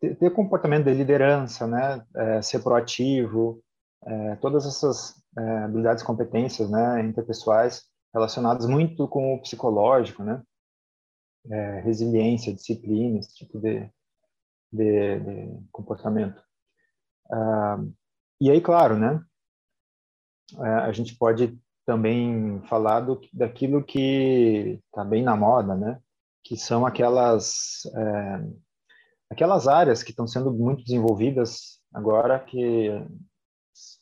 ter, 0.08 0.16
ter, 0.16 0.30
comportamento 0.30 0.84
de 0.84 0.94
liderança, 0.94 1.66
né? 1.66 2.04
É, 2.14 2.42
ser 2.42 2.62
proativo, 2.62 3.62
é, 4.04 4.36
todas 4.36 4.66
essas 4.66 5.14
é, 5.38 5.58
habilidades 5.64 6.02
competências, 6.02 6.70
né? 6.70 7.02
Interpessoais 7.02 7.82
relacionadas 8.14 8.66
muito 8.66 9.06
com 9.08 9.34
o 9.34 9.42
psicológico, 9.42 10.22
né? 10.22 10.42
é, 11.50 11.80
resiliência, 11.80 12.54
disciplina, 12.54 13.18
esse 13.18 13.34
tipo 13.34 13.58
de, 13.58 13.88
de, 14.72 15.20
de 15.20 15.68
comportamento. 15.72 16.42
Ah, 17.30 17.78
e 18.40 18.50
aí, 18.50 18.60
claro, 18.60 18.96
né, 18.96 19.22
é, 20.58 20.68
a 20.68 20.92
gente 20.92 21.16
pode 21.16 21.58
também 21.84 22.60
falar 22.68 23.00
do, 23.00 23.20
daquilo 23.32 23.84
que 23.84 24.80
está 24.86 25.04
bem 25.04 25.22
na 25.22 25.36
moda, 25.36 25.74
né, 25.74 26.00
que 26.44 26.56
são 26.56 26.86
aquelas 26.86 27.86
é, 27.86 28.44
aquelas 29.30 29.66
áreas 29.68 30.02
que 30.02 30.10
estão 30.10 30.26
sendo 30.26 30.52
muito 30.52 30.84
desenvolvidas 30.84 31.80
agora, 31.92 32.38
que 32.38 32.90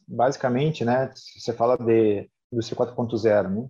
basicamente, 0.07 0.85
né, 0.85 1.13
você 1.39 1.53
fala 1.53 1.77
de 1.77 2.29
indústria 2.53 2.79
4.0, 2.79 3.49
né, 3.49 3.69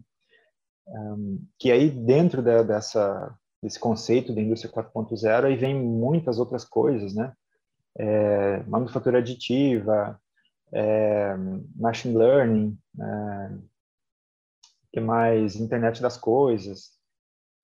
um, 0.86 1.46
que 1.58 1.70
aí 1.70 1.90
dentro 1.90 2.42
de, 2.42 2.62
dessa 2.64 3.34
desse 3.64 3.80
conceito 3.80 4.34
da 4.34 4.42
indústria 4.42 4.70
4.0 4.70 5.50
e 5.50 5.56
vem 5.56 5.74
muitas 5.74 6.38
outras 6.38 6.66
coisas, 6.66 7.14
né? 7.14 7.32
É, 7.96 8.62
manufatura 8.64 9.18
aditiva, 9.18 10.20
é, 10.70 11.34
machine 11.74 12.14
learning, 12.14 12.78
é, 13.00 13.58
que 14.92 15.00
mais 15.00 15.56
internet 15.56 16.02
das 16.02 16.18
coisas, 16.18 16.90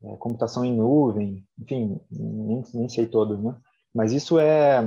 é, 0.03 0.16
computação 0.16 0.64
em 0.64 0.74
nuvem, 0.74 1.47
enfim, 1.59 2.01
nem, 2.11 2.64
nem 2.72 2.88
sei 2.88 3.07
todas, 3.07 3.38
né? 3.38 3.55
Mas 3.95 4.12
isso 4.12 4.38
é, 4.38 4.82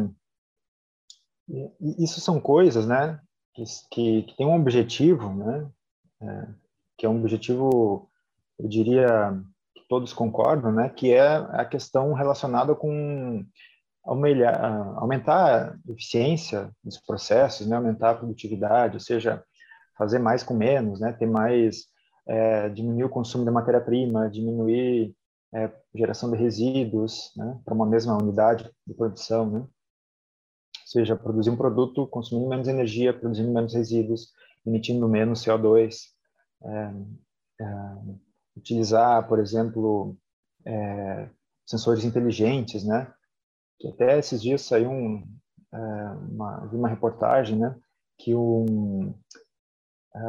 isso 1.79 2.21
são 2.21 2.39
coisas, 2.39 2.87
né, 2.87 3.19
que, 3.53 3.63
que, 3.91 4.23
que 4.23 4.37
tem 4.37 4.47
um 4.47 4.55
objetivo, 4.55 5.33
né, 5.33 5.69
é, 6.21 6.47
que 6.97 7.05
é 7.05 7.09
um 7.09 7.19
objetivo, 7.19 8.09
eu 8.57 8.67
diria, 8.67 9.37
que 9.75 9.81
todos 9.87 10.13
concordam, 10.13 10.71
né, 10.71 10.89
que 10.89 11.11
é 11.11 11.21
a 11.21 11.65
questão 11.65 12.13
relacionada 12.13 12.73
com 12.75 13.45
aumentar 14.05 15.77
a 15.87 15.91
eficiência 15.91 16.69
dos 16.83 16.97
processos, 16.97 17.67
né, 17.67 17.75
aumentar 17.75 18.11
a 18.11 18.15
produtividade, 18.15 18.95
ou 18.95 18.99
seja, 18.99 19.43
fazer 19.97 20.19
mais 20.19 20.43
com 20.43 20.53
menos, 20.53 20.99
né, 20.99 21.13
ter 21.13 21.25
mais, 21.25 21.85
é, 22.27 22.69
diminuir 22.69 23.05
o 23.05 23.09
consumo 23.09 23.45
de 23.45 23.51
matéria-prima, 23.51 24.29
diminuir 24.29 25.15
é, 25.53 25.71
geração 25.93 26.31
de 26.31 26.37
resíduos, 26.37 27.31
né, 27.35 27.59
para 27.63 27.73
uma 27.73 27.85
mesma 27.85 28.17
unidade 28.17 28.69
de 28.85 28.93
produção, 28.93 29.49
né, 29.49 29.59
ou 29.59 29.69
seja, 30.85 31.15
produzir 31.15 31.49
um 31.49 31.57
produto 31.57 32.07
consumindo 32.07 32.49
menos 32.49 32.67
energia, 32.67 33.13
produzindo 33.13 33.51
menos 33.51 33.73
resíduos, 33.73 34.31
emitindo 34.65 35.07
menos 35.07 35.43
CO2, 35.43 35.95
é, 36.63 36.93
é, 37.61 37.65
utilizar, 38.55 39.27
por 39.27 39.39
exemplo, 39.39 40.17
é, 40.65 41.29
sensores 41.65 42.03
inteligentes, 42.03 42.83
né, 42.83 43.13
que 43.79 43.87
até 43.87 44.17
esses 44.17 44.41
dias 44.41 44.61
saiu 44.61 44.89
um, 44.89 45.27
é, 45.71 45.77
uma, 46.31 46.59
uma 46.71 46.89
reportagem, 46.89 47.59
né, 47.59 47.75
que 48.17 48.33
um, 48.33 49.13
é, 50.15 50.19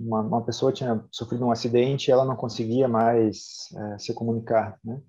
uma, 0.00 0.20
uma, 0.20 0.44
pessoa 0.44 0.72
tinha 0.72 1.04
sofrido 1.10 1.44
um 1.44 1.50
acidente 1.50 2.08
e 2.08 2.12
ela 2.12 2.24
não 2.24 2.34
conseguia 2.34 2.88
mais 2.88 3.68
é, 3.76 3.98
se 3.98 4.14
comunicar, 4.14 4.78
né? 4.82 5.00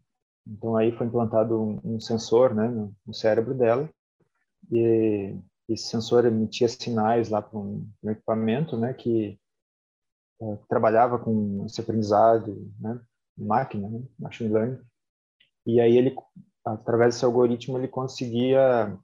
Então 0.46 0.76
aí 0.76 0.92
foi 0.92 1.08
implantado 1.08 1.62
um, 1.62 1.80
um 1.84 2.00
sensor, 2.00 2.54
né, 2.54 2.68
no, 2.68 2.94
no, 3.06 3.14
cérebro 3.14 3.54
dela 3.54 3.90
e 4.72 5.36
esse 5.70 5.88
sensor 5.88 6.26
emitia 6.26 6.68
sinais 6.68 7.30
lá 7.30 7.42
para 7.42 7.58
um, 7.58 7.88
um, 8.04 8.10
equipamento, 8.10 8.76
né, 8.78 8.94
que 8.94 9.40
é, 10.42 10.58
trabalhava 10.68 11.20
com 11.20 11.64
esse 11.66 11.80
aprendizado, 11.80 12.72
né, 12.80 13.00
máquina, 13.38 13.88
né, 13.88 14.04
machine 14.20 14.52
learning. 14.52 14.80
E 15.66 15.80
aí 15.80 15.96
ele 15.96 16.16
através 16.66 17.16
desse 17.16 17.26
algoritmo, 17.26 17.78
ele 17.78 17.88
conseguia 17.88 18.98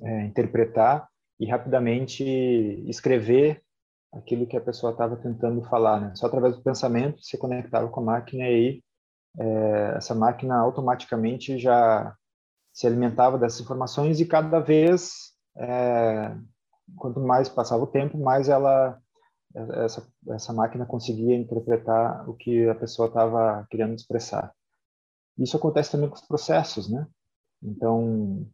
é, 0.00 0.24
interpretar 0.24 1.08
e 1.38 1.46
rapidamente 1.46 2.22
escrever 2.86 3.62
aquilo 4.12 4.46
que 4.46 4.56
a 4.56 4.60
pessoa 4.60 4.92
estava 4.92 5.16
tentando 5.16 5.62
falar. 5.62 6.00
Né? 6.00 6.12
Só 6.14 6.26
através 6.26 6.56
do 6.56 6.62
pensamento 6.62 7.22
se 7.22 7.38
conectava 7.38 7.88
com 7.88 8.00
a 8.00 8.04
máquina 8.04 8.44
e 8.44 8.46
aí 8.46 8.82
é, 9.38 9.94
essa 9.96 10.14
máquina 10.14 10.56
automaticamente 10.56 11.58
já 11.58 12.14
se 12.72 12.86
alimentava 12.86 13.38
dessas 13.38 13.60
informações 13.60 14.20
e 14.20 14.26
cada 14.26 14.58
vez, 14.58 15.32
é, 15.56 16.34
quanto 16.96 17.20
mais 17.20 17.48
passava 17.48 17.82
o 17.82 17.86
tempo, 17.86 18.18
mais 18.18 18.48
ela 18.48 19.00
essa, 19.84 20.06
essa 20.28 20.52
máquina 20.52 20.86
conseguia 20.86 21.36
interpretar 21.36 22.28
o 22.28 22.34
que 22.34 22.68
a 22.68 22.74
pessoa 22.74 23.08
estava 23.08 23.66
querendo 23.68 23.94
expressar. 23.94 24.54
Isso 25.36 25.56
acontece 25.56 25.90
também 25.90 26.08
com 26.08 26.14
os 26.14 26.26
processos, 26.26 26.88
né? 26.88 27.06
Então, 27.62 28.46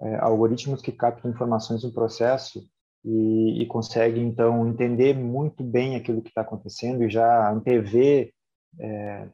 é, 0.00 0.16
algoritmos 0.16 0.80
que 0.80 0.92
captam 0.92 1.30
informações 1.30 1.82
do 1.82 1.92
processo 1.92 2.66
e, 3.04 3.62
e 3.62 3.66
conseguem, 3.66 4.26
então, 4.26 4.66
entender 4.68 5.14
muito 5.14 5.62
bem 5.62 5.96
aquilo 5.96 6.22
que 6.22 6.28
está 6.28 6.42
acontecendo 6.42 7.04
e 7.04 7.10
já 7.10 7.50
antever 7.50 8.32
é, 8.78 9.28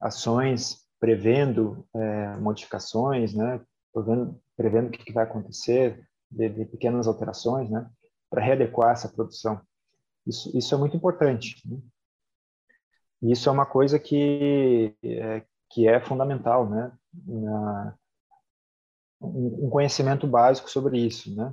ações 0.00 0.86
prevendo 1.00 1.86
é, 1.94 2.36
modificações, 2.36 3.34
né? 3.34 3.60
Prevendo, 3.92 4.40
prevendo 4.56 4.88
o 4.88 4.90
que, 4.90 5.04
que 5.04 5.12
vai 5.12 5.24
acontecer, 5.24 6.06
de, 6.30 6.48
de, 6.48 6.64
pequenas 6.64 7.06
alterações, 7.06 7.70
né? 7.70 7.88
Para 8.30 8.42
readequar 8.42 8.92
essa 8.92 9.08
produção. 9.08 9.60
Isso, 10.26 10.56
isso 10.56 10.74
é 10.74 10.78
muito 10.78 10.96
importante. 10.96 11.62
Né? 11.66 11.78
Isso 13.22 13.48
é 13.48 13.52
uma 13.52 13.66
coisa 13.66 13.98
que, 13.98 14.94
é, 15.02 15.44
que 15.70 15.88
é 15.88 16.00
fundamental, 16.00 16.68
né? 16.68 16.92
Na, 17.26 17.94
um 19.20 19.68
conhecimento 19.68 20.26
básico 20.28 20.70
sobre 20.70 20.98
isso, 20.98 21.34
né? 21.34 21.52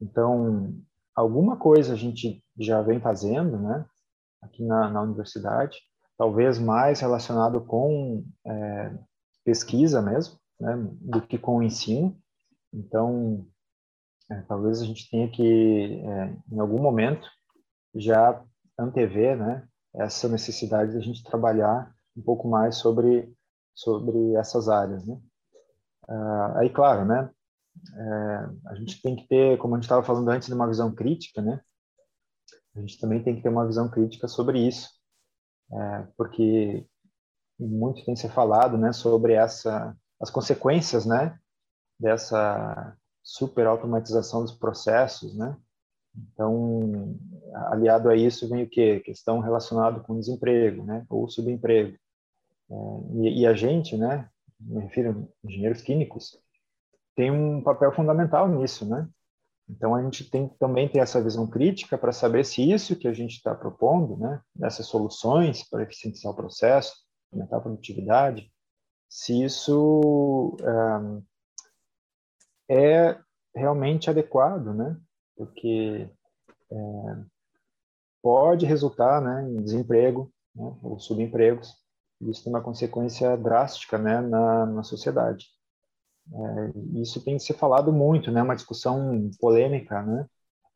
Então, 0.00 0.74
alguma 1.20 1.56
coisa 1.56 1.92
a 1.92 1.96
gente 1.96 2.42
já 2.58 2.82
vem 2.82 3.00
fazendo, 3.00 3.58
né? 3.58 3.84
Aqui 4.42 4.64
na, 4.64 4.88
na 4.88 5.02
universidade, 5.02 5.78
talvez 6.16 6.58
mais 6.58 7.00
relacionado 7.00 7.60
com 7.60 8.24
é, 8.46 8.98
pesquisa 9.44 10.00
mesmo, 10.00 10.38
né? 10.58 10.76
Do 11.00 11.22
que 11.22 11.38
com 11.38 11.58
o 11.58 11.62
ensino. 11.62 12.16
Então, 12.72 13.46
é, 14.30 14.40
talvez 14.42 14.80
a 14.80 14.84
gente 14.84 15.10
tenha 15.10 15.30
que, 15.30 16.02
é, 16.04 16.36
em 16.52 16.58
algum 16.58 16.80
momento, 16.80 17.28
já 17.94 18.42
antever, 18.78 19.36
né? 19.36 19.66
Essa 19.94 20.28
necessidade 20.28 20.92
de 20.92 20.98
a 20.98 21.00
gente 21.00 21.24
trabalhar 21.24 21.92
um 22.16 22.22
pouco 22.22 22.48
mais 22.48 22.76
sobre 22.76 23.32
sobre 23.74 24.34
essas 24.34 24.68
áreas, 24.68 25.06
né? 25.06 25.18
Uh, 26.08 26.58
aí, 26.58 26.70
claro, 26.70 27.04
né? 27.04 27.30
É, 27.94 28.70
a 28.70 28.74
gente 28.74 29.00
tem 29.00 29.16
que 29.16 29.26
ter, 29.26 29.58
como 29.58 29.74
a 29.74 29.78
gente 29.78 29.84
estava 29.84 30.02
falando 30.02 30.28
antes, 30.28 30.48
de 30.48 30.54
uma 30.54 30.68
visão 30.68 30.94
crítica, 30.94 31.40
né? 31.40 31.60
A 32.74 32.80
gente 32.80 32.98
também 32.98 33.22
tem 33.22 33.36
que 33.36 33.42
ter 33.42 33.48
uma 33.48 33.66
visão 33.66 33.90
crítica 33.90 34.28
sobre 34.28 34.66
isso, 34.66 34.88
é, 35.72 36.06
porque 36.16 36.86
muito 37.58 38.04
tem 38.04 38.16
se 38.16 38.28
falado, 38.28 38.78
né, 38.78 38.92
sobre 38.92 39.34
essa 39.34 39.96
as 40.20 40.30
consequências, 40.30 41.06
né, 41.06 41.38
dessa 41.98 42.94
super 43.22 43.66
automatização 43.66 44.42
dos 44.42 44.52
processos, 44.52 45.34
né? 45.34 45.56
Então, 46.14 47.16
aliado 47.68 48.10
a 48.10 48.16
isso 48.16 48.48
vem 48.48 48.64
o 48.64 48.68
quê? 48.68 49.00
Questão 49.00 49.40
relacionada 49.40 50.00
com 50.00 50.18
desemprego, 50.18 50.84
né, 50.84 51.06
ou 51.08 51.28
subemprego. 51.28 51.96
É, 52.70 52.74
e, 53.14 53.40
e, 53.40 53.46
a 53.46 53.54
gente, 53.54 53.96
né, 53.96 54.28
me 54.58 54.82
refiro 54.82 55.30
a 55.42 55.46
engenheiros 55.48 55.80
químicos, 55.80 56.38
tem 57.20 57.30
um 57.30 57.62
papel 57.62 57.92
fundamental 57.92 58.48
nisso, 58.48 58.88
né? 58.88 59.06
Então 59.68 59.94
a 59.94 60.02
gente 60.02 60.24
tem 60.30 60.48
também 60.58 60.88
ter 60.88 61.00
essa 61.00 61.22
visão 61.22 61.46
crítica 61.46 61.98
para 61.98 62.12
saber 62.12 62.46
se 62.46 62.72
isso 62.72 62.96
que 62.96 63.06
a 63.06 63.12
gente 63.12 63.36
está 63.36 63.54
propondo, 63.54 64.16
né, 64.16 64.40
essas 64.62 64.86
soluções 64.86 65.68
para 65.68 65.82
eficientizar 65.82 66.32
o 66.32 66.34
processo, 66.34 66.94
aumentar 67.30 67.58
a 67.58 67.60
produtividade, 67.60 68.50
se 69.06 69.44
isso 69.44 70.56
um, 70.62 71.22
é 72.70 73.20
realmente 73.54 74.08
adequado, 74.08 74.72
né? 74.72 74.96
Porque 75.36 76.08
é, 76.72 76.76
pode 78.22 78.64
resultar, 78.64 79.20
né, 79.20 79.46
em 79.46 79.62
desemprego 79.62 80.32
né, 80.54 80.74
ou 80.82 80.98
subempregos 80.98 81.78
isso 82.22 82.44
tem 82.44 82.52
uma 82.52 82.62
consequência 82.62 83.36
drástica 83.36 83.96
né, 83.96 84.20
na, 84.20 84.66
na 84.66 84.82
sociedade. 84.82 85.46
É, 86.32 87.00
isso 87.00 87.22
tem 87.24 87.36
que 87.36 87.42
ser 87.42 87.54
falado 87.54 87.92
muito, 87.92 88.30
né, 88.30 88.42
uma 88.42 88.54
discussão 88.54 89.30
polêmica, 89.40 90.02
né, 90.02 90.26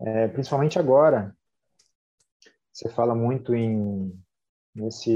é, 0.01 0.29
principalmente 0.29 0.79
agora. 0.79 1.37
Você 2.73 2.89
fala 2.89 3.15
muito 3.15 3.55
em 3.55 4.13
nesse 4.75 5.15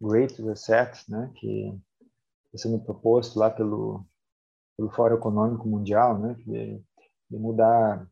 Great 0.00 0.42
Reset, 0.42 1.08
né, 1.08 1.30
que 1.36 1.80
está 2.46 2.68
sendo 2.68 2.80
proposto 2.80 3.38
lá 3.38 3.48
pelo, 3.48 4.04
pelo 4.76 4.90
Fórum 4.90 5.16
Econômico 5.16 5.68
Mundial, 5.68 6.18
né, 6.18 6.34
de, 6.44 6.82
de 7.30 7.38
mudar 7.38 8.08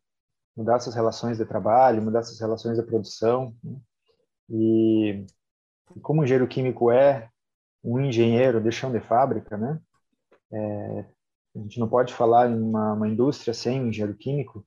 mudar 0.55 0.76
essas 0.76 0.95
relações 0.95 1.38
de 1.38 1.47
trabalho, 1.47 2.03
mudar 2.03 2.20
essas 2.20 2.38
relações 2.38 2.76
de 2.76 2.84
produção, 2.84 3.57
né, 3.64 3.80
e 4.51 5.26
como 6.03 6.20
o 6.20 6.24
engenheiro 6.24 6.47
químico 6.47 6.90
é 6.90 7.28
um 7.82 8.01
engenheiro 8.01 8.61
de 8.61 8.70
chão 8.70 8.93
de 8.93 9.01
fábrica, 9.01 9.57
né? 9.57 9.80
É, 10.53 11.07
a 11.57 11.59
gente 11.59 11.78
não 11.80 11.88
pode 11.88 12.14
falar 12.14 12.50
em 12.50 12.61
uma, 12.61 12.94
uma, 12.94 13.09
indústria 13.09 13.55
sem 13.55 13.80
um 13.80 13.88
engenheiro 13.88 14.16
químico, 14.16 14.66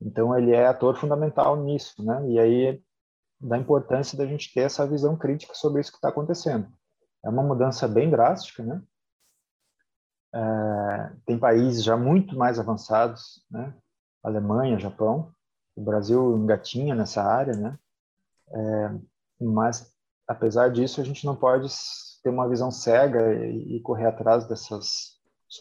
então 0.00 0.36
ele 0.36 0.52
é 0.52 0.66
ator 0.66 0.96
fundamental 0.96 1.56
nisso, 1.56 2.04
né? 2.04 2.28
E 2.30 2.38
aí 2.38 2.82
da 3.40 3.58
importância 3.58 4.16
da 4.16 4.26
gente 4.26 4.52
ter 4.52 4.60
essa 4.60 4.86
visão 4.86 5.16
crítica 5.16 5.54
sobre 5.54 5.80
isso 5.80 5.90
que 5.90 5.98
está 5.98 6.08
acontecendo. 6.08 6.66
É 7.24 7.28
uma 7.28 7.42
mudança 7.42 7.86
bem 7.86 8.10
drástica, 8.10 8.62
né? 8.62 8.82
É, 10.34 11.12
tem 11.26 11.38
países 11.38 11.84
já 11.84 11.96
muito 11.96 12.36
mais 12.36 12.58
avançados, 12.58 13.44
né? 13.50 13.74
Alemanha, 14.22 14.78
Japão, 14.78 15.32
o 15.76 15.82
Brasil 15.82 16.36
engatinha 16.36 16.94
nessa 16.94 17.22
área, 17.22 17.54
né? 17.54 17.78
É, 18.50 18.98
mas 19.40 19.94
apesar 20.26 20.70
disso, 20.70 21.00
a 21.00 21.04
gente 21.04 21.24
não 21.26 21.36
pode 21.36 21.68
ter 22.22 22.30
uma 22.30 22.48
visão 22.48 22.70
cega 22.70 23.34
e, 23.34 23.80
correr 23.80 24.06
atrás 24.06 24.46
dessas 24.46 25.13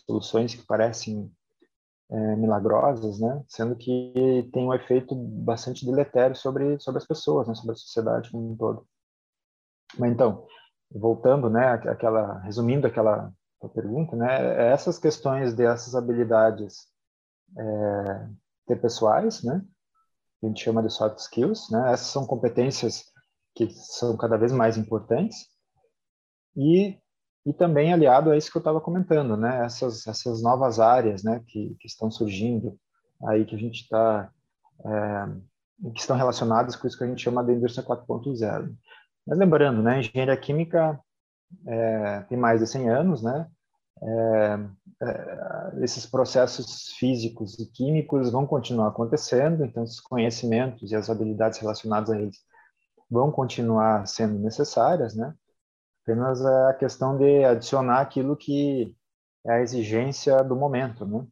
soluções 0.06 0.56
que 0.56 0.66
parecem 0.66 1.32
é, 2.10 2.36
milagrosas, 2.36 3.20
né? 3.20 3.44
Sendo 3.48 3.76
que 3.76 4.50
tem 4.54 4.66
um 4.66 4.74
efeito 4.74 5.16
bastante 5.16 5.86
deletério 5.86 6.36
sobre 6.36 6.80
sobre 6.80 7.00
as 7.00 7.08
pessoas, 7.08 7.48
né? 7.48 7.56
sobre 7.56 7.74
a 7.74 7.76
sociedade 7.76 8.32
como 8.32 8.52
um 8.52 8.58
todo. 8.58 8.88
Mas 9.98 10.12
então, 10.12 10.46
voltando, 10.94 11.50
né, 11.50 11.74
aquela, 11.74 12.40
resumindo 12.40 12.88
aquela 12.88 13.32
pergunta, 13.74 14.16
né, 14.16 14.66
é 14.66 14.72
essas 14.72 15.00
questões 15.00 15.54
dessas 15.54 15.96
habilidades 15.96 16.88
é, 17.58 18.28
interpessoais, 18.66 19.42
né, 19.42 19.66
que 20.40 20.46
a 20.46 20.50
gente 20.50 20.64
chama 20.64 20.84
de 20.84 20.92
soft 20.92 21.20
skills, 21.20 21.70
né, 21.72 21.94
essas 21.94 22.08
são 22.08 22.26
competências 22.26 23.06
que 23.56 23.70
são 23.70 24.18
cada 24.18 24.38
vez 24.38 24.52
mais 24.52 24.78
importantes 24.78 25.48
e 26.58 27.00
e 27.46 27.54
também 27.54 27.94
aliado 27.94 28.32
a 28.32 28.38
isso 28.38 28.52
que 28.52 28.58
eu 28.58 28.62
estava 28.62 28.80
comentando, 28.80 29.36
né, 29.36 29.66
essas 29.66 30.08
essas 30.08 30.42
novas 30.42 30.80
áreas, 30.80 31.24
né, 31.24 31.42
que, 31.48 31.76
que 31.80 31.88
estão 31.88 32.10
surgindo 32.10 32.78
aí 33.26 33.46
que 33.46 33.56
a 33.56 33.60
gente 33.60 33.82
está 33.82 34.30
é, 34.86 35.90
que 35.92 36.00
estão 36.00 36.16
relacionadas 36.16 36.76
com 36.76 36.88
isso 36.88 36.98
que 36.98 37.04
a 37.04 37.08
gente 37.08 37.22
chama 37.22 37.44
de 37.44 37.54
indústria 37.54 37.86
4.0. 37.86 38.74
Mas 39.26 39.38
lembrando, 39.38 39.82
né, 39.82 40.00
engenharia 40.00 40.38
química 40.38 41.00
é, 41.68 42.22
tem 42.22 42.38
mais 42.38 42.60
de 42.60 42.68
100 42.68 42.90
anos, 42.90 43.22
né? 43.22 43.48
É, 44.02 44.60
esses 45.82 46.06
processos 46.06 46.94
físicos 46.98 47.58
e 47.60 47.66
químicos 47.72 48.32
vão 48.32 48.46
continuar 48.46 48.90
acontecendo, 48.90 49.64
então 49.64 49.84
esses 49.84 50.00
conhecimentos 50.00 50.92
e 50.92 50.96
as 50.96 51.10
habilidades 51.10 51.60
relacionadas 51.60 52.10
a 52.10 52.20
eles 52.20 52.38
vão 53.10 53.32
continuar 53.32 54.08
sendo 54.08 54.40
necessárias, 54.40 55.16
né? 55.16 55.34
Apenas 56.04 56.46
a 56.46 56.74
questão 56.74 57.18
de 57.18 57.46
adicionar 57.46 58.02
aquilo 58.02 58.36
que 58.36 58.96
é 59.46 59.54
a 59.54 59.62
exigência 59.62 60.44
do 60.44 60.56
momento, 60.56 61.06
né? 61.06 61.26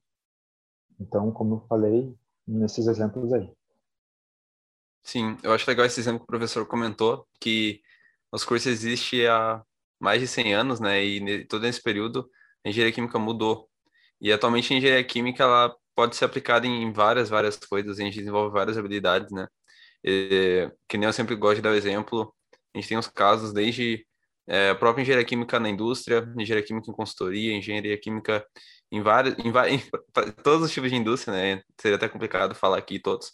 Então, 0.99 1.32
como 1.32 1.55
eu 1.55 1.67
falei 1.67 2.15
nesses 2.47 2.88
exemplos 2.88 3.34
aí. 3.34 3.51
Sim, 5.03 5.38
eu 5.43 5.51
acho 5.51 5.69
legal 5.69 5.86
esse 5.86 5.99
exemplo 5.99 6.19
que 6.19 6.26
o 6.26 6.28
professor 6.28 6.65
comentou, 6.65 7.28
que 7.39 7.82
os 8.32 8.45
cursos 8.45 8.67
existem 8.67 9.28
há 9.28 9.63
mais 9.99 10.22
de 10.22 10.28
100 10.28 10.53
anos, 10.53 10.80
né? 10.80 11.03
E 11.03 11.45
todo 11.45 11.65
esse 11.65 11.82
período 11.82 12.30
a 12.63 12.69
engenharia 12.69 12.93
química 12.93 13.19
mudou. 13.19 13.69
E 14.19 14.32
atualmente 14.32 14.74
a 14.74 14.78
engenharia 14.78 15.03
química 15.03 15.43
ela 15.43 15.76
pode 15.95 16.15
ser 16.15 16.26
aplicada 16.26 16.65
em 16.65 16.91
várias, 16.93 17.30
várias 17.30 17.57
coisas, 17.57 17.99
a 17.99 18.03
gente 18.03 18.17
desenvolve 18.17 18.53
várias 18.53 18.78
habilidades, 18.78 19.32
né? 19.32 19.47
E, 20.03 20.72
que 20.88 20.97
nem 20.97 21.07
eu 21.07 21.13
sempre 21.13 21.36
gosto 21.36 21.57
de 21.57 21.61
dar 21.61 21.72
o 21.72 21.76
exemplo, 21.76 22.34
a 22.74 22.78
gente 22.78 22.88
tem 22.88 22.97
os 22.97 23.07
casos 23.07 23.51
desde 23.53 24.05
é, 24.47 24.73
própria 24.73 25.01
engenharia 25.03 25.25
química 25.25 25.59
na 25.59 25.69
indústria, 25.69 26.27
engenharia 26.37 26.65
química 26.65 26.91
em 26.91 26.93
consultoria, 26.93 27.53
engenharia 27.53 27.97
química 27.97 28.45
em 28.91 29.01
vários, 29.01 29.35
em, 29.39 29.51
em 30.27 30.31
todos 30.43 30.65
os 30.65 30.73
tipos 30.73 30.89
de 30.89 30.95
indústria, 30.97 31.33
né? 31.33 31.63
Seria 31.79 31.97
até 31.97 32.07
complicado 32.09 32.55
falar 32.55 32.77
aqui 32.77 32.99
todos. 32.99 33.31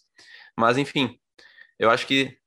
Mas, 0.57 0.77
enfim, 0.77 1.19
eu 1.79 1.89
acho 1.89 2.07
que 2.07 2.37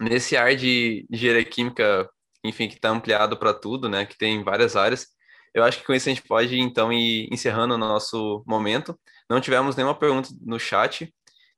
nesse 0.00 0.36
ar 0.36 0.54
de 0.56 1.06
engenharia 1.10 1.44
química, 1.44 2.08
enfim, 2.44 2.68
que 2.68 2.74
está 2.76 2.90
ampliado 2.90 3.36
para 3.38 3.54
tudo, 3.54 3.88
né? 3.88 4.06
Que 4.06 4.16
tem 4.18 4.42
várias 4.44 4.76
áreas, 4.76 5.08
eu 5.54 5.64
acho 5.64 5.78
que 5.78 5.86
com 5.86 5.94
isso 5.94 6.08
a 6.08 6.12
gente 6.12 6.26
pode, 6.26 6.58
então, 6.58 6.92
ir 6.92 7.28
encerrando 7.32 7.74
o 7.74 7.78
nosso 7.78 8.44
momento. 8.46 8.98
Não 9.28 9.40
tivemos 9.40 9.74
nenhuma 9.74 9.98
pergunta 9.98 10.28
no 10.42 10.58
chat, 10.58 11.12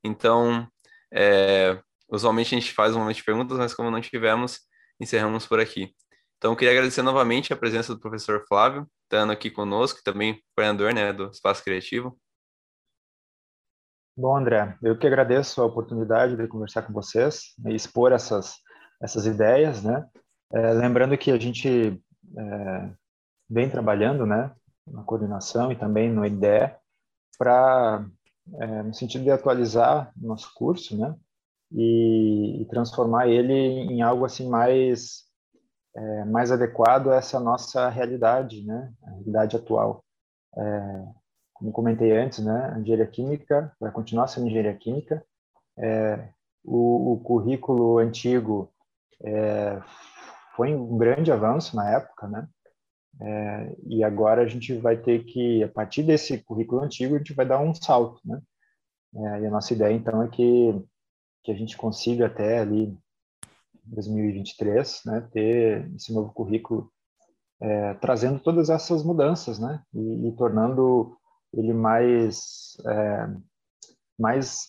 então, 0.05 0.69
é, 1.13 1.81
usualmente 2.09 2.55
a 2.55 2.59
gente 2.61 2.73
faz 2.73 2.95
um 2.95 3.01
momento 3.01 3.17
de 3.17 3.25
perguntas, 3.25 3.59
mas 3.59 3.75
como 3.75 3.91
não 3.91 4.01
tivemos, 4.01 4.61
encerramos 5.01 5.47
por 5.47 5.59
aqui. 5.61 5.95
Então, 6.39 6.55
queria 6.55 6.73
agradecer 6.73 7.03
novamente 7.03 7.53
a 7.53 7.57
presença 7.57 7.93
do 7.93 8.01
professor 8.01 8.45
Flávio, 8.47 8.89
estando 9.03 9.33
aqui 9.33 9.51
conosco, 9.51 10.01
também 10.05 10.41
coordenador 10.55 10.95
né, 10.95 11.13
do 11.13 11.27
Espaço 11.31 11.65
Criativo. 11.65 12.17
Bom, 14.17 14.37
André, 14.37 14.77
eu 14.81 14.97
que 14.97 15.07
agradeço 15.07 15.61
a 15.61 15.67
oportunidade 15.67 16.37
de 16.37 16.47
conversar 16.47 16.83
com 16.83 16.93
vocês 16.93 17.55
e 17.67 17.75
expor 17.75 18.13
essas, 18.13 18.55
essas 19.03 19.27
ideias, 19.27 19.83
né? 19.83 20.09
É, 20.53 20.73
lembrando 20.73 21.19
que 21.19 21.31
a 21.31 21.39
gente 21.39 22.01
é, 22.37 22.91
vem 23.51 23.69
trabalhando, 23.69 24.25
né, 24.25 24.55
na 24.87 25.03
coordenação 25.03 25.73
e 25.73 25.77
também 25.77 26.11
no 26.11 26.25
IDE, 26.25 26.73
para, 27.37 28.07
é, 28.61 28.83
no 28.85 28.95
sentido 28.95 29.25
de 29.25 29.31
atualizar 29.31 30.13
o 30.21 30.27
nosso 30.27 30.53
curso, 30.55 30.97
né, 30.97 31.15
e, 31.73 32.63
e 32.63 32.65
transformar 32.67 33.29
ele 33.29 33.53
em 33.53 34.03
algo 34.03 34.25
assim 34.25 34.49
mais 34.49 35.28
é, 35.99 36.25
mais 36.25 36.53
adequado 36.53 37.11
a 37.11 37.17
essa 37.17 37.41
nossa 37.41 37.89
realidade, 37.89 38.65
né? 38.65 38.93
A 39.03 39.11
realidade 39.11 39.57
atual. 39.57 40.05
É, 40.57 41.05
como 41.55 41.73
comentei 41.73 42.17
antes, 42.17 42.39
né? 42.39 42.73
A 42.75 42.79
engenharia 42.79 43.07
química 43.07 43.73
vai 43.81 43.91
continuar 43.91 44.29
sendo 44.29 44.47
engenharia 44.47 44.75
química. 44.75 45.25
É, 45.77 46.29
o, 46.65 47.15
o, 47.15 47.21
currículo 47.21 47.99
antigo 47.99 48.73
é, 49.23 49.81
foi 50.55 50.75
um 50.75 50.97
grande 50.97 51.33
avanço 51.33 51.75
na 51.75 51.91
época, 51.91 52.29
né? 52.29 52.49
É, 53.21 53.77
e 53.89 54.05
agora 54.05 54.43
a 54.43 54.47
gente 54.47 54.73
vai 54.75 54.97
ter 54.97 55.25
que, 55.25 55.65
a 55.65 55.69
partir 55.69 56.05
desse 56.05 56.39
currículo 56.39 56.83
antigo, 56.83 57.17
a 57.17 57.19
gente 57.19 57.35
vai 57.35 57.45
dar 57.45 57.59
um 57.59 57.75
salto, 57.75 58.21
né? 58.25 58.41
É, 59.17 59.41
e 59.41 59.47
a 59.47 59.51
nossa 59.51 59.73
ideia, 59.73 59.93
então, 59.93 60.23
é 60.23 60.29
que, 60.29 60.81
que 61.43 61.51
a 61.51 61.55
gente 61.55 61.77
consiga 61.77 62.27
até 62.27 62.61
ali 62.61 62.97
2023, 63.89 65.03
né, 65.07 65.29
ter 65.33 65.91
esse 65.95 66.13
novo 66.13 66.33
currículo 66.33 66.91
é, 67.61 67.95
trazendo 67.95 68.39
todas 68.39 68.71
essas 68.71 69.03
mudanças, 69.03 69.59
né, 69.59 69.83
e, 69.95 70.29
e 70.29 70.33
tornando 70.33 71.17
ele 71.53 71.73
mais, 71.73 72.77
é, 72.87 73.29
mais, 74.19 74.69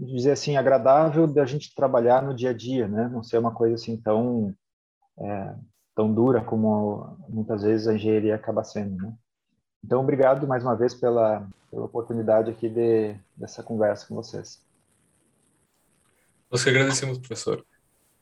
dizer 0.00 0.32
assim, 0.32 0.56
agradável 0.56 1.26
da 1.26 1.44
gente 1.44 1.74
trabalhar 1.74 2.22
no 2.22 2.34
dia 2.34 2.50
a 2.50 2.54
dia, 2.54 2.88
né, 2.88 3.08
não 3.08 3.22
ser 3.22 3.38
uma 3.38 3.54
coisa 3.54 3.74
assim 3.74 3.96
tão, 3.96 4.54
é, 5.18 5.54
tão 5.94 6.12
dura 6.12 6.42
como 6.42 7.16
muitas 7.28 7.62
vezes 7.62 7.86
a 7.86 7.94
engenharia 7.94 8.34
acaba 8.34 8.64
sendo, 8.64 8.96
né. 9.02 9.14
Então, 9.84 10.00
obrigado 10.00 10.48
mais 10.48 10.64
uma 10.64 10.74
vez 10.74 10.94
pela, 10.94 11.46
pela 11.70 11.84
oportunidade 11.84 12.50
aqui 12.50 12.70
de, 12.70 13.14
dessa 13.36 13.62
conversa 13.62 14.06
com 14.06 14.14
vocês. 14.14 14.64
Nós 16.50 16.64
que 16.64 16.70
agradecemos, 16.70 17.18
professor. 17.18 17.62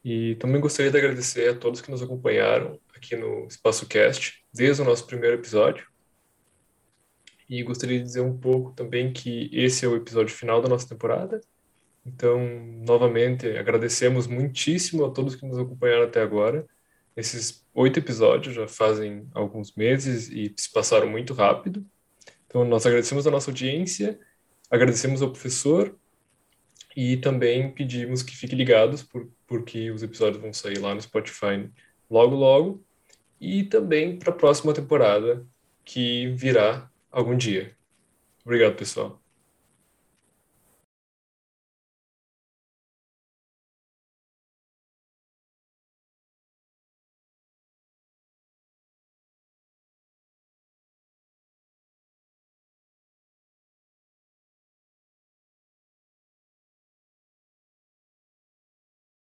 E 0.04 0.34
também 0.36 0.60
gostaria 0.60 0.90
de 0.90 0.98
agradecer 0.98 1.50
a 1.50 1.54
todos 1.54 1.80
que 1.80 1.90
nos 1.90 2.02
acompanharam 2.02 2.80
aqui 2.94 3.14
no 3.14 3.46
Espaço 3.46 3.86
Cast, 3.86 4.44
desde 4.52 4.82
o 4.82 4.84
nosso 4.84 5.06
primeiro 5.06 5.36
episódio. 5.36 5.86
E 7.48 7.62
gostaria 7.62 7.98
de 7.98 8.04
dizer 8.04 8.20
um 8.20 8.36
pouco 8.36 8.72
também 8.72 9.12
que 9.12 9.48
esse 9.52 9.84
é 9.84 9.88
o 9.88 9.96
episódio 9.96 10.34
final 10.34 10.60
da 10.60 10.68
nossa 10.68 10.88
temporada. 10.88 11.40
Então, 12.04 12.40
novamente, 12.84 13.46
agradecemos 13.56 14.26
muitíssimo 14.26 15.04
a 15.04 15.10
todos 15.10 15.36
que 15.36 15.46
nos 15.46 15.58
acompanharam 15.58 16.04
até 16.04 16.20
agora. 16.20 16.66
Esses 17.16 17.64
oito 17.74 17.98
episódios 17.98 18.54
já 18.54 18.66
fazem 18.66 19.28
alguns 19.34 19.74
meses 19.76 20.28
e 20.28 20.52
se 20.56 20.72
passaram 20.72 21.08
muito 21.08 21.32
rápido. 21.32 21.86
Então, 22.46 22.64
nós 22.64 22.84
agradecemos 22.86 23.26
a 23.26 23.30
nossa 23.30 23.50
audiência, 23.50 24.18
agradecemos 24.70 25.22
ao 25.22 25.30
professor 25.30 25.96
e 26.96 27.16
também 27.16 27.70
pedimos 27.70 28.22
que 28.22 28.36
fiquem 28.36 28.58
ligados, 28.58 29.02
por, 29.02 29.28
porque 29.46 29.90
os 29.90 30.02
episódios 30.02 30.42
vão 30.42 30.52
sair 30.52 30.78
lá 30.78 30.94
no 30.94 31.00
Spotify 31.00 31.70
logo, 32.10 32.34
logo. 32.34 32.84
E 33.40 33.64
também 33.64 34.18
para 34.18 34.30
a 34.30 34.36
próxima 34.36 34.72
temporada, 34.72 35.46
que 35.84 36.28
virá 36.28 36.90
algum 37.10 37.36
dia. 37.36 37.76
Obrigado, 38.44 38.76
pessoal. 38.76 39.21